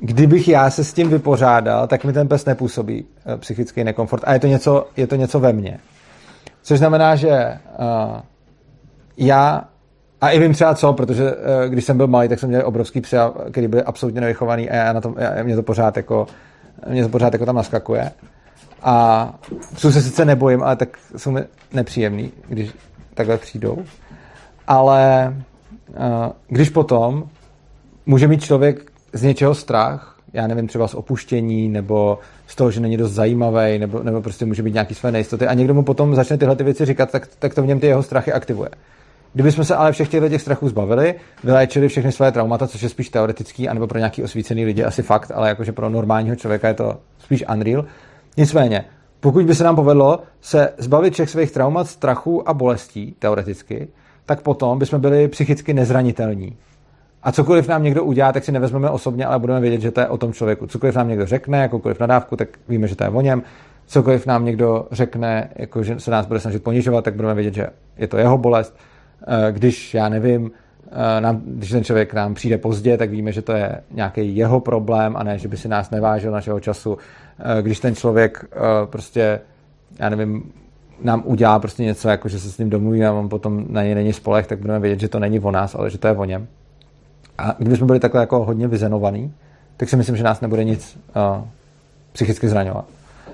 [0.00, 4.32] kdybych já se s tím vypořádal, tak mi ten pes nepůsobí uh, psychický nekomfort a
[4.32, 5.78] je to něco, je to něco ve mně.
[6.62, 8.20] Což znamená, že uh,
[9.16, 9.64] já,
[10.20, 11.34] a i vím třeba co, protože
[11.68, 13.16] když jsem byl malý, tak jsem měl obrovský psy,
[13.50, 16.26] který byly absolutně nevychovaný a já na tom, já, mě to pořád jako,
[16.88, 18.10] mě to pořád jako tam naskakuje.
[18.82, 19.34] A
[19.74, 21.36] psů se sice nebojím, ale tak jsou
[21.72, 22.70] nepříjemný, když
[23.14, 23.84] takhle přijdou.
[24.66, 25.34] Ale
[25.88, 25.96] uh,
[26.48, 27.28] když potom
[28.06, 32.80] může mít člověk z něčeho strach, já nevím, třeba z opuštění, nebo z toho, že
[32.80, 36.14] není dost zajímavý, nebo, nebo prostě může být nějaký své nejistoty a někdo mu potom
[36.14, 38.68] začne tyhle ty věci říkat, tak, tak to v něm ty jeho strachy aktivuje.
[39.32, 41.14] Kdybychom se ale všech těch strachů zbavili,
[41.44, 45.32] vyléčili všechny své traumata, což je spíš teoretický, anebo pro nějaký osvícený lidi asi fakt,
[45.34, 47.84] ale jakože pro normálního člověka je to spíš unreal.
[48.38, 48.84] Nicméně,
[49.20, 53.88] pokud by se nám povedlo se zbavit všech svých traumat, strachů a bolestí, teoreticky,
[54.26, 56.56] tak potom bychom byli psychicky nezranitelní.
[57.22, 60.08] A cokoliv nám někdo udělá, tak si nevezmeme osobně, ale budeme vědět, že to je
[60.08, 60.66] o tom člověku.
[60.66, 63.42] Cokoliv nám někdo řekne, jakoukoliv nadávku, tak víme, že to je o něm.
[63.86, 67.66] Cokoliv nám někdo řekne, jako že se nás bude snažit ponižovat, tak budeme vědět, že
[67.96, 68.76] je to jeho bolest.
[69.26, 70.50] Eh, když, já nevím,
[71.20, 75.16] nám, když ten člověk nám přijde pozdě, tak víme, že to je nějaký jeho problém
[75.16, 76.98] a ne, že by si nás nevážil našeho času.
[77.38, 78.44] Eh, když ten člověk
[78.90, 79.40] prostě,
[79.98, 80.52] já nevím,
[81.02, 83.94] nám udělá prostě něco, jako že se s ním domluví a on potom na něj
[83.94, 86.24] není spolech, tak budeme vědět, že to není o nás, ale že to je o
[86.24, 86.46] něm.
[87.38, 89.32] A kdybychom byli takhle jako hodně vyzenovaný,
[89.76, 91.44] tak si myslím, že nás nebude nic uh,
[92.12, 92.84] psychicky zraňovat.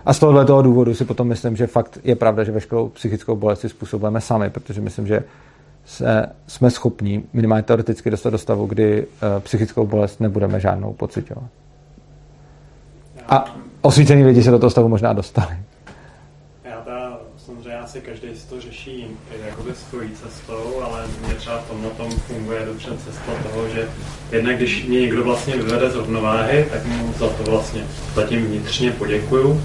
[0.07, 3.37] A z tohohle toho důvodu si potom myslím, že fakt je pravda, že veškerou psychickou
[3.37, 5.25] bolest si způsobujeme sami, protože myslím, že
[5.87, 9.09] se, jsme schopni minimálně teoreticky dostat do stavu, kdy uh,
[9.41, 11.45] psychickou bolest nebudeme žádnou pocitovat.
[13.29, 15.57] A osvícený lidi se do toho stavu možná dostali.
[16.65, 19.07] Já ta, samozřejmě asi každý si to řeší
[19.47, 23.89] jakoby svojí cestou, ale mě třeba v tomhle tom funguje dobře cesta toho, že
[24.33, 27.85] jednak když mě někdo vlastně vyvede z rovnováhy, tak mu za to vlastně
[28.15, 29.63] zatím vnitřně poděkuju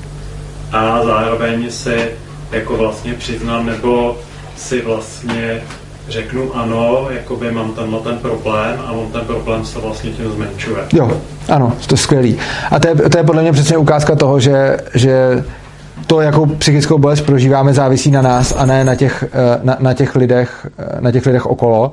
[0.71, 2.11] a zároveň si
[2.51, 4.17] jako vlastně přiznám nebo
[4.55, 5.61] si vlastně
[6.09, 10.83] řeknu ano, jakoby mám tenhle ten problém a on ten problém se vlastně tím zmenšuje.
[10.93, 12.37] Jo, ano, to je skvělý.
[12.71, 15.43] A to je, to je podle mě přesně ukázka toho, že, že
[16.07, 19.93] to, jakou psychickou bolest prožíváme, závisí na nás a ne na těch, eh, na, na
[19.93, 21.91] těch, lidech, eh, na těch lidech okolo.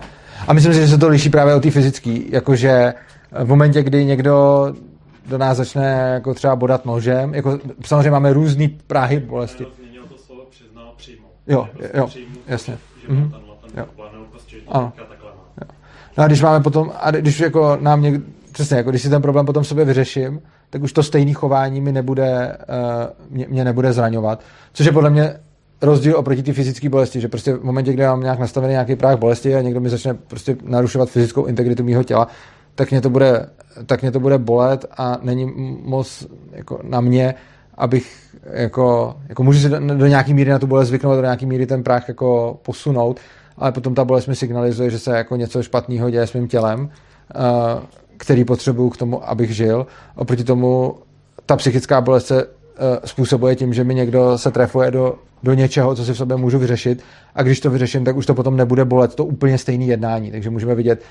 [0.49, 2.19] A myslím si, že se to liší právě od té fyzické.
[2.31, 2.95] Jakože
[3.45, 4.67] v momentě, kdy někdo
[5.29, 9.67] do nás začne jako třeba bodat nožem, jako samozřejmě máme různý práhy bolesti.
[9.77, 11.31] Změnil to slovo přiznal přijmout.
[11.47, 12.09] Jo, prostě jo,
[12.49, 12.79] jasně.
[13.07, 13.31] Že Mhm.
[13.31, 13.41] ten
[13.77, 13.87] Jo.
[14.31, 14.93] prostě, že Ano.
[16.19, 19.23] No a když máme potom, a když jako nám někdo, přesně, jako když si ten
[19.23, 20.41] problém potom sobě vyřeším,
[20.71, 24.41] tak už to stejné chování mi nebude, uh, mě, mě nebude zraňovat.
[24.73, 25.37] Což je podle mě
[25.83, 29.19] rozdíl oproti té fyzické bolesti, že prostě v momentě, kdy mám nějak nastavený nějaký práh
[29.19, 32.29] bolesti a někdo mi začne prostě narušovat fyzickou integritu mého těla,
[32.75, 33.47] tak mě to bude,
[33.87, 35.53] tak mě to bude bolet a není
[35.83, 37.35] moc jako na mě,
[37.75, 41.47] abych jako, jako můžu si do, do nějaký míry na tu bolest zvyknout, do nějaký
[41.47, 43.21] míry ten práh jako posunout,
[43.59, 46.91] ale potom ta bolest mi signalizuje, že se jako něco špatného děje s mým tělem,
[46.91, 47.39] eh,
[48.17, 49.87] který potřebuju k tomu, abych žil.
[50.15, 50.95] Oproti tomu
[51.47, 52.49] ta psychická bolest se eh,
[53.05, 56.59] způsobuje tím, že mi někdo se trefuje do, do něčeho, co si v sobě můžu
[56.59, 57.03] vyřešit
[57.35, 60.31] a když to vyřeším, tak už to potom nebude bolet to úplně stejné jednání.
[60.31, 61.03] Takže můžeme vidět,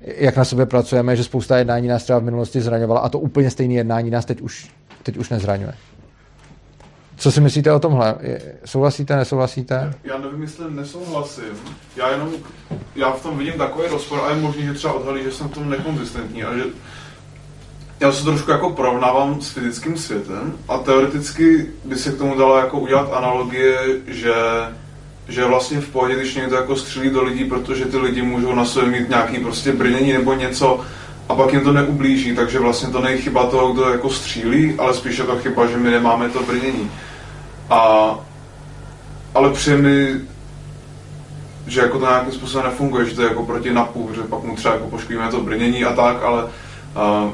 [0.00, 3.50] jak na sobě pracujeme, že spousta jednání nás třeba v minulosti zraňovala a to úplně
[3.50, 4.70] stejné jednání nás teď už,
[5.02, 5.72] teď už nezraňuje.
[7.16, 8.14] Co si myslíte o tomhle?
[8.64, 9.94] Souhlasíte, nesouhlasíte?
[10.04, 11.44] Já nevím, jestli nesouhlasím.
[11.96, 12.28] Já jenom,
[12.96, 15.54] já v tom vidím takový rozpor a je možný, že třeba odhalí, že jsem v
[15.54, 16.64] tom nekonzistentní a že
[18.00, 22.58] já se trošku jako porovnávám s fyzickým světem a teoreticky by se k tomu dalo
[22.58, 24.34] jako udělat analogie, že
[25.28, 28.64] že vlastně v pohodě, když někdo jako střílí do lidí, protože ty lidi můžou na
[28.64, 30.80] sobě mít nějaký prostě brnění nebo něco
[31.28, 34.94] a pak jim to neublíží, takže vlastně to není chyba toho, kdo jako střílí, ale
[34.94, 36.90] spíš je to chyba, že my nemáme to brnění.
[37.70, 38.10] A,
[39.34, 40.08] ale přijde mi,
[41.66, 44.56] že jako to nějakým způsobem nefunguje, že to je jako proti napu, že pak mu
[44.56, 47.30] třeba jako poškodíme to brnění a tak, ale uh,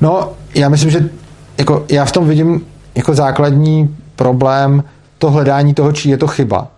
[0.00, 1.10] No, já myslím, že
[1.58, 4.84] jako já v tom vidím jako základní problém
[5.18, 6.68] to hledání toho, čí je to chyba.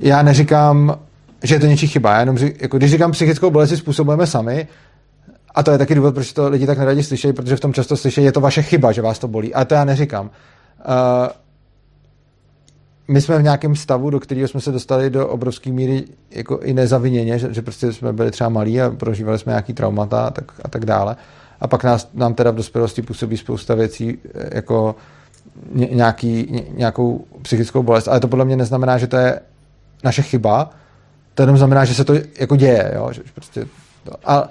[0.00, 0.96] Já neříkám,
[1.42, 2.12] že je to něčí chyba.
[2.12, 4.66] Já jenom jako když říkám psychickou bolest způsobujeme sami,
[5.56, 7.96] a to je taky důvod, proč to lidi tak neradi slyšejí, protože v tom často
[7.96, 9.54] slyšejí, je to vaše chyba, že vás to bolí.
[9.54, 10.26] A to já neříkám.
[10.26, 10.32] Uh,
[13.08, 16.72] my jsme v nějakém stavu, do kterého jsme se dostali do obrovské míry jako i
[16.72, 20.52] nezaviněně, že, že prostě jsme byli třeba malí a prožívali jsme nějaký traumata a tak,
[20.64, 21.16] a tak dále.
[21.60, 24.96] A pak nás, nám teda v dospělosti působí spousta věcí eh, jako
[25.72, 28.08] ně, nějaký, ně, nějakou psychickou bolest.
[28.08, 29.40] Ale to podle mě neznamená, že to je
[30.04, 30.70] naše chyba.
[31.34, 32.92] To jenom znamená, že se to jako děje.
[32.94, 33.08] Jo?
[33.12, 33.66] Že prostě
[34.04, 34.48] to, a,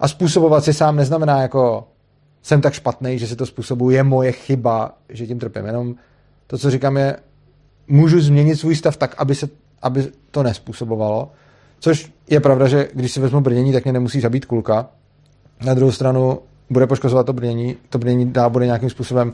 [0.00, 1.88] a způsobovat si sám neznamená jako
[2.42, 5.66] jsem tak špatný, že si to způsobuje, je moje chyba, že tím trpím.
[5.66, 5.94] Jenom
[6.46, 7.16] to, co říkám, je,
[7.88, 9.48] můžu změnit svůj stav tak, aby, se,
[9.82, 11.32] aby to nespůsobovalo.
[11.80, 14.86] Což je pravda, že když si vezmu brnění, tak mě nemusí zabít kulka.
[15.64, 16.38] Na druhou stranu
[16.70, 19.32] bude poškozovat to brnění, to brnění dá bude nějakým způsobem,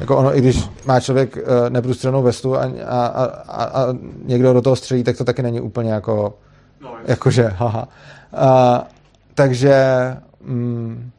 [0.00, 3.94] jako ono, i když má člověk uh, neprůstřelnou vestu a, a, a, a, a
[4.24, 6.38] někdo do toho střelí, tak to taky není úplně jako,
[6.80, 7.88] no, jakože, haha.
[8.32, 8.95] Uh,
[9.36, 9.76] takže
[10.40, 11.10] mm,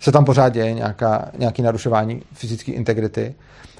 [0.00, 3.34] se tam pořád děje nějaká, nějaký narušování fyzické integrity.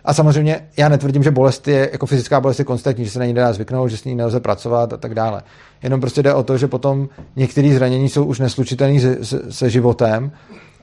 [0.05, 3.24] A samozřejmě já netvrdím, že bolest je, jako fyzická bolest je konstantní, že se na
[3.24, 5.43] ní nedá zvyknout, že s ní nelze pracovat a tak dále.
[5.82, 9.70] Jenom prostě jde o to, že potom některé zranění jsou už neslučitelné se, se, se
[9.70, 10.32] životem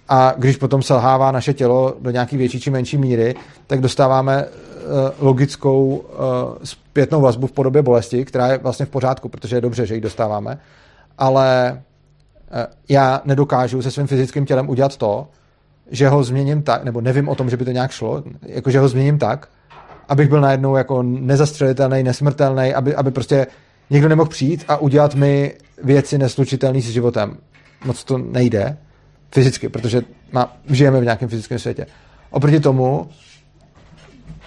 [0.09, 3.35] a když potom selhává naše tělo do nějaký větší či menší míry,
[3.67, 4.49] tak dostáváme uh,
[5.19, 6.05] logickou uh,
[6.63, 10.01] zpětnou vazbu v podobě bolesti, která je vlastně v pořádku, protože je dobře, že ji
[10.01, 10.59] dostáváme,
[11.17, 11.81] ale
[12.89, 15.27] já nedokážu se svým fyzickým tělem udělat to,
[15.91, 18.79] že ho změním tak, nebo nevím o tom, že by to nějak šlo, jako že
[18.79, 19.47] ho změním tak,
[20.09, 23.47] abych byl najednou jako nezastřelitelný, nesmrtelný, aby, aby prostě
[23.89, 25.53] někdo nemohl přijít a udělat mi
[25.83, 27.37] věci neslučitelné s životem.
[27.85, 28.77] Moc to nejde
[29.31, 30.01] fyzicky, protože
[30.31, 31.85] má, žijeme v nějakém fyzickém světě.
[32.29, 33.09] Oproti tomu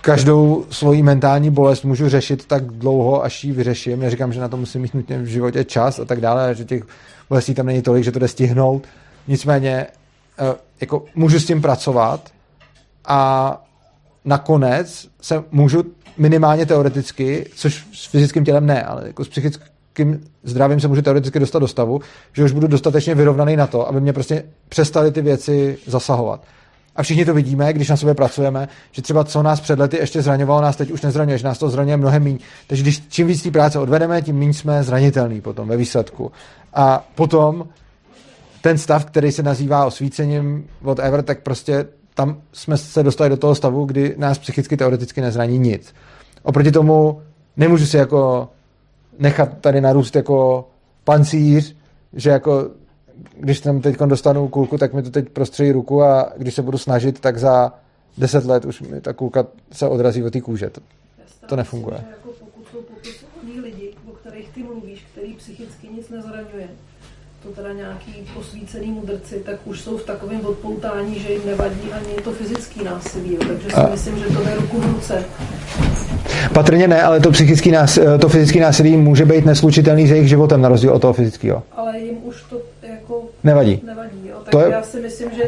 [0.00, 4.00] každou svoji mentální bolest můžu řešit tak dlouho, až ji vyřeším.
[4.00, 6.82] Neříkám, že na to musím mít nutně v životě čas a tak dále, že těch
[7.28, 8.86] bolestí tam není tolik, že to jde stihnout.
[9.28, 9.86] Nicméně
[10.38, 12.30] eh, jako můžu s tím pracovat
[13.04, 13.62] a
[14.24, 15.84] nakonec se můžu
[16.18, 21.38] minimálně teoreticky, což s fyzickým tělem ne, ale jako s psychickým zdravím se můžu teoreticky
[21.38, 22.00] dostat do stavu,
[22.32, 26.44] že už budu dostatečně vyrovnaný na to, aby mě prostě přestaly ty věci zasahovat.
[26.96, 30.22] A všichni to vidíme, když na sobě pracujeme, že třeba co nás před lety ještě
[30.22, 32.38] zraňovalo, nás teď už nezraňuje, že nás to zraňuje mnohem méně.
[32.66, 36.32] Takže když čím víc té práce odvedeme, tím méně jsme zranitelní potom ve výsledku.
[36.74, 37.68] A potom
[38.62, 43.54] ten stav, který se nazývá osvícením whatever, tak prostě tam jsme se dostali do toho
[43.54, 45.94] stavu, kdy nás psychicky teoreticky nezraní nic.
[46.42, 47.22] Oproti tomu
[47.56, 48.48] nemůžu si jako
[49.18, 50.68] nechat tady narůst jako
[51.04, 51.76] pancíř,
[52.12, 52.68] že jako
[53.36, 56.78] když tam teď dostanu kulku, tak mi to teď prostředí ruku a když se budu
[56.78, 57.72] snažit, tak za
[58.18, 60.70] deset let už mi ta kulka se odrazí od té kůže.
[60.70, 60.80] To,
[61.46, 61.96] to nefunguje.
[61.96, 66.68] Myslím, jako pokud jsou popisovaní lidi, o kterých ty mluvíš, který psychicky nic nezraňuje,
[67.42, 72.14] to teda nějaký posvícený mudrci, tak už jsou v takovém odpoutání, že jim nevadí ani
[72.24, 73.36] to fyzický násilí.
[73.48, 75.24] Takže si A- myslím, že to jde ruku v ruce.
[76.54, 80.62] Patrně ne, ale to, psychický násilí, to fyzické násilí může být neslučitelný s jejich životem,
[80.62, 81.62] na rozdíl od toho fyzického.
[81.76, 83.80] Ale jim už to jako Nevadí.
[83.86, 84.36] nevadí jo?
[84.44, 85.42] Tak To je- já si myslím, že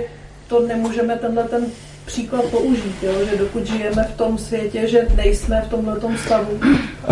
[0.49, 1.65] to nemůžeme tenhle ten
[2.07, 3.13] příklad použít, jo?
[3.31, 6.49] že dokud žijeme v tom světě, že nejsme v tomhle stavu,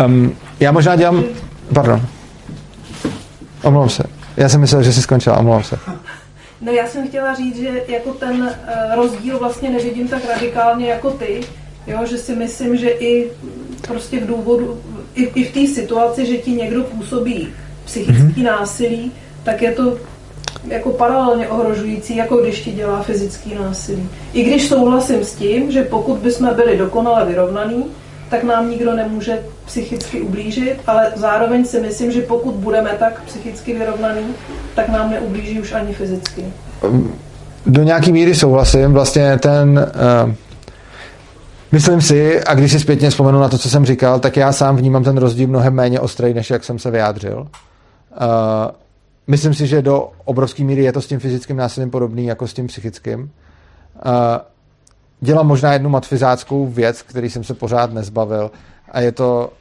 [0.05, 1.23] Um, já možná dělám...
[1.73, 2.01] Pardon.
[3.63, 4.03] Omlouvám se.
[4.37, 5.79] Já jsem myslel, že jsi skončila, omlouvám se.
[6.63, 11.11] No já jsem chtěla říct, že jako ten eh, rozdíl vlastně nevidím tak radikálně jako
[11.11, 11.41] ty,
[11.87, 13.31] jo, že si myslím, že i
[13.87, 14.81] prostě v důvodu,
[15.15, 17.47] i, i v té situaci, že ti někdo působí
[17.85, 19.11] psychický násilí,
[19.43, 19.97] tak je to
[20.67, 24.09] jako paralelně ohrožující, jako když ti dělá fyzický násilí.
[24.33, 27.85] I když souhlasím s tím, že pokud bychom byli dokonale vyrovnaný,
[28.31, 33.73] tak nám nikdo nemůže psychicky ublížit, ale zároveň si myslím, že pokud budeme tak psychicky
[33.73, 34.21] vyrovnaný,
[34.75, 36.45] tak nám neublíží už ani fyzicky.
[37.65, 38.93] Do nějaký míry souhlasím.
[38.93, 39.91] Vlastně ten...
[40.25, 40.33] Uh,
[41.71, 44.75] myslím si, a když si zpětně vzpomenu na to, co jsem říkal, tak já sám
[44.75, 47.39] vnímám ten rozdíl mnohem méně ostrý, než jak jsem se vyjádřil.
[47.41, 47.47] Uh,
[49.27, 52.53] myslím si, že do obrovské míry je to s tím fyzickým násilím podobný jako s
[52.53, 53.19] tím psychickým.
[54.05, 54.11] Uh,
[55.21, 58.51] dělám možná jednu matfizáckou věc, který jsem se pořád nezbavil
[58.91, 59.53] a je to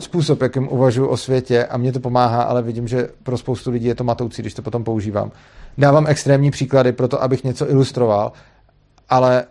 [0.00, 3.86] způsob, jakým uvažuji o světě a mě to pomáhá, ale vidím, že pro spoustu lidí
[3.86, 5.30] je to matoucí, když to potom používám.
[5.78, 8.32] Dávám extrémní příklady pro to, abych něco ilustroval,
[9.08, 9.44] ale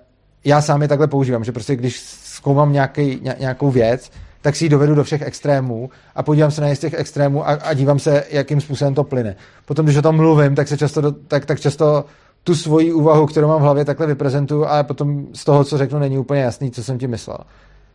[0.46, 4.12] já sám je takhle používám, že prostě když zkoumám nějaký, ně- nějakou věc,
[4.42, 7.52] tak si ji dovedu do všech extrémů a podívám se na z těch extrémů a,
[7.52, 9.36] a dívám se, jakým způsobem to plyne.
[9.66, 12.06] Potom, když o tom mluvím, tak se často, do, tak, tak často
[12.48, 15.99] tu svoji úvahu, kterou mám v hlavě, takhle vyprezentuju, ale potom z toho, co řeknu,
[15.99, 17.38] není úplně jasný, co jsem ti myslel.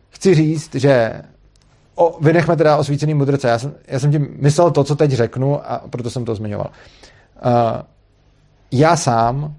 [0.09, 1.21] Chci říct, že
[1.95, 3.47] o, vynechme teda osvícený mudrce.
[3.47, 6.69] Já jsem, já jsem tím myslel to, co teď řeknu a proto jsem to zmiňoval.
[7.45, 7.81] Uh,
[8.71, 9.55] já sám,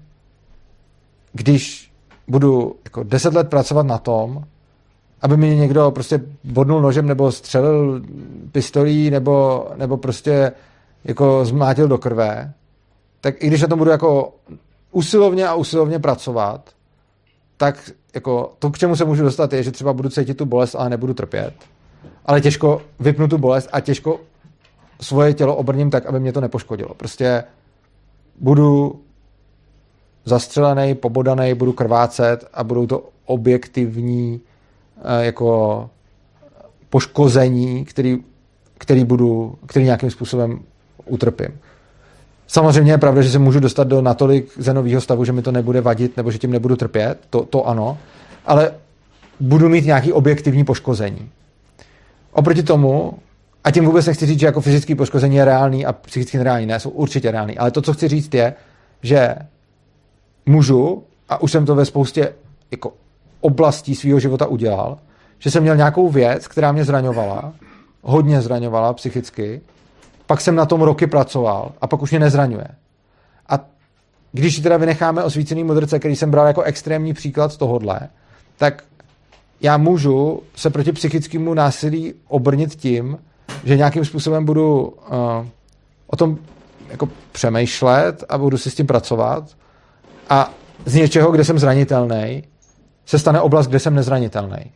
[1.33, 1.91] když
[2.27, 4.43] budu jako deset let pracovat na tom,
[5.21, 8.01] aby mi někdo prostě bodnul nožem nebo střelil
[8.51, 10.51] pistolí nebo, nebo prostě
[11.03, 12.53] jako zmátil do krve,
[13.21, 14.33] tak i když na tom budu jako
[14.95, 16.69] usilovně a usilovně pracovat,
[17.57, 20.75] tak jako to, k čemu se můžu dostat, je, že třeba budu cítit tu bolest,
[20.75, 21.53] ale nebudu trpět.
[22.25, 24.19] Ale těžko vypnu tu bolest a těžko
[25.01, 26.93] svoje tělo obrním tak, aby mě to nepoškodilo.
[26.93, 27.43] Prostě
[28.39, 29.01] budu
[30.25, 34.41] zastřelený, pobodaný, budu krvácet a budou to objektivní
[34.97, 35.89] eh, jako
[36.89, 38.23] poškození, který,
[38.77, 40.59] který, budu, který nějakým způsobem
[41.05, 41.59] utrpím.
[42.47, 45.81] Samozřejmě je pravda, že se můžu dostat do natolik zenového stavu, že mi to nebude
[45.81, 47.97] vadit nebo že tím nebudu trpět, to, to ano,
[48.45, 48.71] ale
[49.39, 51.29] budu mít nějaký objektivní poškození.
[52.31, 53.13] Oproti tomu,
[53.63, 56.79] a tím vůbec nechci říct, že jako fyzické poškození je reálný a psychicky nereálný, ne,
[56.79, 58.53] jsou určitě reálný, ale to, co chci říct, je,
[59.01, 59.35] že
[60.45, 62.33] můžu, a už jsem to ve spoustě
[62.71, 62.93] jako
[63.41, 64.97] oblastí svého života udělal,
[65.39, 67.53] že jsem měl nějakou věc, která mě zraňovala,
[68.01, 69.61] hodně zraňovala psychicky,
[70.27, 72.67] pak jsem na tom roky pracoval a pak už mě nezraňuje.
[73.49, 73.59] A
[74.31, 77.99] když teda vynecháme osvícený mudrce, který jsem bral jako extrémní příklad tohodle,
[78.57, 78.83] tak
[79.61, 83.17] já můžu se proti psychickému násilí obrnit tím,
[83.63, 85.47] že nějakým způsobem budu uh,
[86.07, 86.37] o tom
[86.89, 89.43] jako přemýšlet a budu si s tím pracovat
[90.29, 90.53] a
[90.85, 92.43] z něčeho, kde jsem zranitelný,
[93.05, 94.71] se stane oblast, kde jsem nezranitelný.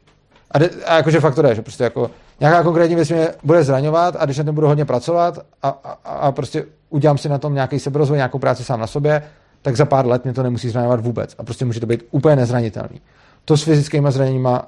[0.52, 3.64] A, de, a jakože fakt to jde, že prostě jako nějaká konkrétní věc mě bude
[3.64, 7.38] zraňovat a když na tom budu hodně pracovat a, a, a prostě udělám si na
[7.38, 9.24] tom nějaký seberozvoj, nějakou práci sám na sobě,
[9.62, 11.36] tak za pár let mě to nemusí zraňovat vůbec.
[11.38, 13.02] A prostě může to být úplně nezranitelný.
[13.46, 14.68] To s fyzickými zraněníma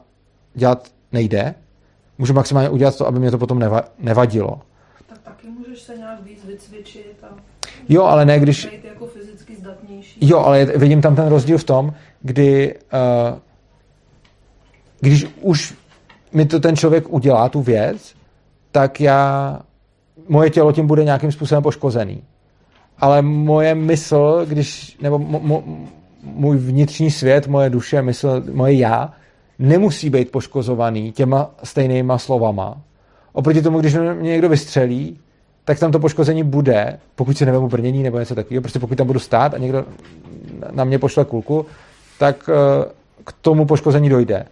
[0.54, 1.56] dělat nejde.
[2.18, 4.62] Můžu maximálně udělat to, aby mě to potom neva, nevadilo.
[5.10, 7.28] Tak taky můžeš se nějak víc vycvičit a
[7.90, 8.68] Jo, ale ne, když...
[8.84, 10.28] jako fyzicky zdatnější.
[10.28, 12.76] Jo, ale vidím tam ten rozdíl v tom, kdy
[13.34, 13.40] uh,
[15.00, 15.74] když už
[16.34, 18.16] mi to ten člověk udělá, tu věc,
[18.72, 19.60] tak já,
[20.30, 22.24] moje tělo tím bude nějakým způsobem poškozený.
[22.98, 25.64] Ale moje mysl, když, nebo mo, mo,
[26.24, 29.14] můj vnitřní svět, moje duše, mysl, moje já,
[29.60, 32.82] nemusí být poškozovaný těma stejnýma slovama.
[33.34, 35.20] Oproti tomu, když mě někdo vystřelí,
[35.66, 39.08] tak tam to poškození bude, pokud si nevemu brnění nebo něco takového, prostě pokud tam
[39.08, 39.86] budu stát a někdo
[40.72, 41.66] na mě pošle kulku,
[42.20, 42.86] tak eh,
[43.24, 44.46] k tomu poškození dojde.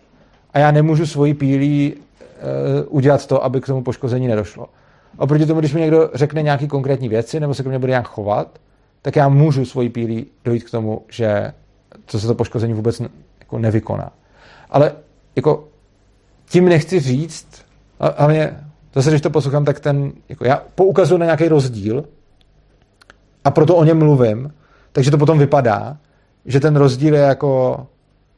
[0.53, 4.67] A já nemůžu svojí pílí eh, udělat to, aby k tomu poškození nedošlo.
[5.17, 8.07] Oproti tomu, když mi někdo řekne nějaké konkrétní věci nebo se ke mně bude nějak
[8.07, 8.59] chovat,
[9.01, 11.53] tak já můžu svojí pílí dojít k tomu, že
[12.05, 13.01] to se to poškození vůbec
[13.39, 14.11] jako nevykoná.
[14.69, 14.91] Ale
[15.35, 15.67] jako
[16.49, 17.47] tím nechci říct,
[17.99, 18.57] a hlavně
[18.95, 22.05] zase, když to poslouchám, tak ten, jako já poukazuju na nějaký rozdíl
[23.43, 24.53] a proto o něm mluvím,
[24.91, 25.97] takže to potom vypadá,
[26.45, 27.87] že ten rozdíl je jako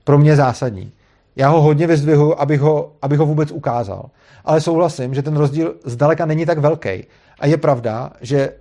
[0.04, 0.92] pro mě zásadní.
[1.36, 4.10] Já ho hodně vyzdvihuji, abych ho, abych ho vůbec ukázal.
[4.46, 7.06] Ale souhlasím, že ten rozdíl zdaleka není tak velký.
[7.40, 8.54] A je pravda, že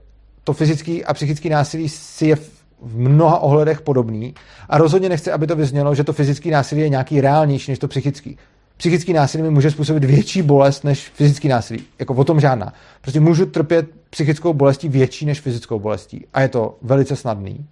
[0.44, 2.36] to fyzický a psychický násilí si je
[2.82, 4.34] v mnoha ohledech podobný
[4.68, 7.88] a rozhodně nechci, aby to vyznělo, že to fyzický násilí je nějaký reálnější než to
[7.88, 8.38] psychický.
[8.76, 11.84] Psychický násilí mi může způsobit větší bolest než fyzický násilí.
[11.98, 12.72] Jako o tom žádná.
[13.00, 16.26] Prostě můžu trpět psychickou bolestí větší než fyzickou bolestí.
[16.34, 17.66] A je to velice snadný.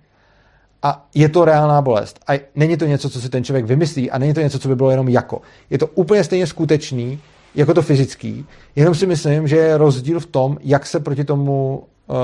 [0.82, 2.20] A je to reálná bolest.
[2.28, 4.76] A není to něco, co si ten člověk vymyslí a není to něco, co by
[4.76, 5.42] bylo jenom jako.
[5.70, 7.18] Je to úplně stejně skutečný,
[7.54, 8.46] jako to fyzický.
[8.76, 12.16] Jenom si myslím, že je rozdíl v tom, jak se proti tomu uh,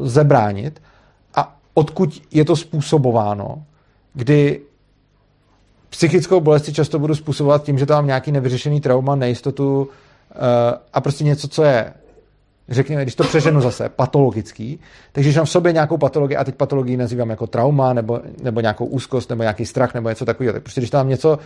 [0.00, 0.82] lze bránit
[1.34, 3.62] a odkud je to způsobováno,
[4.14, 4.60] kdy
[5.90, 9.88] psychickou bolest často budu způsobovat tím, že tam mám nějaký nevyřešený trauma, nejistotu uh,
[10.92, 11.92] a prostě něco, co je
[12.68, 14.80] řekněme, když to přeženu zase, patologický,
[15.12, 18.60] takže když mám v sobě nějakou patologii, a teď patologii nazývám jako trauma, nebo, nebo
[18.60, 21.38] nějakou úzkost, nebo nějaký strach, nebo něco takového, tak prostě když tam něco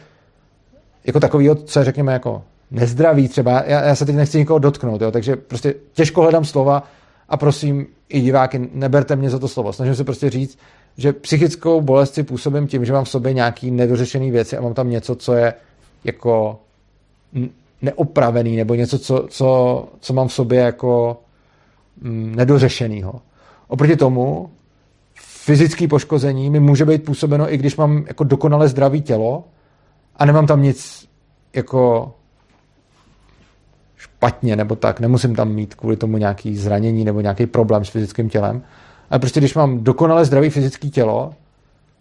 [1.05, 5.01] jako takového, co je, řekněme, jako nezdraví třeba, já, já se teď nechci nikoho dotknout,
[5.01, 6.83] jo, takže prostě těžko hledám slova
[7.29, 9.73] a prosím i diváky, neberte mě za to slovo.
[9.73, 10.59] Snažím se prostě říct,
[10.97, 14.75] že psychickou bolest si působím tím, že mám v sobě nějaký nedořešený věci a mám
[14.75, 15.55] tam něco, co je
[16.05, 16.61] jako
[17.83, 21.21] neopravený nebo něco, co, co, co mám v sobě jako
[22.03, 23.21] mm, nedořešenýho.
[23.69, 24.51] Oproti tomu
[25.15, 29.45] fyzické poškození mi může být působeno, i když mám jako dokonale zdravý tělo
[30.17, 31.09] a nemám tam nic
[31.55, 32.13] jako
[33.97, 38.29] špatně nebo tak, nemusím tam mít kvůli tomu nějaký zranění nebo nějaký problém s fyzickým
[38.29, 38.63] tělem.
[39.11, 41.35] Ale prostě když mám dokonale zdravý fyzické tělo,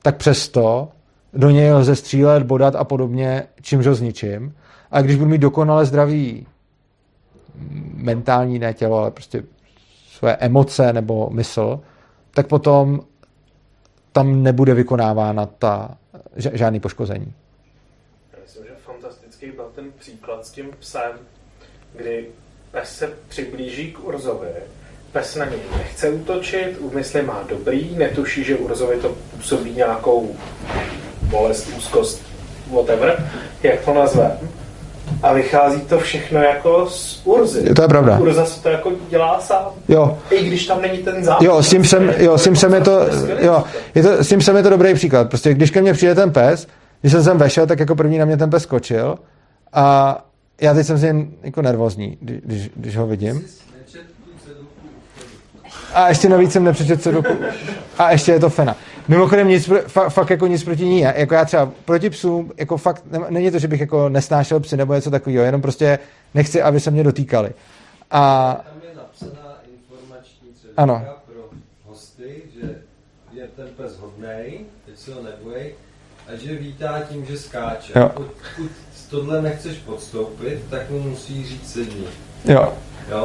[0.02, 0.90] tak přesto
[1.34, 4.54] do něj lze střílet, bodat a podobně, čímž ho zničím.
[4.92, 6.48] A když budu mít dokonale zdravý
[7.94, 9.44] mentální ne tělo, ale prostě
[10.10, 11.80] své emoce nebo mysl,
[12.32, 13.02] tak potom
[14.12, 15.98] tam nebude vykonávána ta
[16.36, 17.34] žádný poškození.
[18.34, 21.12] Já myslím, že fantastický byl ten příklad s tím psem,
[21.96, 22.28] kdy
[22.72, 24.50] pes se přiblíží k Urzovi,
[25.12, 30.36] pes na něj nechce útočit, úmysly má dobrý, netuší, že Urzovi to působí nějakou
[31.22, 32.22] bolest, úzkost,
[32.72, 33.32] whatever,
[33.64, 34.40] jak to nazve.
[35.24, 37.74] A vychází to všechno jako z Urzy.
[37.74, 38.20] To je pravda.
[38.20, 39.66] Urza si to jako dělá sám.
[39.88, 40.18] Jo.
[40.30, 41.46] I když tam není ten zápis.
[41.46, 43.00] Jo, s tím jsem, jo, s tím jsem je to,
[43.40, 43.64] jo,
[43.96, 45.30] je to, s tím jsem je to dobrý příklad.
[45.30, 46.68] Prostě když ke mně přijde ten pes,
[47.02, 49.16] když jsem sem vešel, tak jako první na mě ten pes skočil
[49.74, 50.18] a
[50.62, 53.46] já teď jsem si jako nervózní, když, když ho vidím.
[55.94, 57.34] A ještě navíc jsem nepřečet ceduku.
[57.98, 58.76] A ještě je to fena.
[59.08, 61.00] Mimochodem nic, fa, fakt jako nic proti ní.
[61.00, 64.94] Jako já třeba proti psům, jako fakt, není to, že bych jako nesnášel psy nebo
[64.94, 66.00] něco takového, jenom prostě
[66.34, 67.52] nechci, aby se mě dotýkali.
[68.12, 68.54] A...
[68.54, 71.06] Tam je napsaná informační cedulka ano.
[71.26, 71.50] pro
[71.86, 72.76] hosty, že
[73.32, 75.74] je ten pes hodnej, teď se ho nebojej,
[76.28, 77.94] a že vítá tím, že skáče.
[78.00, 78.12] Jo.
[78.14, 78.72] Pokud
[79.10, 82.08] tohle nechceš podstoupit, tak mu musí říct sedni.
[82.46, 82.74] Jo.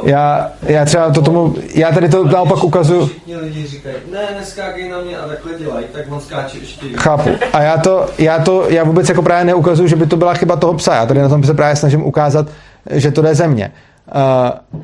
[0.03, 3.05] Já, já třeba to tomu, já tady to naopak ukazuju.
[3.05, 6.85] Všichni lidi říkají, ne, neskákej na mě a takhle dělají, tak on skáče ještě.
[6.95, 7.29] Chápu.
[7.53, 10.55] A já to, já to, já vůbec jako právě neukazuju, že by to byla chyba
[10.55, 10.95] toho psa.
[10.95, 12.47] Já tady na tom se právě snažím ukázat,
[12.91, 13.71] že to jde ze mě.
[14.15, 14.81] Uh,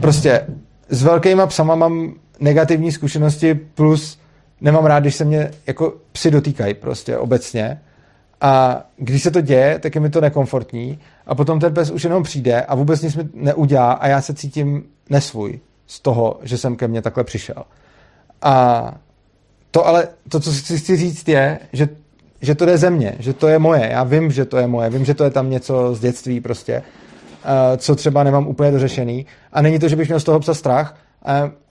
[0.00, 0.46] prostě
[0.88, 4.18] s velkýma psama mám negativní zkušenosti, plus
[4.60, 7.80] nemám rád, když se mě jako psy dotýkají prostě obecně.
[8.44, 12.04] A když se to děje, tak je mi to nekomfortní a potom ten pes už
[12.04, 16.58] jenom přijde a vůbec nic mi neudělá a já se cítím nesvůj z toho, že
[16.58, 17.62] jsem ke mně takhle přišel.
[18.42, 18.94] A
[19.70, 21.88] to ale, to, co si chci říct je, že,
[22.40, 23.88] že to jde ze mě, že to je moje.
[23.92, 26.82] Já vím, že to je moje, vím, že to je tam něco z dětství prostě,
[27.76, 29.26] co třeba nemám úplně dořešený.
[29.52, 30.96] A není to, že bych měl z toho psa strach,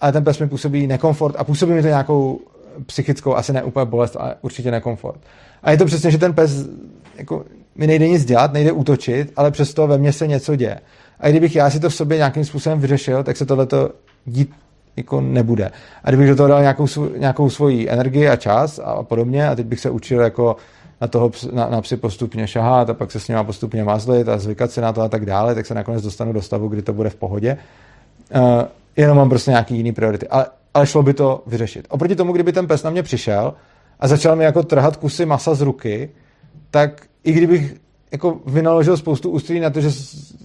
[0.01, 2.39] ale ten pes mi působí nekomfort a působí mi to nějakou
[2.85, 5.19] psychickou, asi ne úplně bolest, ale určitě nekomfort.
[5.63, 6.69] A je to přesně, že ten pes
[7.17, 7.45] jako,
[7.75, 10.79] mi nejde nic dělat, nejde útočit, ale přesto ve mně se něco děje.
[11.19, 13.89] A kdybych já si to v sobě nějakým způsobem vyřešil, tak se tohleto
[14.25, 14.51] dít
[14.97, 15.71] jako nebude.
[16.03, 16.85] A kdybych do toho dal nějakou,
[17.17, 20.55] nějakou svoji energii a čas a podobně, a teď bych se učil jako
[21.01, 24.37] na, toho, na, na psy postupně šahat a pak se s nimi postupně mazlit a
[24.37, 26.93] zvykat si na to a tak dále, tak se nakonec dostanu do stavu, kdy to
[26.93, 27.57] bude v pohodě.
[28.35, 28.41] Uh,
[28.95, 30.27] jenom mám prostě nějaký jiný priority.
[30.27, 31.87] Ale, ale šlo by to vyřešit.
[31.89, 33.53] Oproti tomu, kdyby ten pes na mě přišel
[33.99, 36.09] a začal mi jako trhat kusy masa z ruky,
[36.71, 37.75] tak i kdybych
[38.11, 39.89] jako vynaložil spoustu úsilí na to, že,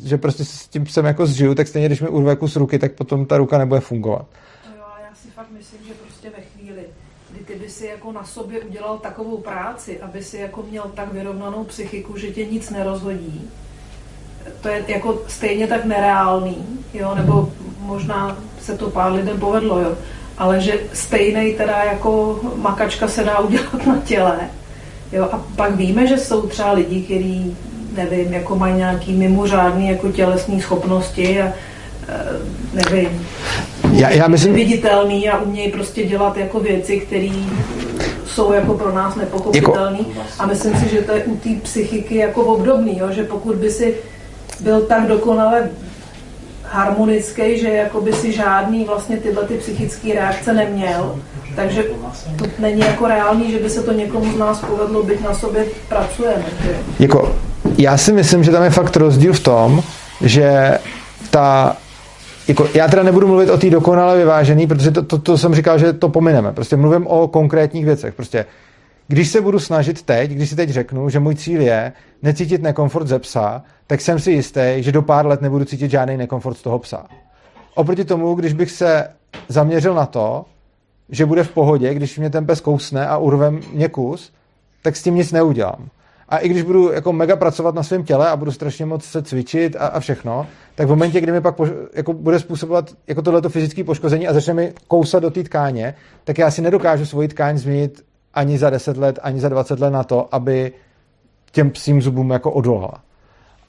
[0.05, 2.93] že prostě s tím psem jako zžiju, tak stejně, když mi urve kus ruky, tak
[2.93, 4.27] potom ta ruka nebude fungovat.
[4.67, 6.83] No jo, ale já si fakt myslím, že prostě ve chvíli,
[7.31, 11.13] kdy ty by si jako na sobě udělal takovou práci, aby si jako měl tak
[11.13, 13.51] vyrovnanou psychiku, že tě nic nerozhodí,
[14.61, 16.57] to je jako stejně tak nereálný,
[16.95, 17.49] jo, nebo
[17.81, 19.93] možná se to pár lidem povedlo, jo,
[20.39, 24.39] ale že stejnej teda jako makačka se dá udělat na těle,
[25.13, 27.57] Jo, a pak víme, že jsou třeba lidi, kteří,
[27.97, 31.53] nevím, jako mají nějaký mimořádný jako tělesné schopnosti a
[32.09, 32.25] eh,
[32.73, 33.27] nevím,
[33.93, 37.29] Já, já myslím, viditelný a umějí prostě dělat jako věci, které
[38.27, 39.99] jsou jako pro nás nepochopitelné.
[40.39, 43.09] A myslím si, že to je u té psychiky jako obdobný, jo?
[43.11, 43.95] že pokud by si
[44.61, 45.71] byl tak dokonale
[46.65, 51.17] harmonický, že jako by si žádný vlastně tyhle ty psychické reakce neměl,
[51.57, 51.85] takže
[52.39, 55.65] to není jako reálný, že by se to někomu z nás povedlo, byť na sobě
[55.89, 56.45] pracujeme.
[56.99, 57.37] jako,
[57.79, 59.83] já si myslím, že tam je fakt rozdíl v tom,
[60.21, 60.79] že
[61.31, 61.77] ta
[62.49, 65.79] jako, já teda nebudu mluvit o té dokonale vyvážený, protože to, to, to, jsem říkal,
[65.79, 66.53] že to pomineme.
[66.53, 68.15] Prostě mluvím o konkrétních věcech.
[68.15, 68.45] Prostě
[69.09, 73.07] když se budu snažit teď, když si teď řeknu, že můj cíl je necítit nekomfort
[73.07, 76.63] ze psa, tak jsem si jistý, že do pár let nebudu cítit žádný nekomfort z
[76.63, 77.07] toho psa.
[77.75, 79.09] Oproti tomu, když bych se
[79.49, 80.45] zaměřil na to,
[81.09, 84.33] že bude v pohodě, když mě ten pes kousne a urve mě kus,
[84.83, 85.89] tak s tím nic neudělám.
[86.29, 89.23] A i když budu jako mega pracovat na svém těle a budu strašně moc se
[89.23, 93.23] cvičit a, a všechno, tak v momentě, kdy mi pak poš- jako bude způsobovat jako
[93.23, 95.95] tohleto fyzické poškození a začne mi kousat do té tkáně,
[96.25, 98.05] tak já si nedokážu svoji tkáň změnit
[98.35, 100.73] ani za 10 let, ani za 20 let na to, aby
[101.53, 103.08] těm psím zubům jako odolala.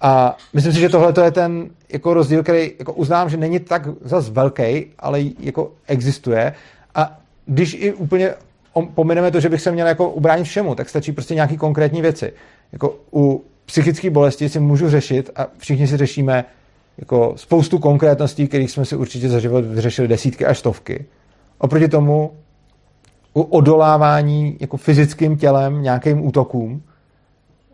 [0.02, 3.88] A myslím si, že tohle je ten jako rozdíl, který jako uznám, že není tak
[4.02, 6.54] zas velký, ale jako existuje.
[6.96, 8.34] A když i úplně
[8.74, 12.02] om- pomineme to, že bych se měl jako ubránit všemu, tak stačí prostě nějaký konkrétní
[12.02, 12.34] věci.
[12.72, 16.46] Jako u psychické bolesti si můžu řešit a všichni si řešíme
[16.98, 21.06] jako spoustu konkrétností, kterých jsme si určitě za život vyřešili desítky až stovky.
[21.58, 22.32] Oproti tomu
[23.34, 26.84] u odolávání jako fyzickým tělem nějakým útokům,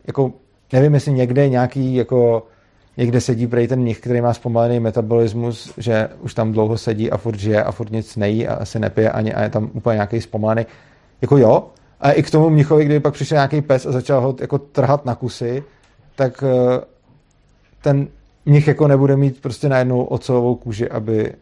[0.08, 0.34] jako
[0.74, 2.48] nevím, jestli někde nějaký jako
[2.98, 7.18] někde sedí prej ten mnich, který má zpomalený metabolismus, že už tam dlouho sedí a
[7.18, 10.22] furt žije a furt nic nejí a asi nepije ani a je tam úplně nějaký
[10.22, 10.66] zpomalený.
[11.22, 11.68] Jako jo,
[12.02, 15.06] a i k tomu mnichovi, kdyby pak přišel nějaký pes a začal ho jako trhat
[15.06, 15.64] na kusy,
[16.16, 16.82] tak eh,
[17.82, 18.08] ten
[18.46, 21.34] mnich jako nebude mít prostě najednou ocelovou kůži, aby,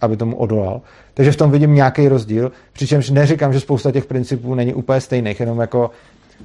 [0.00, 0.80] aby tomu odolal.
[1.14, 5.40] Takže v tom vidím nějaký rozdíl, přičemž neříkám, že spousta těch principů není úplně stejných,
[5.40, 5.90] jenom jako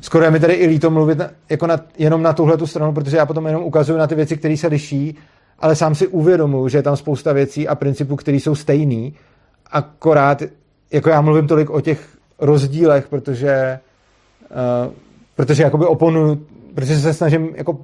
[0.01, 2.93] skoro je mi tady i líto mluvit na, jako na, jenom na tuhle tu stranu,
[2.93, 5.17] protože já potom jenom ukazuju na ty věci, které se liší,
[5.59, 9.13] ale sám si uvědomuji, že je tam spousta věcí a principů, které jsou stejný,
[9.71, 10.43] akorát
[10.91, 12.07] jako já mluvím tolik o těch
[12.39, 13.79] rozdílech, protože
[14.87, 14.93] uh,
[15.35, 16.45] protože jakoby oponuju,
[16.75, 17.77] protože se snažím jako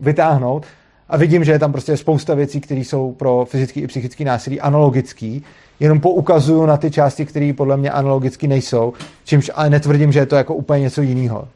[0.00, 0.66] vytáhnout
[1.08, 4.60] a vidím, že je tam prostě spousta věcí, které jsou pro fyzický i psychický násilí
[4.60, 5.44] analogický,
[5.80, 8.92] jenom poukazuju na ty části, které podle mě analogicky nejsou,
[9.24, 11.48] čímž ale netvrdím, že je to jako úplně něco jiného.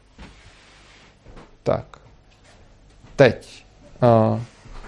[1.63, 1.85] Tak.
[3.21, 3.65] Teď.
[4.33, 4.39] Uh,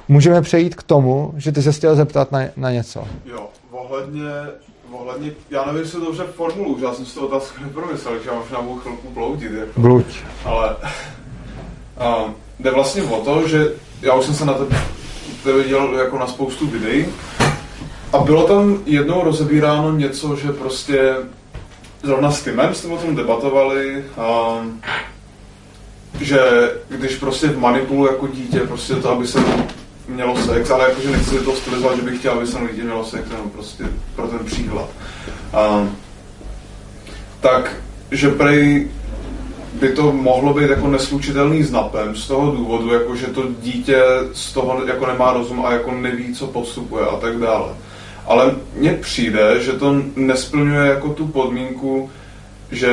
[0.07, 3.07] můžeme přejít k tomu, že ty se chtěl zeptat na, na něco.
[3.25, 4.29] Jo, ohledně,
[4.91, 8.29] ohledně, já nevím, jestli to dobře formuluju, že já jsem si to otázku nepromyslel, že
[8.29, 9.81] já možná budu chvilku bloudit, jako.
[9.81, 10.05] Bluď.
[10.45, 10.75] ale
[12.25, 14.81] um, jde vlastně o to, že já už jsem se na tebe,
[15.43, 17.05] tebe dělal jako na spoustu videí
[18.13, 21.15] a bylo tam jednou rozebíráno něco, že prostě
[22.03, 24.05] zrovna s Timem jste o tom debatovali,
[24.59, 24.81] um,
[26.21, 26.39] že
[26.89, 29.39] když prostě manipuluji jako dítě, prostě to, aby se
[30.07, 33.05] mělo sex, ale jakože nechci to stylizovat, že bych chtěl, aby se mnou dítě mělo
[33.05, 33.83] sex, jenom prostě
[34.15, 34.89] pro ten příklad.
[35.79, 35.95] Um,
[37.41, 37.75] tak,
[38.11, 38.87] že prej
[39.73, 44.03] by to mohlo být jako neslučitelný s napem z toho důvodu, jako že to dítě
[44.33, 47.73] z toho jako nemá rozum a jako neví, co podstupuje a tak dále.
[48.25, 52.09] Ale mně přijde, že to nesplňuje jako tu podmínku,
[52.71, 52.89] že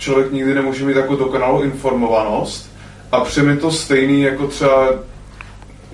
[0.00, 2.70] člověk nikdy nemůže mít jako dokonalou informovanost
[3.12, 4.88] a přijme to stejný jako třeba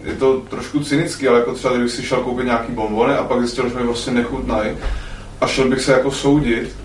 [0.04, 3.40] je to trošku cynický, ale jako třeba kdybych si šel koupit nějaký bonbony a pak
[3.40, 4.70] zjistil, že mi prostě nechutnají
[5.40, 6.76] a šel bych se jako soudit,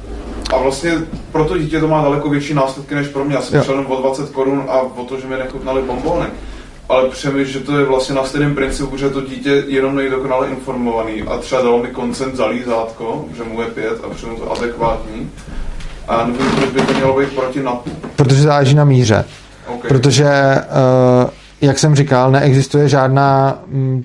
[0.54, 0.94] a vlastně
[1.32, 3.36] pro to dítě to má daleko větší následky než pro mě.
[3.36, 6.26] Já jsem šel jenom o 20 korun a o to, že mi nechutnaly bombony.
[6.90, 10.48] Ale přemýšlím, že to je vlastně na stejném principu, že to dítě jenom není dokonale
[10.48, 14.52] informovaný a třeba dalo mi koncent za lízátko, že mu je pět a přijmu to
[14.52, 15.32] adekvátní.
[16.12, 17.90] A já nevím, proč by to mělo být proti NAPu.
[18.16, 19.26] Protože záleží na míře.
[19.68, 19.90] Okay.
[19.90, 20.56] Protože,
[21.24, 21.30] uh,
[21.62, 24.04] jak jsem říkal, neexistuje žádná mm,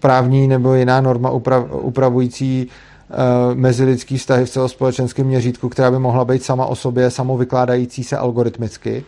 [0.00, 6.24] právní nebo jiná norma upra- upravující uh, mezilidský vztahy v celospolečenském měřítku, která by mohla
[6.24, 9.04] být sama o sobě samovykládající se algoritmicky.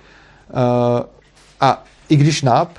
[0.53, 1.03] Uh,
[1.61, 2.71] a i když NAP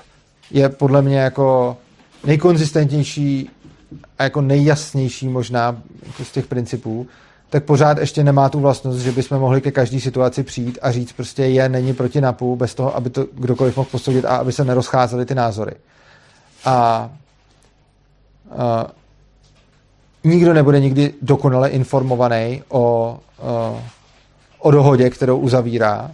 [0.52, 1.78] je podle mě jako
[2.26, 3.50] nejkonzistentnější
[4.20, 5.78] a jako nejjasnější možná
[6.08, 7.08] jako z těch principů,
[7.50, 11.12] tak pořád ještě nemá tu vlastnost, že bychom mohli ke každé situaci přijít a říct
[11.12, 14.66] prostě je, není proti NAPu, bez toho, aby to kdokoliv mohl posoudit a aby se
[14.66, 15.72] nerozcházely ty názory.
[16.66, 17.10] A,
[18.58, 18.88] a
[20.24, 22.80] nikdo nebude nikdy dokonale informovaný o,
[23.40, 23.82] o,
[24.60, 26.12] o dohodě, kterou uzavírá.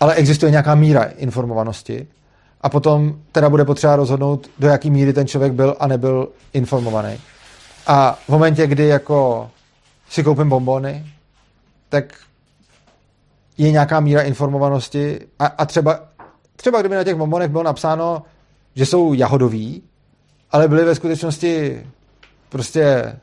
[0.00, 2.06] ale existuje nějaká míra informovanosti
[2.60, 7.18] a potom teda bude potřeba rozhodnout, do jaký míry ten člověk byl a nebyl informovaný.
[7.86, 9.50] A v momentě, kdy jako
[10.14, 11.06] si koupím bombony,
[11.88, 12.04] tak
[13.58, 16.00] je nějaká míra informovanosti a, a třeba,
[16.56, 18.22] třeba kdyby na těch bombonech bylo napsáno,
[18.74, 19.82] že jsou jahodový,
[20.50, 21.86] ale byly ve skutečnosti
[22.48, 23.16] prostě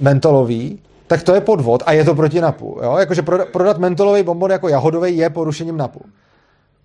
[0.00, 2.78] mentolový, tak to je podvod a je to proti NAPu.
[2.82, 2.96] Jo?
[2.96, 6.00] Jakože prodat mentolový bonbon jako jahodový je porušením NAPu.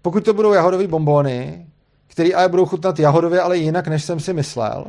[0.02, 1.66] Pokud to budou jahodové bombony,
[2.08, 4.86] které ale budou chutnat jahodově, ale jinak, než jsem si myslel,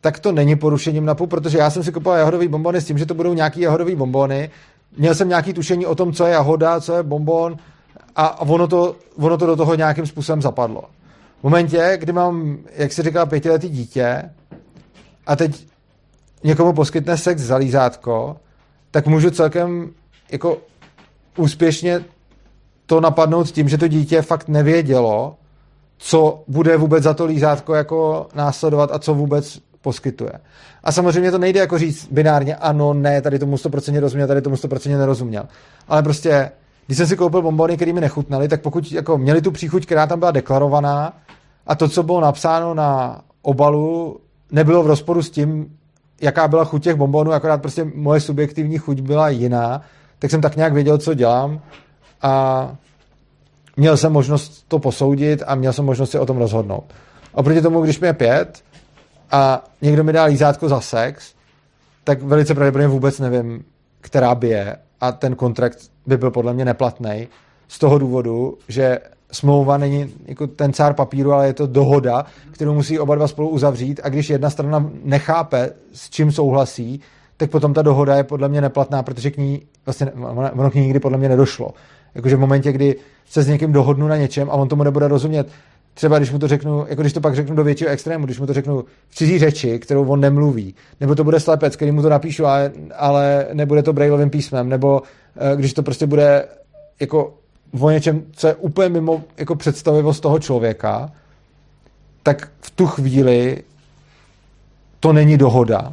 [0.00, 3.06] tak to není porušením NAPu, protože já jsem si kupoval jahodový bombony s tím, že
[3.06, 4.50] to budou nějaký jahodový bombony.
[4.96, 7.56] Měl jsem nějaký tušení o tom, co je jahoda, co je bonbon
[8.16, 10.82] a ono to, ono to do toho nějakým způsobem zapadlo.
[11.40, 14.30] V momentě, kdy mám, jak se říká, pětiletý dítě
[15.26, 15.66] a teď
[16.44, 18.36] někomu poskytne sex za lízátko,
[18.90, 19.90] tak můžu celkem
[20.32, 20.58] jako
[21.36, 22.04] úspěšně
[22.86, 25.36] to napadnout tím, že to dítě fakt nevědělo,
[25.98, 30.32] co bude vůbec za to lízátko jako následovat a co vůbec poskytuje.
[30.84, 34.56] A samozřejmě to nejde jako říct binárně ano, ne, tady tomu 100% rozuměl, tady tomu
[34.56, 35.44] 100% nerozuměl.
[35.88, 36.50] Ale prostě,
[36.86, 40.06] když jsem si koupil bombony, které mi nechutnaly, tak pokud jako měli tu příchuť, která
[40.06, 41.12] tam byla deklarovaná
[41.66, 44.20] a to, co bylo napsáno na obalu,
[44.52, 45.76] nebylo v rozporu s tím,
[46.20, 49.82] jaká byla chuť těch bombonů, akorát prostě moje subjektivní chuť byla jiná,
[50.18, 51.60] tak jsem tak nějak věděl, co dělám
[52.22, 52.74] a
[53.76, 56.84] měl jsem možnost to posoudit a měl jsem možnost si o tom rozhodnout.
[57.32, 58.62] Oproti tomu, když mi je pět
[59.30, 61.34] a někdo mi dá lízátko za sex,
[62.04, 63.64] tak velice pravděpodobně vůbec nevím,
[64.00, 67.28] která by je a ten kontrakt by byl podle mě neplatný
[67.68, 68.98] z toho důvodu, že
[69.32, 73.48] smlouva není jako ten cár papíru, ale je to dohoda, kterou musí oba dva spolu
[73.48, 77.00] uzavřít a když jedna strana nechápe, s čím souhlasí,
[77.36, 80.12] tak potom ta dohoda je podle mě neplatná, protože k ní, vlastně
[80.52, 81.70] ono k ní nikdy podle mě nedošlo.
[82.14, 82.96] Jakože v momentě, kdy
[83.26, 85.48] se s někým dohodnu na něčem a on tomu nebude rozumět,
[85.94, 88.46] třeba když mu to řeknu, jako když to pak řeknu do většího extrému, když mu
[88.46, 92.08] to řeknu v cizí řeči, kterou on nemluví, nebo to bude slepec, který mu to
[92.08, 95.02] napíšu, ale, ale nebude to brailovým písmem, nebo
[95.36, 96.44] eh, když to prostě bude
[97.00, 97.34] jako
[97.80, 101.12] o něčem, co je úplně mimo jako představivost toho člověka,
[102.22, 103.62] tak v tu chvíli
[105.00, 105.92] to není dohoda.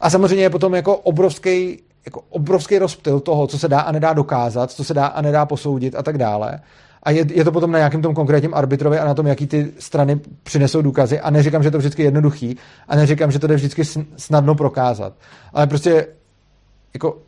[0.00, 4.12] A samozřejmě je potom jako obrovský, jako obrovský rozptyl toho, co se dá a nedá
[4.12, 6.60] dokázat, co se dá a nedá posoudit a tak dále.
[7.04, 9.72] A je, je to potom na nějakém tom konkrétním arbitrovi a na tom, jaký ty
[9.78, 11.20] strany přinesou důkazy.
[11.20, 12.56] A neříkám, že to vždycky jednoduchý
[12.88, 13.82] a neříkám, že to jde vždycky
[14.16, 15.12] snadno prokázat.
[15.52, 16.06] Ale prostě
[16.94, 17.18] jako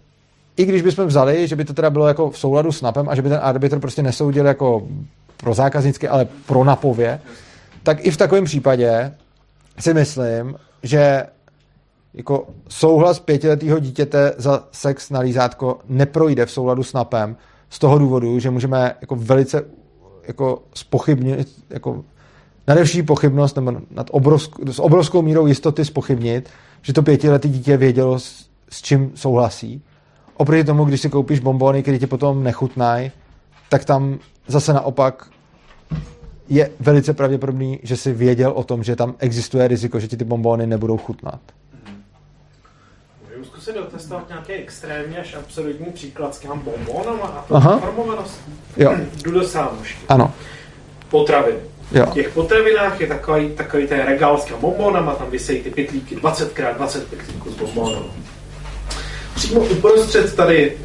[0.57, 3.15] i když bychom vzali, že by to teda bylo jako v souladu s NAPem a
[3.15, 4.89] že by ten arbitr prostě nesoudil jako
[5.37, 7.21] pro zákaznické, ale pro napově,
[7.83, 9.15] tak i v takovém případě
[9.79, 11.27] si myslím, že
[12.15, 17.37] jako souhlas pětiletého dítěte za sex na lízátko neprojde v souladu s NAPem
[17.71, 19.65] z toho důvodu, že můžeme jako velice
[20.27, 22.05] jako spochybnit, jako
[22.67, 26.51] nadevší pochybnost nebo nad obrovskou, s obrovskou mírou jistoty spochybnit,
[26.83, 29.83] že to pětiletý dítě vědělo, s, s čím souhlasí
[30.37, 33.11] Oproti tomu, když si koupíš bombony, které ti potom nechutnají,
[33.69, 35.31] tak tam zase naopak
[36.49, 40.25] je velice pravděpodobný, že si věděl o tom, že tam existuje riziko, že ti ty
[40.25, 41.41] bombony nebudou chutnat.
[43.67, 48.53] Zkusit dotestovat nějaký extrémně až absurdní příklad s těma bombonama a informovaností?
[48.77, 48.95] Jo.
[49.23, 49.99] Jdu do sámošky.
[50.09, 50.35] Ano.
[51.09, 51.59] Potraviny.
[51.93, 52.07] Jo.
[52.07, 56.17] V těch potravinách je takový, takový ten regál s těma bombonama, tam vysejí ty pytlíky,
[56.17, 58.07] 20x20 pytlíků s bombonama
[59.35, 60.77] přímo uprostřed tady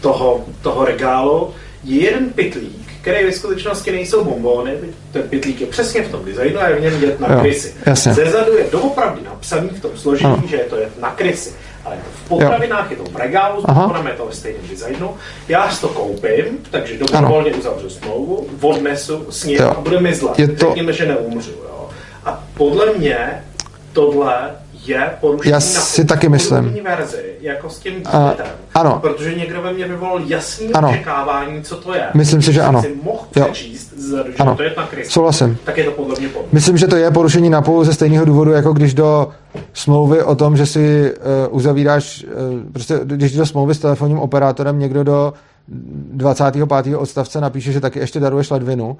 [0.00, 1.54] toho, toho regálu
[1.84, 4.72] je jeden pytlík, který ve skutečnosti nejsou bombóny,
[5.12, 7.74] ten pytlík je přesně v tom designu a je v něm vidět na krysy.
[7.94, 10.42] Zezadu je doopravdy napsaný v tom složení, ano.
[10.46, 11.52] že je to je na krysy.
[11.86, 12.96] Ale v potravinách jo.
[12.98, 13.64] je to v regálu, s
[14.08, 15.14] je to ve stejném designu.
[15.48, 20.30] Já si to koupím, takže dobrovolně uzavřu smlouvu, odnesu, sním a bude mi zle.
[20.38, 20.66] Je to...
[20.66, 21.50] Řekněme, že neumřu.
[21.50, 21.88] Jo.
[22.24, 23.44] A podle mě
[23.92, 24.50] tohle
[24.86, 26.78] je porušení Já si na taky myslím.
[26.84, 28.46] verzi, jako s tím dítětem.
[28.74, 28.98] ano.
[29.00, 30.88] Protože někdo ve mně vyvolal jasný ano.
[30.88, 32.06] očekávání, co to je.
[32.14, 32.82] Myslím si, že ano.
[32.82, 34.24] Si mohl přečíst, jo.
[34.26, 34.56] že ano.
[34.56, 35.58] to je na Kristu, Souhlasím.
[35.64, 36.48] Tak je to podle mě podle.
[36.52, 39.28] Myslím, že to je porušení na půl ze stejného důvodu, jako když do
[39.76, 44.78] smlouvy o tom, že si uh, uzavíráš, uh, prostě když do smlouvy s telefonním operátorem
[44.78, 45.32] někdo do
[45.68, 46.96] 25.
[46.96, 48.96] odstavce napíše, že taky ještě daruješ ledvinu, uh,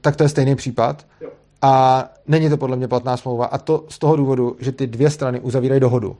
[0.00, 1.06] tak to je stejný případ.
[1.20, 1.30] Jo.
[1.62, 3.46] A není to podle mě platná smlouva.
[3.46, 6.16] A to z toho důvodu, že ty dvě strany uzavírají dohodu.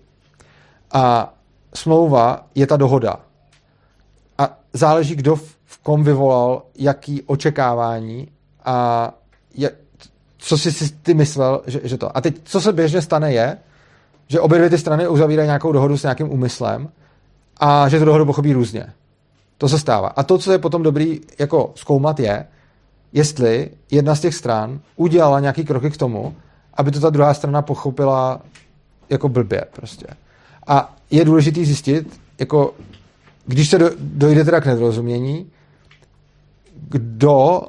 [0.93, 1.35] A
[1.75, 3.17] smlouva je ta dohoda.
[4.39, 8.29] A záleží, kdo v kom vyvolal, jaký očekávání
[8.65, 9.11] a
[10.45, 12.17] co jsi si ty myslel, že, že to.
[12.17, 13.57] A teď, co se běžně stane, je,
[14.29, 16.89] že obě dvě ty strany uzavírají nějakou dohodu s nějakým úmyslem
[17.57, 18.87] a že tu dohodu pochopí různě.
[19.59, 20.09] To se stává.
[20.09, 22.47] A to, co je potom dobrý jako zkoumat, je,
[23.13, 26.35] jestli jedna z těch stran udělala nějaký kroky k tomu,
[26.75, 28.41] aby to ta druhá strana pochopila
[29.11, 30.07] jako blbě prostě.
[30.67, 32.75] A je důležité zjistit, jako
[33.47, 35.51] když se do, dojde teda k nedorozumění,
[36.89, 37.63] kdo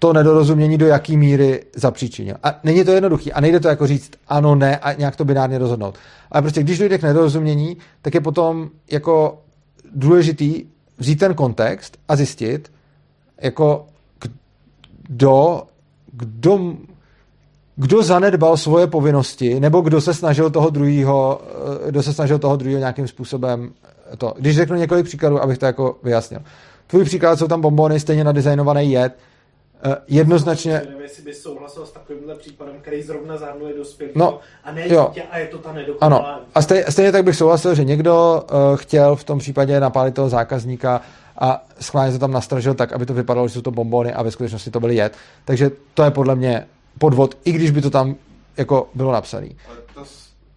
[0.00, 2.36] to nedorozumění do jaký míry zapříčinil.
[2.42, 3.32] A není to jednoduchý.
[3.32, 5.98] A nejde to jako říct ano, ne a nějak to binárně rozhodnout.
[6.30, 9.42] Ale prostě když dojde k nedorozumění, tak je potom jako
[9.94, 10.64] důležitý
[10.98, 12.72] vzít ten kontext a zjistit,
[13.40, 13.86] jako
[15.08, 15.62] kdo,
[16.12, 16.74] kdo,
[17.76, 21.40] kdo zanedbal svoje povinnosti, nebo kdo se snažil toho druhého,
[21.86, 23.72] eh, kdo se snažil toho druhého nějakým způsobem
[24.18, 24.34] to.
[24.38, 26.40] Když řeknu několik příkladů, abych to jako vyjasnil.
[26.86, 29.16] Tvůj příklad jsou tam bombony, stejně nadizajnovaný jed,
[30.08, 30.72] jednoznačně...
[30.72, 35.06] Nevím, jestli bys souhlasil s takovýmhle případem, který zrovna zahrnuje dospělého no, a ne jo.
[35.08, 36.22] dítě a je to ta nedokonalá.
[36.22, 40.14] Ano, a stejně, stejně tak bych souhlasil, že někdo uh, chtěl v tom případě napálit
[40.14, 41.00] toho zákazníka
[41.38, 44.30] a schválně to tam nastražil tak, aby to vypadalo, že jsou to bombony a ve
[44.30, 45.16] skutečnosti to byly jed.
[45.44, 46.66] Takže to je podle mě
[46.98, 48.14] podvod, i když by to tam
[48.56, 49.48] jako bylo napsané.
[49.68, 50.00] Ale to,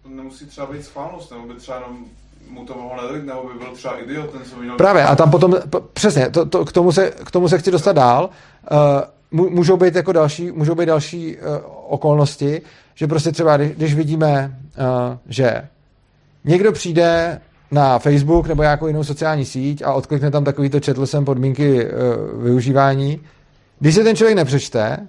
[0.02, 2.04] to nemusí třeba být schválnost, nebo by třeba jenom
[2.48, 4.76] mu to mohlo nedojít, nebo by byl třeba idiot, ten co měl...
[4.76, 5.54] Právě, a tam potom,
[5.92, 8.30] přesně, to, to, k, tomu se, k tomu se chci dostat dál.
[8.72, 8.78] Uh,
[9.30, 11.42] můžou být jako další, můžou být další uh,
[11.88, 12.62] okolnosti,
[12.94, 15.68] že prostě třeba, když, když vidíme, uh, že
[16.44, 17.40] někdo přijde
[17.70, 22.42] na Facebook nebo nějakou jinou sociální síť a odklikne tam takovýto četl jsem podmínky uh,
[22.42, 23.20] využívání.
[23.80, 25.08] Když se ten člověk nepřečte,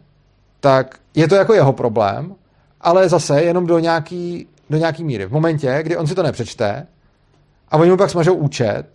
[0.59, 2.35] tak je to jako jeho problém,
[2.81, 5.25] ale zase jenom do nějaký, do nějaký míry.
[5.25, 6.87] V momentě, kdy on si to nepřečte
[7.69, 8.85] a oni mu pak smažou účet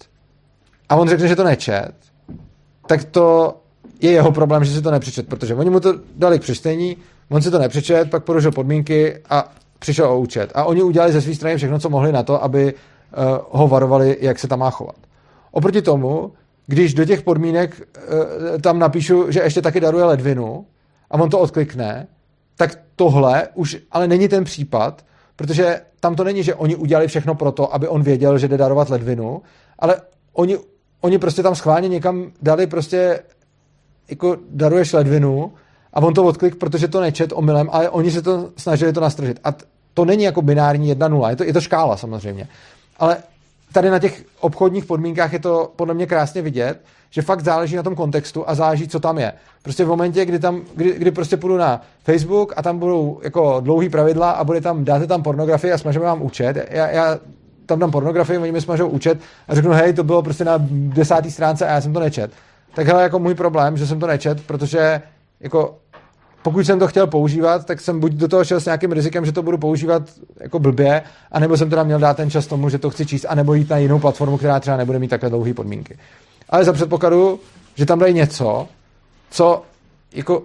[0.88, 1.92] a on řekne, že to nečet,
[2.86, 3.56] tak to
[4.00, 6.96] je jeho problém, že si to nepřečet, protože oni mu to dali k přečtení,
[7.30, 10.52] on si to nepřečet, pak porušil podmínky a přišel o účet.
[10.54, 14.16] A oni udělali ze své strany všechno, co mohli na to, aby uh, ho varovali,
[14.20, 14.96] jak se tam má chovat.
[15.50, 16.32] Oproti tomu,
[16.66, 20.66] když do těch podmínek uh, tam napíšu, že ještě taky daruje ledvinu
[21.10, 22.06] a on to odklikne,
[22.56, 25.04] tak tohle už ale není ten případ,
[25.36, 28.56] protože tam to není, že oni udělali všechno pro to, aby on věděl, že jde
[28.56, 29.42] darovat ledvinu,
[29.78, 29.96] ale
[30.32, 30.58] oni,
[31.00, 33.20] oni prostě tam schválně někam dali prostě
[34.10, 35.52] jako daruješ ledvinu
[35.92, 39.40] a on to odklik, protože to nečet omylem, ale oni se to snažili to nastržit.
[39.44, 39.54] A
[39.94, 42.48] to není jako binární 1-0, je to, je to škála samozřejmě.
[42.98, 43.16] Ale
[43.72, 46.80] tady na těch obchodních podmínkách je to podle mě krásně vidět,
[47.10, 49.32] že fakt záleží na tom kontextu a záleží, co tam je.
[49.62, 53.60] Prostě v momentě, kdy, tam, kdy, kdy prostě půjdu na Facebook a tam budou jako
[53.60, 57.18] dlouhý pravidla a bude tam, dáte tam pornografii a smažeme vám účet, já, já
[57.66, 59.18] tam dám pornografii, oni mi smažou účet
[59.48, 62.30] a řeknu, hej, to bylo prostě na desátý stránce a já jsem to nečet.
[62.74, 65.02] Tak hele, jako můj problém, že jsem to nečet, protože
[65.40, 65.78] jako
[66.42, 69.32] pokud jsem to chtěl používat, tak jsem buď do toho šel s nějakým rizikem, že
[69.32, 70.02] to budu používat
[70.40, 71.02] jako blbě,
[71.32, 73.76] anebo jsem teda měl dát ten čas tomu, že to chci číst, anebo jít na
[73.76, 75.98] jinou platformu, která třeba nebude mít takhle dlouhé podmínky.
[76.48, 77.40] Ale za předpokladu,
[77.74, 78.68] že tam dají něco,
[79.30, 79.62] co
[80.12, 80.42] jako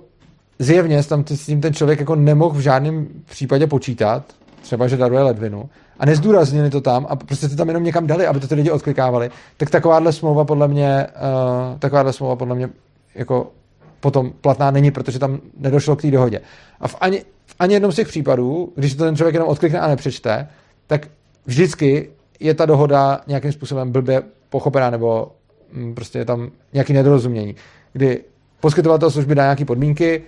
[0.60, 4.23] zjevně tam s tím ten člověk jako nemohl v žádném případě počítat,
[4.66, 5.70] třeba, že daruje ledvinu,
[6.00, 8.72] a nezdůraznili to tam a prostě to tam jenom někam dali, aby to ty lidi
[8.72, 12.70] odklikávali, tak takováhle smlouva podle mě, uh, takováhle smlouva podle mě
[13.16, 13.52] jako
[14.00, 16.42] potom platná není, protože tam nedošlo k té dohodě.
[16.80, 19.80] A v ani, v ani jednom z těch případů, když to ten člověk jenom odklikne
[19.80, 20.48] a nepřečte,
[20.88, 21.08] tak
[21.46, 22.10] vždycky
[22.40, 25.32] je ta dohoda nějakým způsobem blbě pochopená nebo
[25.74, 27.56] mm, prostě je tam nějaký nedorozumění,
[27.94, 28.24] kdy
[28.60, 30.24] poskytovatel služby dá nějaké podmínky,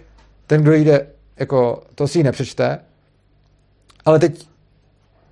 [0.47, 1.07] ten, kdo jde,
[1.37, 2.79] jako to si ji nepřečte,
[4.07, 4.47] ale teď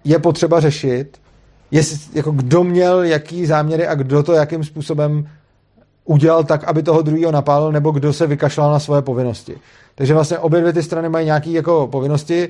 [0.04, 1.18] je potřeba řešit,
[1.72, 5.30] jestli, jako kdo měl jaký záměry a kdo to jakým způsobem
[6.06, 9.58] udělal tak, aby toho druhého napálil, nebo kdo se vykašlal na svoje povinnosti.
[9.96, 12.50] Takže vlastně obě dvě ty strany mají nějaké jako povinnosti.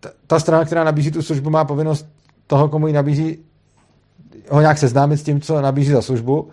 [0.00, 2.06] Ta, ta strana, která nabízí tu službu, má povinnost
[2.46, 3.38] toho, komu ji nabízí,
[4.50, 6.48] ho nějak seznámit s tím, co nabízí za službu.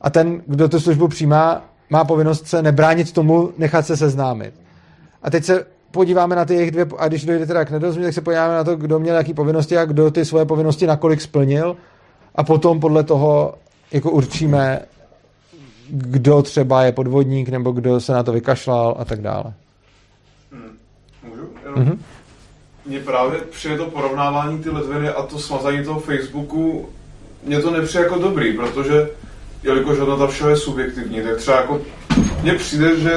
[0.00, 4.54] A ten, kdo tu službu přijímá, má povinnost se nebránit tomu, nechat se seznámit.
[5.22, 8.14] A teď se podíváme na ty jejich dvě, a když dojde teda k nedorozumění, tak
[8.14, 11.76] se podíváme na to, kdo měl jaký povinnosti a kdo ty svoje povinnosti nakolik splnil
[12.34, 13.54] a potom podle toho
[13.92, 14.80] jako určíme,
[15.88, 19.52] kdo třeba je podvodník, nebo kdo se na to vykašlal a tak dále.
[20.52, 20.76] Hmm.
[21.28, 21.48] Můžu?
[21.74, 21.98] Mm-hmm.
[22.86, 26.88] Mně právě přijde to porovnávání ty ledviny a to smazání toho Facebooku,
[27.44, 29.10] mně to nepřijde jako dobrý, protože
[29.62, 31.80] jelikož hodnota všeho je subjektivní, tak třeba jako
[32.42, 33.12] mně přijde, že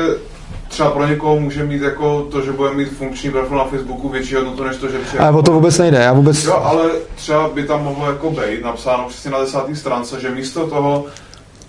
[0.67, 4.35] třeba pro někoho může mít jako to, že bude mít funkční profil na Facebooku větší
[4.35, 5.23] hodnotu, než to, že přijde.
[5.23, 6.43] Ale o to vůbec nejde, já vůbec...
[6.43, 10.67] Jo, ale třeba by tam mohlo jako být napsáno přesně na desátý stránce, že místo
[10.67, 11.05] toho,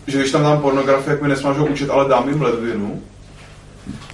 [0.07, 3.01] že když tam dám pornografii, jak mi nesmažou účet, ale dám jim ledvinu,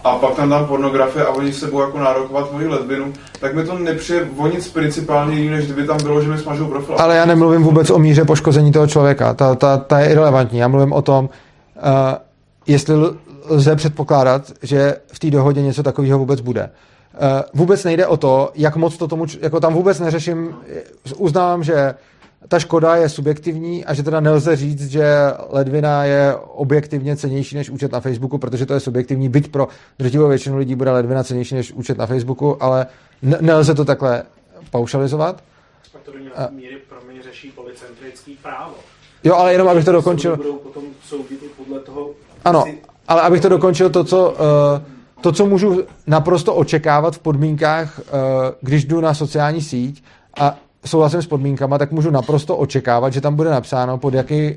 [0.04, 3.64] a pak tam dám pornografie a oni se budou jako nárokovat moji lesbinu, tak mi
[3.64, 6.94] to nepřijde o nic principálně jiný, než kdyby tam bylo, že mi smažou profil.
[6.98, 9.34] Ale já nemluvím vůbec o míře poškození toho člověka.
[9.34, 10.58] Ta, ta, ta je irrelevantní.
[10.58, 11.30] Já mluvím o tom, uh,
[12.66, 12.94] jestli
[13.44, 16.70] lze předpokládat, že v té dohodě něco takového vůbec bude.
[17.14, 17.20] Uh,
[17.54, 20.56] vůbec nejde o to, jak moc to tomu, jako tam vůbec neřeším,
[21.16, 21.94] uznávám, že
[22.48, 25.06] ta škoda je subjektivní a že teda nelze říct, že
[25.50, 29.68] ledvina je objektivně cenější než účet na Facebooku, protože to je subjektivní, byť pro
[29.98, 32.86] drtivou většinu lidí bude ledvina cenější než účet na Facebooku, ale
[33.40, 34.22] nelze to takhle
[34.70, 35.42] paušalizovat.
[35.94, 38.74] A to do nějaké míry pro mě řeší policentrický právo.
[39.24, 40.36] Jo, ale jenom abych to dokončil.
[40.36, 42.10] Budou potom soudit i podle toho,
[42.44, 42.64] ano,
[43.08, 44.36] ale abych to dokončil, to, co, uh,
[45.20, 48.04] to, co můžu naprosto očekávat v podmínkách, uh,
[48.60, 50.04] když jdu na sociální síť
[50.40, 50.56] a
[50.86, 54.54] souhlasím s podmínkama, tak můžu naprosto očekávat, že tam bude napsáno, pod, jaký,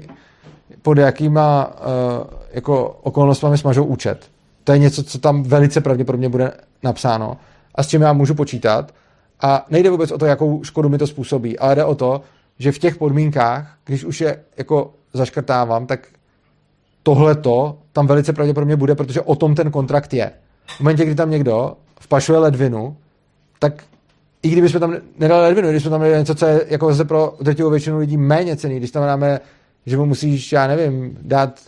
[0.81, 4.29] pod jakýma uh, jako okolnostmi smažou účet.
[4.63, 6.51] To je něco, co tam velice pravděpodobně bude
[6.83, 7.37] napsáno
[7.75, 8.93] a s čím já můžu počítat.
[9.41, 12.21] A nejde vůbec o to, jakou škodu mi to způsobí, ale jde o to,
[12.59, 15.99] že v těch podmínkách, když už je jako zaškrtávám, tak
[17.07, 20.31] tohleto tam velice pravděpodobně bude, protože o tom ten kontrakt je.
[20.67, 22.97] V momentě, kdy tam někdo vpašuje ledvinu,
[23.59, 23.84] tak
[24.43, 27.34] i kdybychom tam nedali ledvinu, když jsme tam dali něco, co je jako zase pro
[27.41, 29.39] drtivou většinu lidí méně cený, když tam dáme,
[29.85, 31.59] že mu musíš, já nevím, dát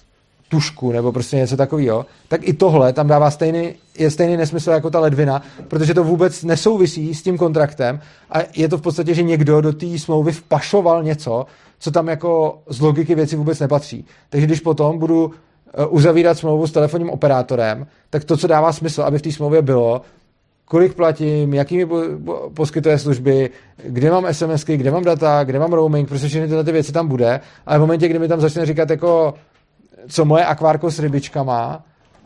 [0.50, 4.90] tušku nebo prostě něco takového, tak i tohle tam dává stejný, je stejný nesmysl jako
[4.90, 8.00] ta ledvina, protože to vůbec nesouvisí s tím kontraktem
[8.32, 11.46] a je to v podstatě, že někdo do té smlouvy vpašoval něco,
[11.80, 14.06] co tam jako z logiky věci vůbec nepatří.
[14.30, 15.32] Takže když potom budu
[15.74, 19.62] eh, uzavírat smlouvu s telefonním operátorem, tak to, co dává smysl, aby v té smlouvě
[19.62, 20.02] bylo,
[20.66, 21.88] kolik platím, jaký mi
[22.54, 23.50] poskytuje služby,
[23.84, 27.08] kde mám SMSky, kde mám data, kde mám roaming, prostě všechny tyhle ty věci tam
[27.08, 29.34] bude, ale v momentě, kdy mi tam začne říkat jako
[30.08, 31.84] co moje akvárko s rybičkama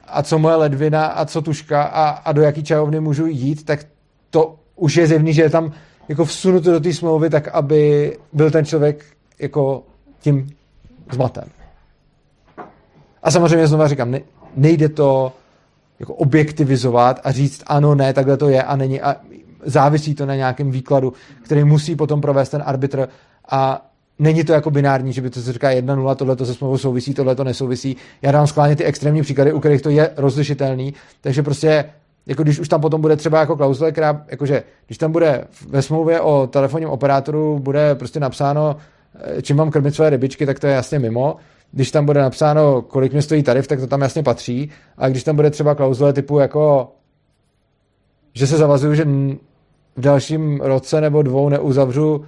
[0.08, 3.80] a co moje ledvina a co tuška a, a do jaký čajovny můžu jít, tak
[4.30, 5.72] to už je zjevný, že je tam
[6.10, 9.06] jako vsunuto do té smlouvy tak, aby byl ten člověk
[9.40, 9.84] jako
[10.20, 10.50] tím
[11.12, 11.44] zmaten.
[13.24, 14.22] A samozřejmě znova říkám, ne,
[14.56, 15.34] nejde to
[16.00, 19.16] jako objektivizovat a říct ano, ne, takhle to je a není a
[19.66, 23.08] závisí to na nějakém výkladu, který musí potom provést ten arbitr
[23.52, 23.90] a
[24.20, 27.14] není to jako binární, že by to se říká 1-0, tohle to se smlouvou souvisí,
[27.14, 27.98] tohle to nesouvisí.
[28.22, 31.86] Já dám skláně ty extrémní příklady, u kterých to je rozlišitelný, takže prostě
[32.26, 35.82] jako když už tam potom bude třeba jako klauzule, která, jakože když tam bude ve
[35.82, 38.76] smlouvě o telefonním operátoru bude prostě napsáno,
[39.42, 41.36] čím mám krmit své rybičky, tak to je jasně mimo.
[41.72, 44.70] Když tam bude napsáno, kolik mě stojí tarif, tak to tam jasně patří.
[44.98, 46.92] A když tam bude třeba klauzule typu jako,
[48.34, 49.06] že se zavazuju, že
[49.96, 52.26] v dalším roce nebo dvou neuzavřu uh,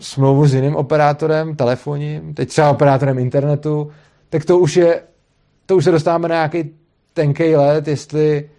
[0.00, 3.90] smlouvu s jiným operátorem telefonním, teď třeba operátorem internetu,
[4.28, 5.02] tak to už je,
[5.66, 6.70] to už se dostáváme na nějaký
[7.14, 8.50] tenký let, jestli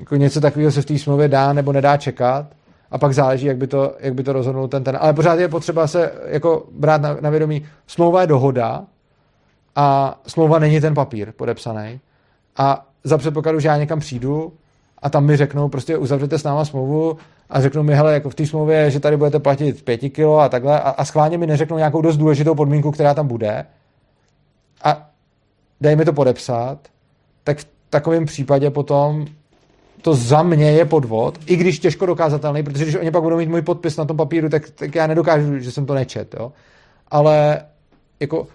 [0.00, 2.46] jako něco takového se v té smlouvě dá nebo nedá čekat
[2.90, 4.98] a pak záleží, jak by to, jak by to rozhodnul ten ten.
[5.00, 7.62] Ale pořád je potřeba se jako brát na, na vědomí.
[7.86, 8.84] Smlouva je dohoda
[9.76, 12.00] a smlouva není ten papír podepsaný.
[12.56, 14.52] A za předpokladu, že já někam přijdu
[15.02, 17.16] a tam mi řeknou, prostě uzavřete s náma smlouvu
[17.50, 20.48] a řeknou mi, hele, jako v té smlouvě, že tady budete platit pěti kilo a
[20.48, 23.66] takhle a, a schválně mi neřeknou nějakou dost důležitou podmínku, která tam bude
[24.84, 25.10] a
[25.80, 26.78] dej mi to podepsat,
[27.44, 29.26] tak v takovém případě potom
[30.02, 33.48] to za mě je podvod, i když těžko dokázatelný, protože když oni pak budou mít
[33.48, 36.52] můj podpis na tom papíru, tak, tak já nedokážu, že jsem to nečet, jo.
[37.08, 37.62] Ale
[38.20, 38.46] jako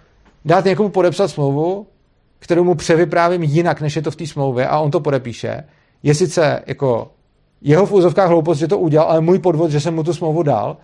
[0.44, 1.86] dát někomu podepsat smlouvu,
[2.38, 5.64] kterou mu převyprávím jinak, než je to v té smlouvě a on to podepíše,
[6.02, 7.10] je sice jako
[7.60, 10.42] jeho v úzovkách hloupost, že to udělal, ale můj podvod, že jsem mu tu smlouvu
[10.42, 10.76] dal.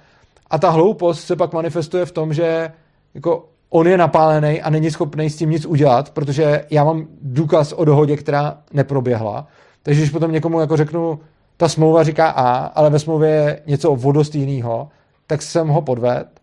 [0.50, 2.72] A ta hloupost se pak manifestuje v tom, že
[3.14, 7.72] jako on je napálený a není schopný s tím nic udělat, protože já mám důkaz
[7.72, 9.46] o dohodě, která neproběhla.
[9.82, 11.20] Takže když potom někomu jako řeknu,
[11.56, 14.88] ta smlouva říká A, ale ve smlouvě je něco o dost jiného,
[15.26, 16.40] tak jsem ho podved.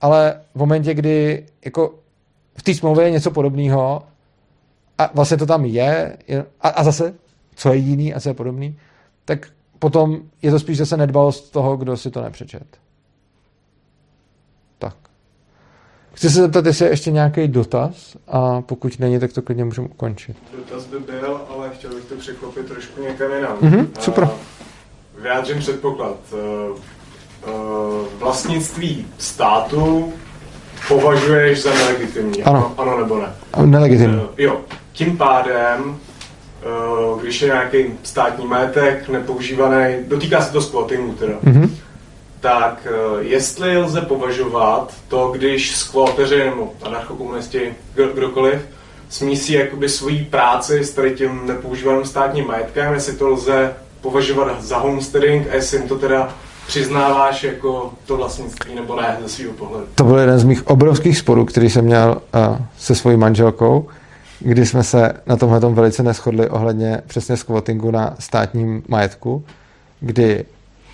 [0.00, 1.94] Ale v momentě, kdy jako
[2.58, 4.02] v té smlouvě je něco podobného
[4.98, 7.14] a vlastně to tam je, je a, a zase,
[7.54, 8.78] co je jiný a co je podobný,
[9.24, 12.78] tak potom je to spíš zase nedbalost toho, kdo si to nepřečet.
[14.78, 14.96] Tak.
[16.14, 19.88] Chci se zeptat, jestli je ještě nějaký dotaz a pokud není, tak to klidně můžeme
[19.88, 20.36] ukončit.
[20.56, 23.58] Dotaz by byl, ale chtěl bych to překlopit trošku někam jinam.
[23.58, 24.28] Mm-hmm, super.
[25.22, 26.16] Vyjádřím předpoklad.
[26.32, 26.38] Uh,
[27.54, 30.12] uh, vlastnictví státu
[30.88, 32.42] považuješ za nelegitimní?
[32.42, 32.74] Ano.
[32.78, 33.34] Ano nebo ne?
[33.66, 34.16] Nelegitimní.
[34.16, 34.60] Uh, jo.
[34.92, 36.00] Tím pádem
[36.64, 41.70] Eh, když je nějaký státní majetek nepoužívaný, dotýká se to squattingu teda, mm-hmm.
[42.42, 48.60] Tak eh, jestli lze považovat to, když squatteři nebo anarchokomunisti, kdokoliv,
[49.08, 54.78] smísí jakoby svojí práci s tady tím nepoužívaným státním majetkem, jestli to lze považovat za
[54.78, 56.34] homesteading a jestli jim to teda
[56.66, 59.86] přiznáváš jako to vlastnictví nebo ne ze svého pohledu.
[59.94, 63.88] To byl jeden z mých obrovských sporů, který jsem měl uh, se svojí manželkou,
[64.40, 69.44] kdy jsme se na tomhle velice neschodli ohledně přesně squattingu na státním majetku,
[70.00, 70.44] kdy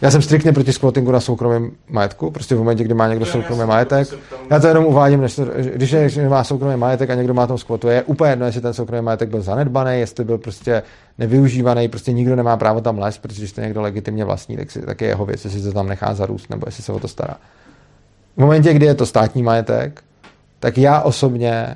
[0.01, 3.65] já jsem striktně proti squattingu na soukromém majetku, prostě v momentě, kdy má někdo soukromý
[3.67, 4.09] majetek.
[4.51, 5.45] Já to jenom uvádím, než to,
[5.75, 8.75] když někdo má soukromý majetek a někdo má tom squatu, je úplně jedno, jestli ten
[8.75, 10.83] soukromý majetek byl zanedbaný, jestli byl prostě
[11.19, 14.83] nevyužívaný, prostě nikdo nemá právo tam lézt, protože když to někdo legitimně vlastní, tak, si,
[14.83, 17.37] tak je jeho věc, jestli se tam nechá zarůst nebo jestli se o to stará.
[18.37, 20.03] V momentě, kdy je to státní majetek,
[20.61, 21.75] tak já osobně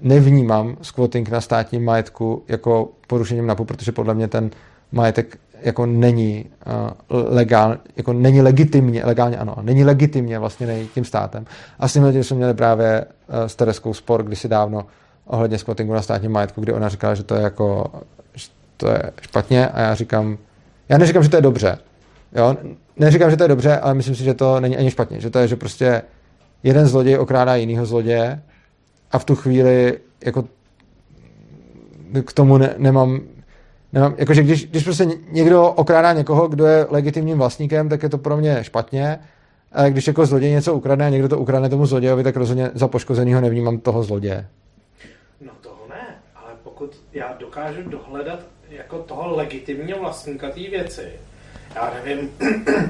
[0.00, 4.50] nevnímám squatting na státním majetku jako porušením NAPu, protože podle mě ten
[4.92, 11.44] majetek jako není uh, legál, jako není legitimně, legálně ano, není legitimně vlastně tím státem.
[11.78, 14.86] A s tímhle tím jsme měli právě uh, s Tereskou spor kdysi dávno
[15.26, 17.86] ohledně squattingu na státním majetku, kdy ona říkala, že to je jako,
[18.34, 20.38] že to je špatně a já říkám,
[20.88, 21.78] já neříkám, že to je dobře,
[22.36, 22.56] jo,
[22.96, 25.38] neříkám, že to je dobře, ale myslím si, že to není ani špatně, že to
[25.38, 26.02] je, že prostě
[26.62, 28.42] jeden zloděj okrádá jinýho zloděje
[29.12, 30.44] a v tu chvíli jako
[32.24, 33.20] k tomu ne, nemám
[33.92, 38.18] Nemám, jakože když, když prostě někdo okrádá někoho, kdo je legitimním vlastníkem, tak je to
[38.18, 39.18] pro mě špatně.
[39.72, 42.88] A když jako zloděj něco ukradne a někdo to ukradne tomu zlodějovi, tak rozhodně za
[42.88, 44.46] poškozenýho nevnímám toho zloděje.
[45.40, 46.06] No toho ne,
[46.36, 48.40] ale pokud já dokážu dohledat
[48.70, 51.02] jako toho legitimního vlastníka té věci,
[51.74, 52.30] já nevím,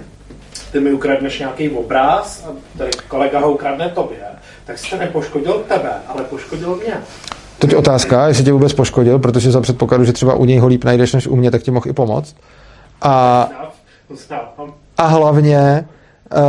[0.73, 4.27] ty mi ukradneš nějaký obraz a tady kolega ho ukradne tobě,
[4.65, 6.97] tak to nepoškodil tebe, ale poškodil mě.
[7.61, 10.85] Teď otázka, jestli tě vůbec poškodil, protože za předpokladu, že třeba u něj ho líp
[10.85, 12.37] najdeš než u mě, tak ti mohl i pomoct.
[13.03, 13.49] A,
[14.97, 15.89] a hlavně,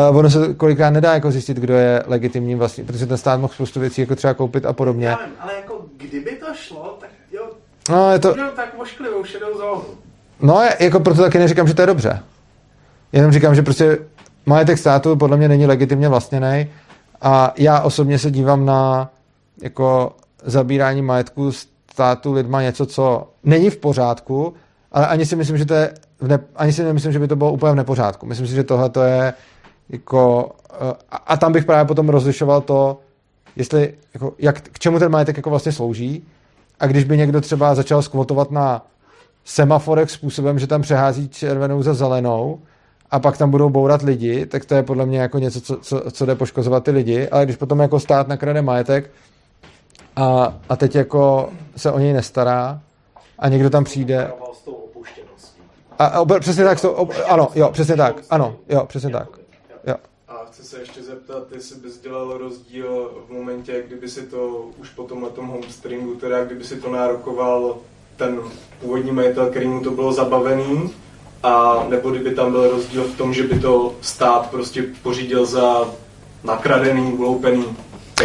[0.10, 3.54] uh, ono se kolikrát nedá jako zjistit, kdo je legitimním vlastně, protože ten stát mohl
[3.54, 5.08] spoustu věcí jako třeba koupit a podobně.
[5.08, 7.50] Já vím, ale jako kdyby to šlo, tak jo,
[7.90, 8.36] no, je to...
[8.56, 9.84] tak mošklivou šedou zónu.
[10.42, 12.20] No, jako proto taky neříkám, že to je dobře.
[13.14, 13.98] Jenom říkám, že prostě
[14.46, 16.70] majetek státu podle mě není legitimně vlastněný
[17.22, 19.10] a já osobně se dívám na
[19.62, 20.14] jako
[20.44, 21.52] zabírání majetku
[21.92, 24.54] státu lidma něco, co není v pořádku,
[24.92, 27.52] ale ani si myslím, že to je ne, ani si nemyslím, že by to bylo
[27.52, 28.26] úplně v nepořádku.
[28.26, 29.34] Myslím si, že tohle to je
[29.90, 33.00] jako eh, a, a tam bych právě potom rozlišoval to,
[33.56, 36.24] jestli, jako, jak, k čemu ten majetek jako vlastně slouží
[36.80, 38.86] a když by někdo třeba začal skvotovat na
[39.46, 42.60] semaforech způsobem, že tam přehází červenou za zelenou
[43.12, 46.12] a pak tam budou bourat lidi, tak to je podle mě jako něco, co, co,
[46.12, 49.12] co jde poškozovat ty lidi, ale když potom jako stát nakrade majetek,
[50.16, 52.82] a, a teď jako se o něj nestará
[53.40, 54.32] a někdo tam přijde.
[56.00, 59.28] A, a přesně tak, to, ano, jo, přesně tak, ano, jo, přesně tak.
[59.88, 59.96] Jo.
[60.28, 64.90] A chci se ještě zeptat, jestli bys dělal rozdíl v momentě, kdyby si to už
[64.90, 67.78] po tomhle tom homestringu, teda kdyby si to nárokoval
[68.18, 68.40] ten
[68.80, 70.94] původní majitel, který mu to bylo zabavený,
[71.44, 75.90] a nebo kdyby tam byl rozdíl v tom, že by to stát prostě pořídil za
[76.44, 77.66] nakradený, uloupený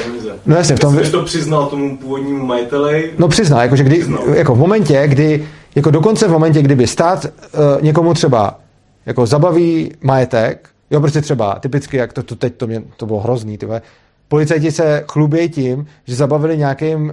[0.02, 0.38] peníze.
[0.46, 1.04] No jasně, v tom...
[1.04, 3.12] Jsi to přiznal tomu původnímu majiteli?
[3.18, 4.28] No přiznal, jakože kdy, přiznal.
[4.34, 8.60] jako v momentě, kdy, jako dokonce v momentě, kdyby stát uh, někomu třeba
[9.06, 13.20] jako zabaví majetek, jo, prostě třeba typicky, jak to, to teď, to, mě, to bylo
[13.20, 13.82] hrozný, tyhle,
[14.28, 17.12] policajti se chlubějí tím, že zabavili nějakým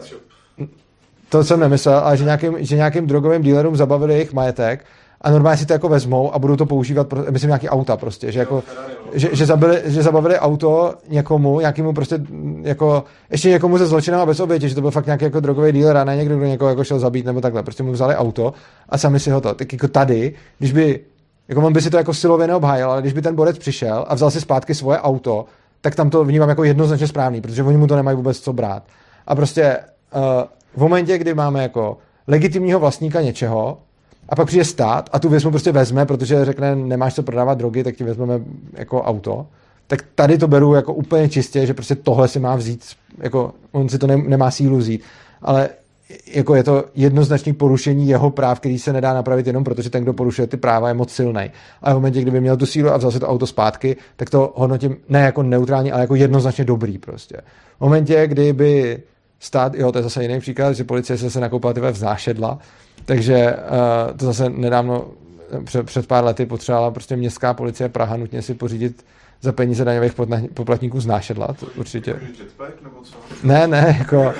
[0.00, 0.06] uh,
[1.28, 4.84] to jsem nemyslel, ale že nějakým, že nějakým drogovým dealerům zabavili jejich majetek
[5.20, 8.32] a normálně si to jako vezmou a budou to používat, pro, myslím, nějaký auta prostě,
[8.32, 8.62] že, jako,
[9.12, 12.20] že, že, zabili, že zabavili auto někomu, nějakému prostě,
[12.62, 15.72] jako, ještě někomu ze zločinem a bez oběti, že to byl fakt nějaký jako drogový
[15.72, 18.52] dealer a ne někdo, kdo někoho jako šel zabít nebo takhle, prostě mu vzali auto
[18.88, 21.00] a sami si ho to, tak jako tady, když by,
[21.48, 24.14] jako on by si to jako silově neobhájil, ale když by ten borec přišel a
[24.14, 25.44] vzal si zpátky svoje auto,
[25.80, 28.82] tak tam to vnímám jako jednoznačně správný, protože oni mu to nemají vůbec co brát.
[29.26, 29.78] A prostě
[30.14, 30.22] uh,
[30.76, 33.78] v momentě, kdy máme jako legitimního vlastníka něčeho,
[34.28, 37.58] a pak přijde stát a tu věc mu prostě vezme, protože řekne, nemáš co prodávat
[37.58, 38.40] drogy, tak ti vezmeme
[38.72, 39.46] jako auto.
[39.86, 42.84] Tak tady to beru jako úplně čistě, že prostě tohle si má vzít,
[43.18, 45.02] jako on si to ne, nemá sílu vzít.
[45.42, 45.68] Ale
[46.26, 50.12] jako je to jednoznačné porušení jeho práv, který se nedá napravit jenom protože ten, kdo
[50.12, 51.50] porušuje ty práva, je moc silný.
[51.82, 54.52] A v momentě, kdyby měl tu sílu a vzal si to auto zpátky, tak to
[54.56, 57.36] hodnotím ne jako neutrální, ale jako jednoznačně dobrý prostě.
[57.78, 59.02] V momentě, kdyby
[59.40, 62.58] stát, jo, to je zase jiný příklad, že policie se se nakoupila ty vznášedla,
[63.08, 65.04] takže uh, to zase nedávno,
[65.64, 69.04] před, před pár lety potřebovala prostě městská policie Praha nutně si pořídit
[69.40, 70.12] za peníze daňových
[70.54, 72.20] poplatníků znášedla, to určitě.
[73.42, 74.34] Ne, ne, jako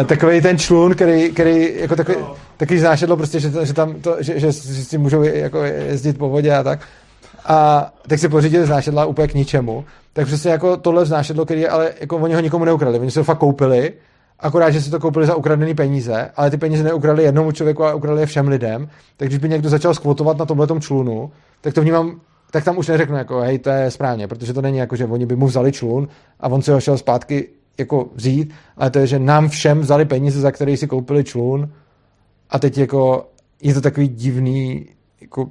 [0.00, 2.34] eh, takový ten člun, který, který jako takový, no.
[2.56, 6.28] takový znášedlo prostě, že, že tam to, že, že, že si můžou jako jezdit po
[6.28, 6.80] vodě a tak.
[7.44, 9.84] A tak si pořídili znášedla úplně k ničemu.
[10.12, 12.98] Tak přesně jako tohle znášedlo, který ale jako oni ho nikomu neukradli.
[12.98, 13.92] Oni se ho fakt koupili
[14.40, 17.94] akorát, že si to koupili za ukradené peníze, ale ty peníze neukradli jednomu člověku, ale
[17.94, 18.88] ukradli je všem lidem.
[19.16, 21.30] Tak když by někdo začal skvotovat na tomhle člunu,
[21.60, 24.78] tak to vnímám tak tam už neřeknu, jako, hej, to je správně, protože to není
[24.78, 26.08] jako, že oni by mu vzali člun
[26.40, 27.48] a on si ho šel zpátky
[27.78, 31.68] jako vzít, ale to je, že nám všem vzali peníze, za které si koupili člun
[32.50, 33.28] a teď jako
[33.62, 34.86] je to takový divný
[35.20, 35.50] jako uh,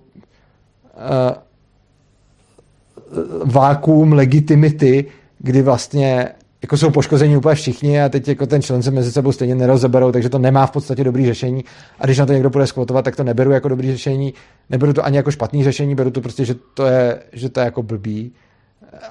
[3.46, 5.06] vákuum legitimity,
[5.40, 6.30] kdy vlastně
[6.66, 10.12] jako jsou poškození úplně všichni a teď jako ten člen se mezi sebou stejně nerozeberou,
[10.12, 11.64] takže to nemá v podstatě dobrý řešení.
[12.00, 14.34] A když na to někdo bude skvotovat, tak to neberu jako dobrý řešení,
[14.70, 17.64] neberu to ani jako špatný řešení, beru to prostě, že to je, že to je
[17.64, 18.32] jako blbý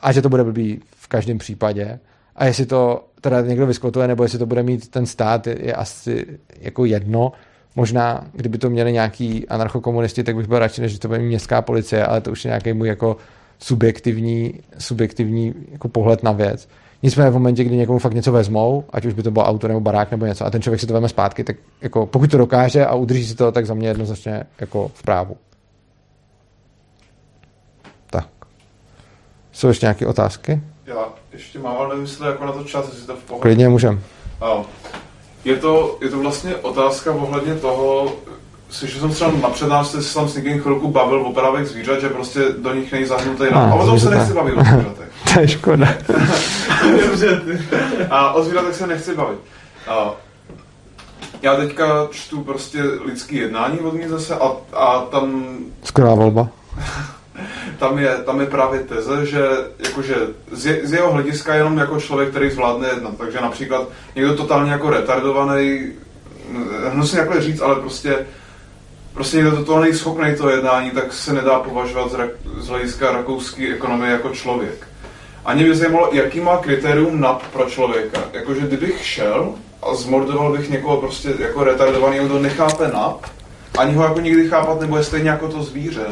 [0.03, 1.99] a že to bude blbý v každém případě.
[2.37, 5.75] A jestli to teda někdo vyskvotuje, nebo jestli to bude mít ten stát, je, je
[5.75, 6.27] asi
[6.61, 7.33] jako jedno.
[7.77, 11.63] Možná, kdyby to měli nějaký anarchokomunisti, tak bych byl radši, než to bude mít městská
[11.63, 13.17] policie, ale to už je nějaký můj jako
[13.59, 16.69] subjektivní, subjektivní jako pohled na věc.
[17.05, 19.81] Nicméně v momentě, kdy někomu fakt něco vezmou, ať už by to bylo auto nebo
[19.81, 22.87] barák nebo něco, a ten člověk si to vezme zpátky, tak jako pokud to dokáže
[22.87, 25.37] a udrží si to, tak za mě jednoznačně jako v právu.
[28.07, 28.29] Tak.
[29.53, 30.63] Jsou ještě nějaké otázky?
[30.87, 33.43] Já ještě mám, ale nevím, jestli jako na to čas, jestli to v pohodě.
[33.43, 34.01] Klidně můžem.
[35.45, 38.13] Je to, je to vlastně otázka ohledně toho,
[38.75, 42.09] slyšel jsem třeba na přednášce, se tam s někým chvilku bavil o právech zvířat, že
[42.09, 45.09] prostě do nich nejzahnutý A, A o tom se nechci bavit o zvířatech.
[45.35, 45.89] To je škoda.
[48.11, 49.39] A o zvířatech se nechci bavit.
[49.89, 50.11] A
[51.43, 56.49] já teďka čtu prostě lidský jednání od ní zase a, a tam Skvělá volba.
[57.79, 59.49] tam je, tam je právě teze, že
[59.85, 60.15] jakože
[60.53, 63.17] z, je, z jeho hlediska jenom jako člověk, který zvládne jednat.
[63.19, 65.81] Takže například někdo totálně jako retardovaný,
[66.93, 68.27] hnusně jako říct, ale prostě
[69.15, 73.75] prostě někdo totálně schopný to jednání, tak se nedá považovat z, rak- z hlediska rakouské
[73.75, 74.87] ekonomie jako člověk.
[75.45, 78.19] A mě by zajímalo, jaký má kritérium NAP pro člověka.
[78.33, 79.49] Jakože kdybych šel
[79.83, 83.17] a zmordoval bych někoho prostě jako retardovaný, kdo nechápe NAP,
[83.79, 86.07] ani ho jako nikdy chápat, nebo je stejně jako to zvíře.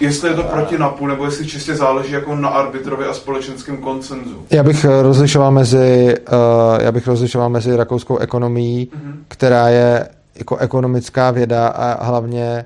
[0.00, 4.46] Jestli je to proti NAPu, nebo jestli čistě záleží jako na arbitrovi a společenském koncenzu.
[4.50, 9.24] Já bych eh, rozlišoval mezi, uh, já bych rozlišoval mezi rakouskou ekonomií, Mhm.
[9.28, 10.08] která je
[10.38, 12.64] jako ekonomická věda a hlavně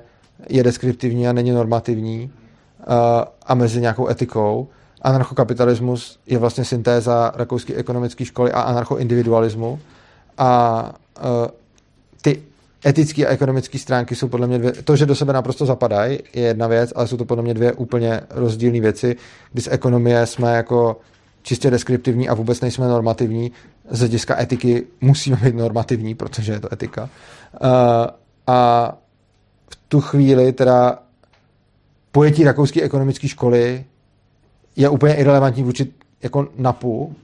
[0.49, 2.31] je deskriptivní a není normativní
[2.87, 2.93] uh,
[3.45, 4.67] a mezi nějakou etikou.
[5.01, 9.79] Anarchokapitalismus je vlastně syntéza rakouské ekonomické školy a anarchoindividualismu
[10.37, 10.83] a
[11.19, 11.47] uh,
[12.21, 12.43] ty
[12.85, 16.43] etické a ekonomické stránky jsou podle mě dvě, to, že do sebe naprosto zapadají, je
[16.43, 19.15] jedna věc, ale jsou to podle mě dvě úplně rozdílné věci,
[19.53, 20.99] kdy z ekonomie jsme jako
[21.41, 23.51] čistě deskriptivní a vůbec nejsme normativní.
[23.89, 27.09] Z hlediska etiky musíme být normativní, protože je to etika.
[27.61, 27.69] Uh,
[28.47, 28.91] a
[29.69, 30.99] v tu chvíli teda
[32.11, 33.85] pojetí rakouské ekonomické školy
[34.75, 35.87] je úplně irrelevantní vůči
[36.23, 37.15] jako NAPu,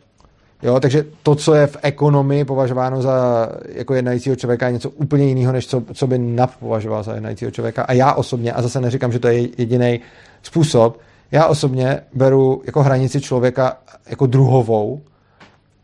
[0.64, 5.26] Jo, takže to, co je v ekonomii považováno za jako jednajícího člověka, je něco úplně
[5.26, 7.84] jiného, než co, co by NAP považoval za jednajícího člověka.
[7.84, 10.00] A já osobně, a zase neříkám, že to je jediný
[10.44, 11.00] způsob,
[11.32, 13.78] já osobně beru jako hranici člověka
[14.10, 15.02] jako druhovou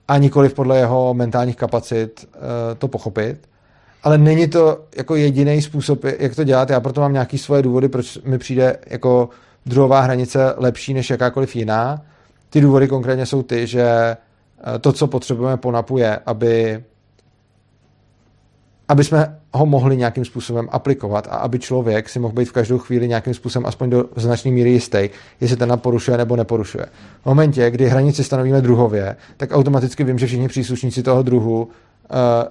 [0.08, 2.42] a nikoliv podle jeho mentálních kapacit uh,
[2.78, 3.50] to pochopit.
[4.06, 6.70] Ale není to jako jediný způsob, jak to dělat.
[6.70, 9.30] Já proto mám nějaké svoje důvody, proč mi přijde jako
[9.66, 12.02] druhová hranice lepší než jakákoliv jiná.
[12.50, 16.84] Ty důvody konkrétně jsou ty, že eh, to, co potřebujeme po NAPu, je, aby,
[18.88, 22.78] aby jsme ho mohli nějakým způsobem aplikovat a aby člověk si mohl být v každou
[22.78, 25.10] chvíli nějakým způsobem aspoň do značné míry jistý,
[25.42, 26.86] jestli ten NAP porušuje nebo neporušuje.
[27.22, 31.70] V momentě, kdy hranici stanovíme druhově, tak automaticky vím, že všichni příslušníci toho druhu, uh,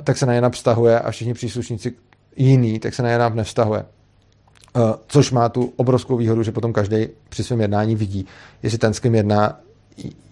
[0.04, 1.92] tak se na NAP vztahuje a všichni příslušníci
[2.36, 3.84] jiný, tak se na NAP nevztahuje.
[4.76, 8.26] Uh, což má tu obrovskou výhodu, že potom každý při svém jednání vidí,
[8.62, 9.60] jestli ten, s kým jedná,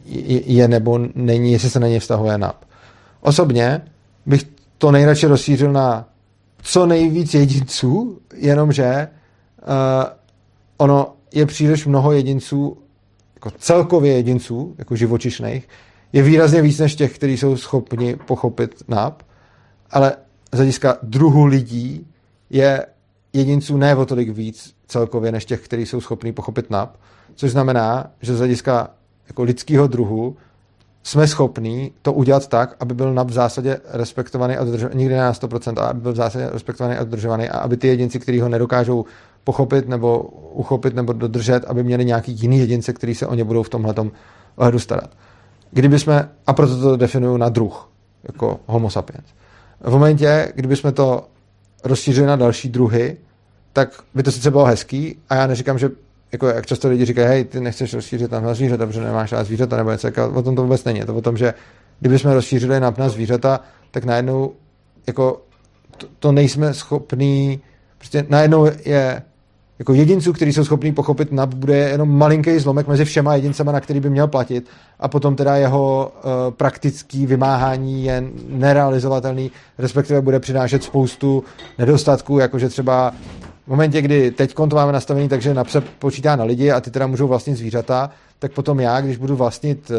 [0.04, 2.64] je, je nebo není, jestli se na něj vztahuje NAP.
[3.20, 3.82] Osobně
[4.26, 4.44] bych
[4.78, 6.08] to nejradši rozšířil na
[6.62, 9.08] co nejvíc jedinců, jenomže
[9.62, 10.04] uh,
[10.76, 12.78] ono je příliš mnoho jedinců,
[13.34, 15.68] jako celkově jedinců, jako živočišných,
[16.12, 19.22] je výrazně víc než těch, kteří jsou schopni pochopit NAP,
[19.90, 20.12] ale
[20.52, 22.06] z hlediska druhu lidí
[22.50, 22.86] je
[23.32, 26.96] jedinců ne o tolik víc celkově než těch, kteří jsou schopni pochopit NAP,
[27.34, 28.90] což znamená, že z hlediska
[29.28, 30.36] jako lidského druhu
[31.02, 35.32] jsme schopní to udělat tak, aby byl NAP v zásadě respektovaný a dodržovaný, nikdy na
[35.32, 38.48] 100%, ale aby byl v zásadě respektovaný a dodržovaný a aby ty jedinci, kteří ho
[38.48, 39.04] nedokážou
[39.44, 40.20] pochopit nebo
[40.52, 43.94] uchopit nebo dodržet, aby měli nějaký jiný jedince, který se o ně budou v tomhle
[44.56, 45.10] ohledu starat.
[45.72, 47.90] Kdyby jsme, a proto to definuju na druh,
[48.24, 49.26] jako homo sapiens.
[49.80, 51.28] V momentě, kdyby jsme to
[51.84, 53.16] rozšířili na další druhy,
[53.72, 55.90] tak by to sice bylo hezký a já neříkám, že
[56.32, 59.44] jako jak často lidi říkají, hej, ty nechceš rozšířit tam na zvířata, protože nemáš rád
[59.44, 60.98] zvířata nebo něco, o tom to vůbec není.
[60.98, 61.54] Je to o tom, že
[62.00, 64.52] kdyby jsme rozšířili nap na zvířata, tak najednou
[65.06, 65.42] jako
[65.96, 67.60] to, to nejsme schopní,
[67.98, 69.22] prostě najednou je
[69.78, 73.80] jako jedinců, kteří jsou schopní pochopit NAP, bude jenom malinký zlomek mezi všema jedincema, na
[73.80, 74.66] který by měl platit
[75.00, 81.44] a potom teda jeho uh, praktický vymáhání je nerealizovatelný, respektive bude přinášet spoustu
[81.78, 83.10] nedostatků, jakože třeba
[83.66, 86.90] v momentě, kdy teď to máme nastavený, takže NAP se počítá na lidi a ty
[86.90, 89.96] teda můžou vlastnit zvířata, tak potom já, když budu vlastnit uh,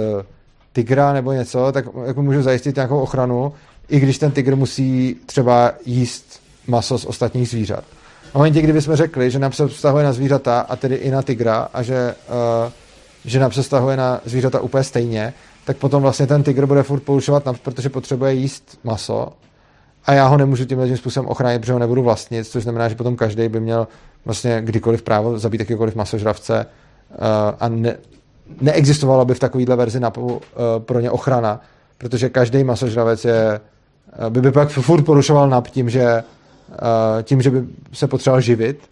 [0.73, 3.53] tygra nebo něco, tak jako můžu zajistit nějakou ochranu,
[3.89, 7.83] i když ten tygr musí třeba jíst maso z ostatních zvířat.
[8.33, 11.21] V momentě, kdyby jsme řekli, že NAP se vztahuje na zvířata a tedy i na
[11.21, 12.15] tygra a že,
[12.65, 12.71] uh,
[13.25, 15.33] že NAP se vztahuje na zvířata úplně stejně,
[15.65, 19.33] tak potom vlastně ten tygr bude furt porušovat NAP, protože potřebuje jíst maso.
[20.05, 22.95] A já ho nemůžu tímhle tím způsobem ochránit, protože ho nebudu vlastnit, což znamená, že
[22.95, 23.87] potom každý by měl
[24.25, 27.17] vlastně kdykoliv právo zabít jakýkoliv masožravce uh,
[27.59, 27.97] a ne,
[28.61, 30.39] neexistovala by v takovéhle verzi NAPu uh,
[30.79, 31.61] pro ně ochrana,
[31.97, 33.59] protože každý masožravec je,
[34.19, 36.23] uh, by by pak furt porušoval NAP tím, že
[37.23, 38.89] tím, že by se potřeboval živit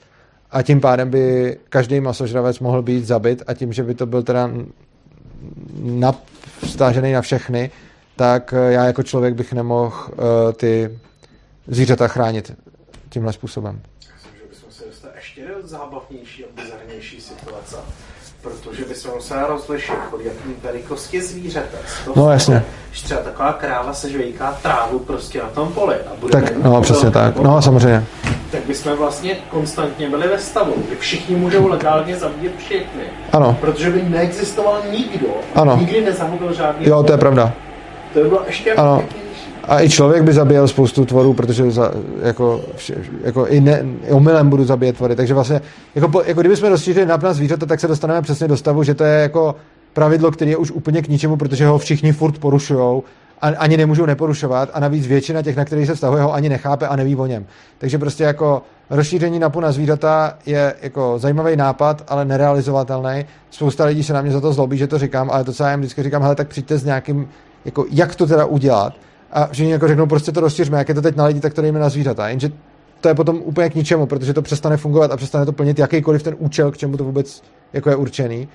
[0.51, 4.23] a tím pádem by každý masožravec mohl být zabit a tím, že by to byl
[4.23, 4.49] teda
[6.63, 7.71] vstážený na všechny,
[8.15, 10.17] tak já jako člověk bych nemohl uh,
[10.53, 10.99] ty
[11.67, 12.53] zvířata chránit
[13.09, 13.81] tímhle způsobem.
[14.13, 17.75] Myslím, že bychom se dostali ještě do zábavnější a bizarnější situace
[18.41, 21.77] protože by se musela rozlišit, pod jaký velikosti zvířete.
[22.15, 22.63] No jasně.
[22.89, 26.81] Když třeba taková kráva se žvejká trávu prostě na tom poli a bude tak, no
[26.81, 28.05] přesně tak, no samozřejmě.
[28.51, 33.03] Tak bychom vlastně konstantně byli ve stavu, kdy všichni můžou legálně zabít všechny.
[33.31, 33.57] Ano.
[33.61, 35.77] Protože by neexistoval nikdo, ano.
[35.77, 36.87] nikdy nezahubil žádný.
[36.87, 37.53] Jo, to je pravda.
[38.13, 39.03] To by bylo ještě ano.
[39.67, 42.61] A i člověk by zabíjel spoustu tvorů, protože za, jako,
[43.23, 45.15] jako i, ne, i omylem budu zabíjet tvory.
[45.15, 45.61] Takže vlastně,
[45.95, 49.21] jako, jako kdybychom rozšířili na zvířata, tak se dostaneme přesně do stavu, že to je
[49.21, 49.55] jako
[49.93, 53.01] pravidlo, které je už úplně k ničemu, protože ho všichni furt porušují
[53.41, 56.87] a ani nemůžou neporušovat a navíc většina těch, na kterých se vztahuje, ho ani nechápe
[56.87, 57.45] a neví o něm.
[57.77, 63.25] Takže prostě jako rozšíření NAPu na zvířata je jako zajímavý nápad, ale nerealizovatelný.
[63.51, 65.71] Spousta lidí se na mě za to zlobí, že to říkám, ale to, co já
[65.71, 67.29] jim vždycky říkám, hele, tak přijďte s nějakým,
[67.65, 68.93] jako jak to teda udělat
[69.33, 71.61] a všichni jako řeknou, prostě to rozšiřme, jak je to teď na lidi, tak to
[71.61, 72.29] dejme na zvířata.
[72.29, 72.51] Jenže
[73.01, 76.23] to je potom úplně k ničemu, protože to přestane fungovat a přestane to plnit jakýkoliv
[76.23, 77.43] ten účel, k čemu to vůbec
[77.73, 78.47] jako je určený.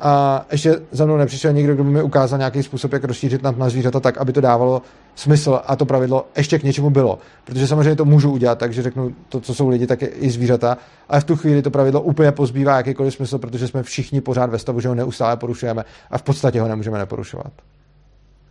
[0.00, 3.50] A ještě za mnou nepřišel někdo, kdo by mi ukázal nějaký způsob, jak rozšířit na,
[3.50, 4.82] na zvířata tak, aby to dávalo
[5.14, 7.18] smysl a to pravidlo ještě k něčemu bylo.
[7.44, 10.78] Protože samozřejmě to můžu udělat, takže řeknu to, co jsou lidi, tak i zvířata.
[11.08, 14.58] Ale v tu chvíli to pravidlo úplně pozbývá jakýkoliv smysl, protože jsme všichni pořád ve
[14.58, 17.52] stavu, že ho neustále porušujeme a v podstatě ho nemůžeme neporušovat.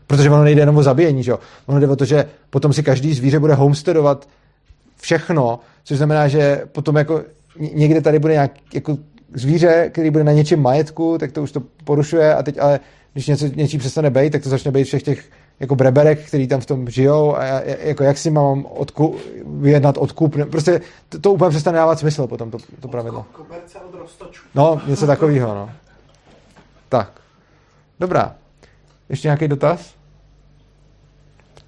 [0.10, 1.40] Protože ono nejde jenom o zabíjení, že jo?
[1.66, 4.28] Ono jde o to, že potom si každý zvíře bude homesteadovat
[5.02, 7.22] všechno, což znamená, že potom jako
[7.60, 8.98] někde tady bude nějak jako
[9.34, 12.80] zvíře, který bude na něčem majetku, tak to už to porušuje a teď ale
[13.14, 15.30] když něco, něčí přestane být, tak to začne být všech těch
[15.60, 17.44] jako breberek, který tam v tom žijou a
[17.84, 19.16] jako jak si mám odku,
[19.46, 20.36] vyjednat odkup.
[20.52, 23.26] Prostě to, to úplně přestane dávat smysl potom, to, to pravidlo.
[24.56, 25.70] No, něco takového, no.
[26.90, 27.12] Tak.
[28.00, 28.36] Dobrá.
[29.10, 29.99] Ještě nějaký dotaz?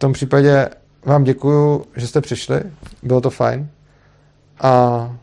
[0.01, 0.69] Tom případě
[1.05, 2.61] vám děkuju, že jste přišli,
[3.03, 3.69] bylo to fajn.
[4.61, 5.15] A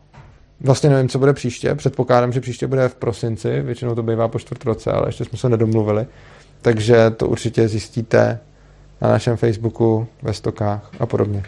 [0.61, 1.75] vlastně nevím, co bude příště.
[1.75, 5.39] Předpokládám, že příště bude v prosinci, většinou to bývá po čtvrt roce, ale ještě jsme
[5.39, 6.07] se nedomluvili.
[6.63, 8.39] Takže to určitě zjistíte
[9.01, 11.43] na našem Facebooku, ve stokách a podobně.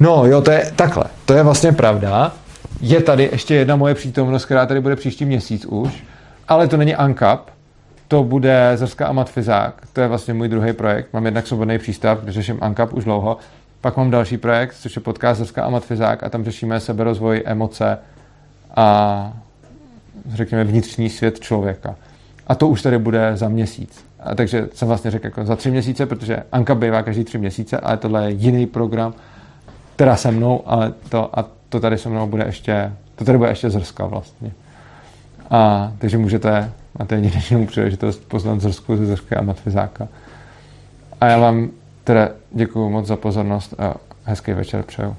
[0.00, 1.04] No jo, to je takhle.
[1.24, 2.34] To je vlastně pravda.
[2.80, 6.04] Je tady ještě jedna moje přítomnost, která tady bude příští měsíc už,
[6.48, 7.55] ale to není UNCAP,
[8.08, 9.82] to bude Zrska a Matfizák.
[9.92, 11.12] To je vlastně můj druhý projekt.
[11.12, 13.36] Mám jednak svobodný přístav, kde řeším ANKAP už dlouho.
[13.80, 17.98] Pak mám další projekt, což je podcast Zrska a Matfizák a tam řešíme seberozvoj, emoce
[18.76, 19.32] a
[20.34, 21.94] řekněme vnitřní svět člověka.
[22.46, 24.04] A to už tady bude za měsíc.
[24.20, 27.78] A takže jsem vlastně řekl jako za tři měsíce, protože Anka bývá každý tři měsíce,
[27.78, 29.14] ale tohle je jiný program,
[29.96, 33.50] teda se mnou, ale to, a to tady se mnou bude ještě, to tady bude
[33.50, 34.50] ještě zrska vlastně.
[35.50, 40.08] A, takže můžete a to je jedinečnou příležitost poznat Zrsku ze Zrsky a Matvizáka.
[41.20, 41.70] A já vám
[42.04, 43.94] teda děkuji moc za pozornost a
[44.24, 45.16] hezký večer přeju.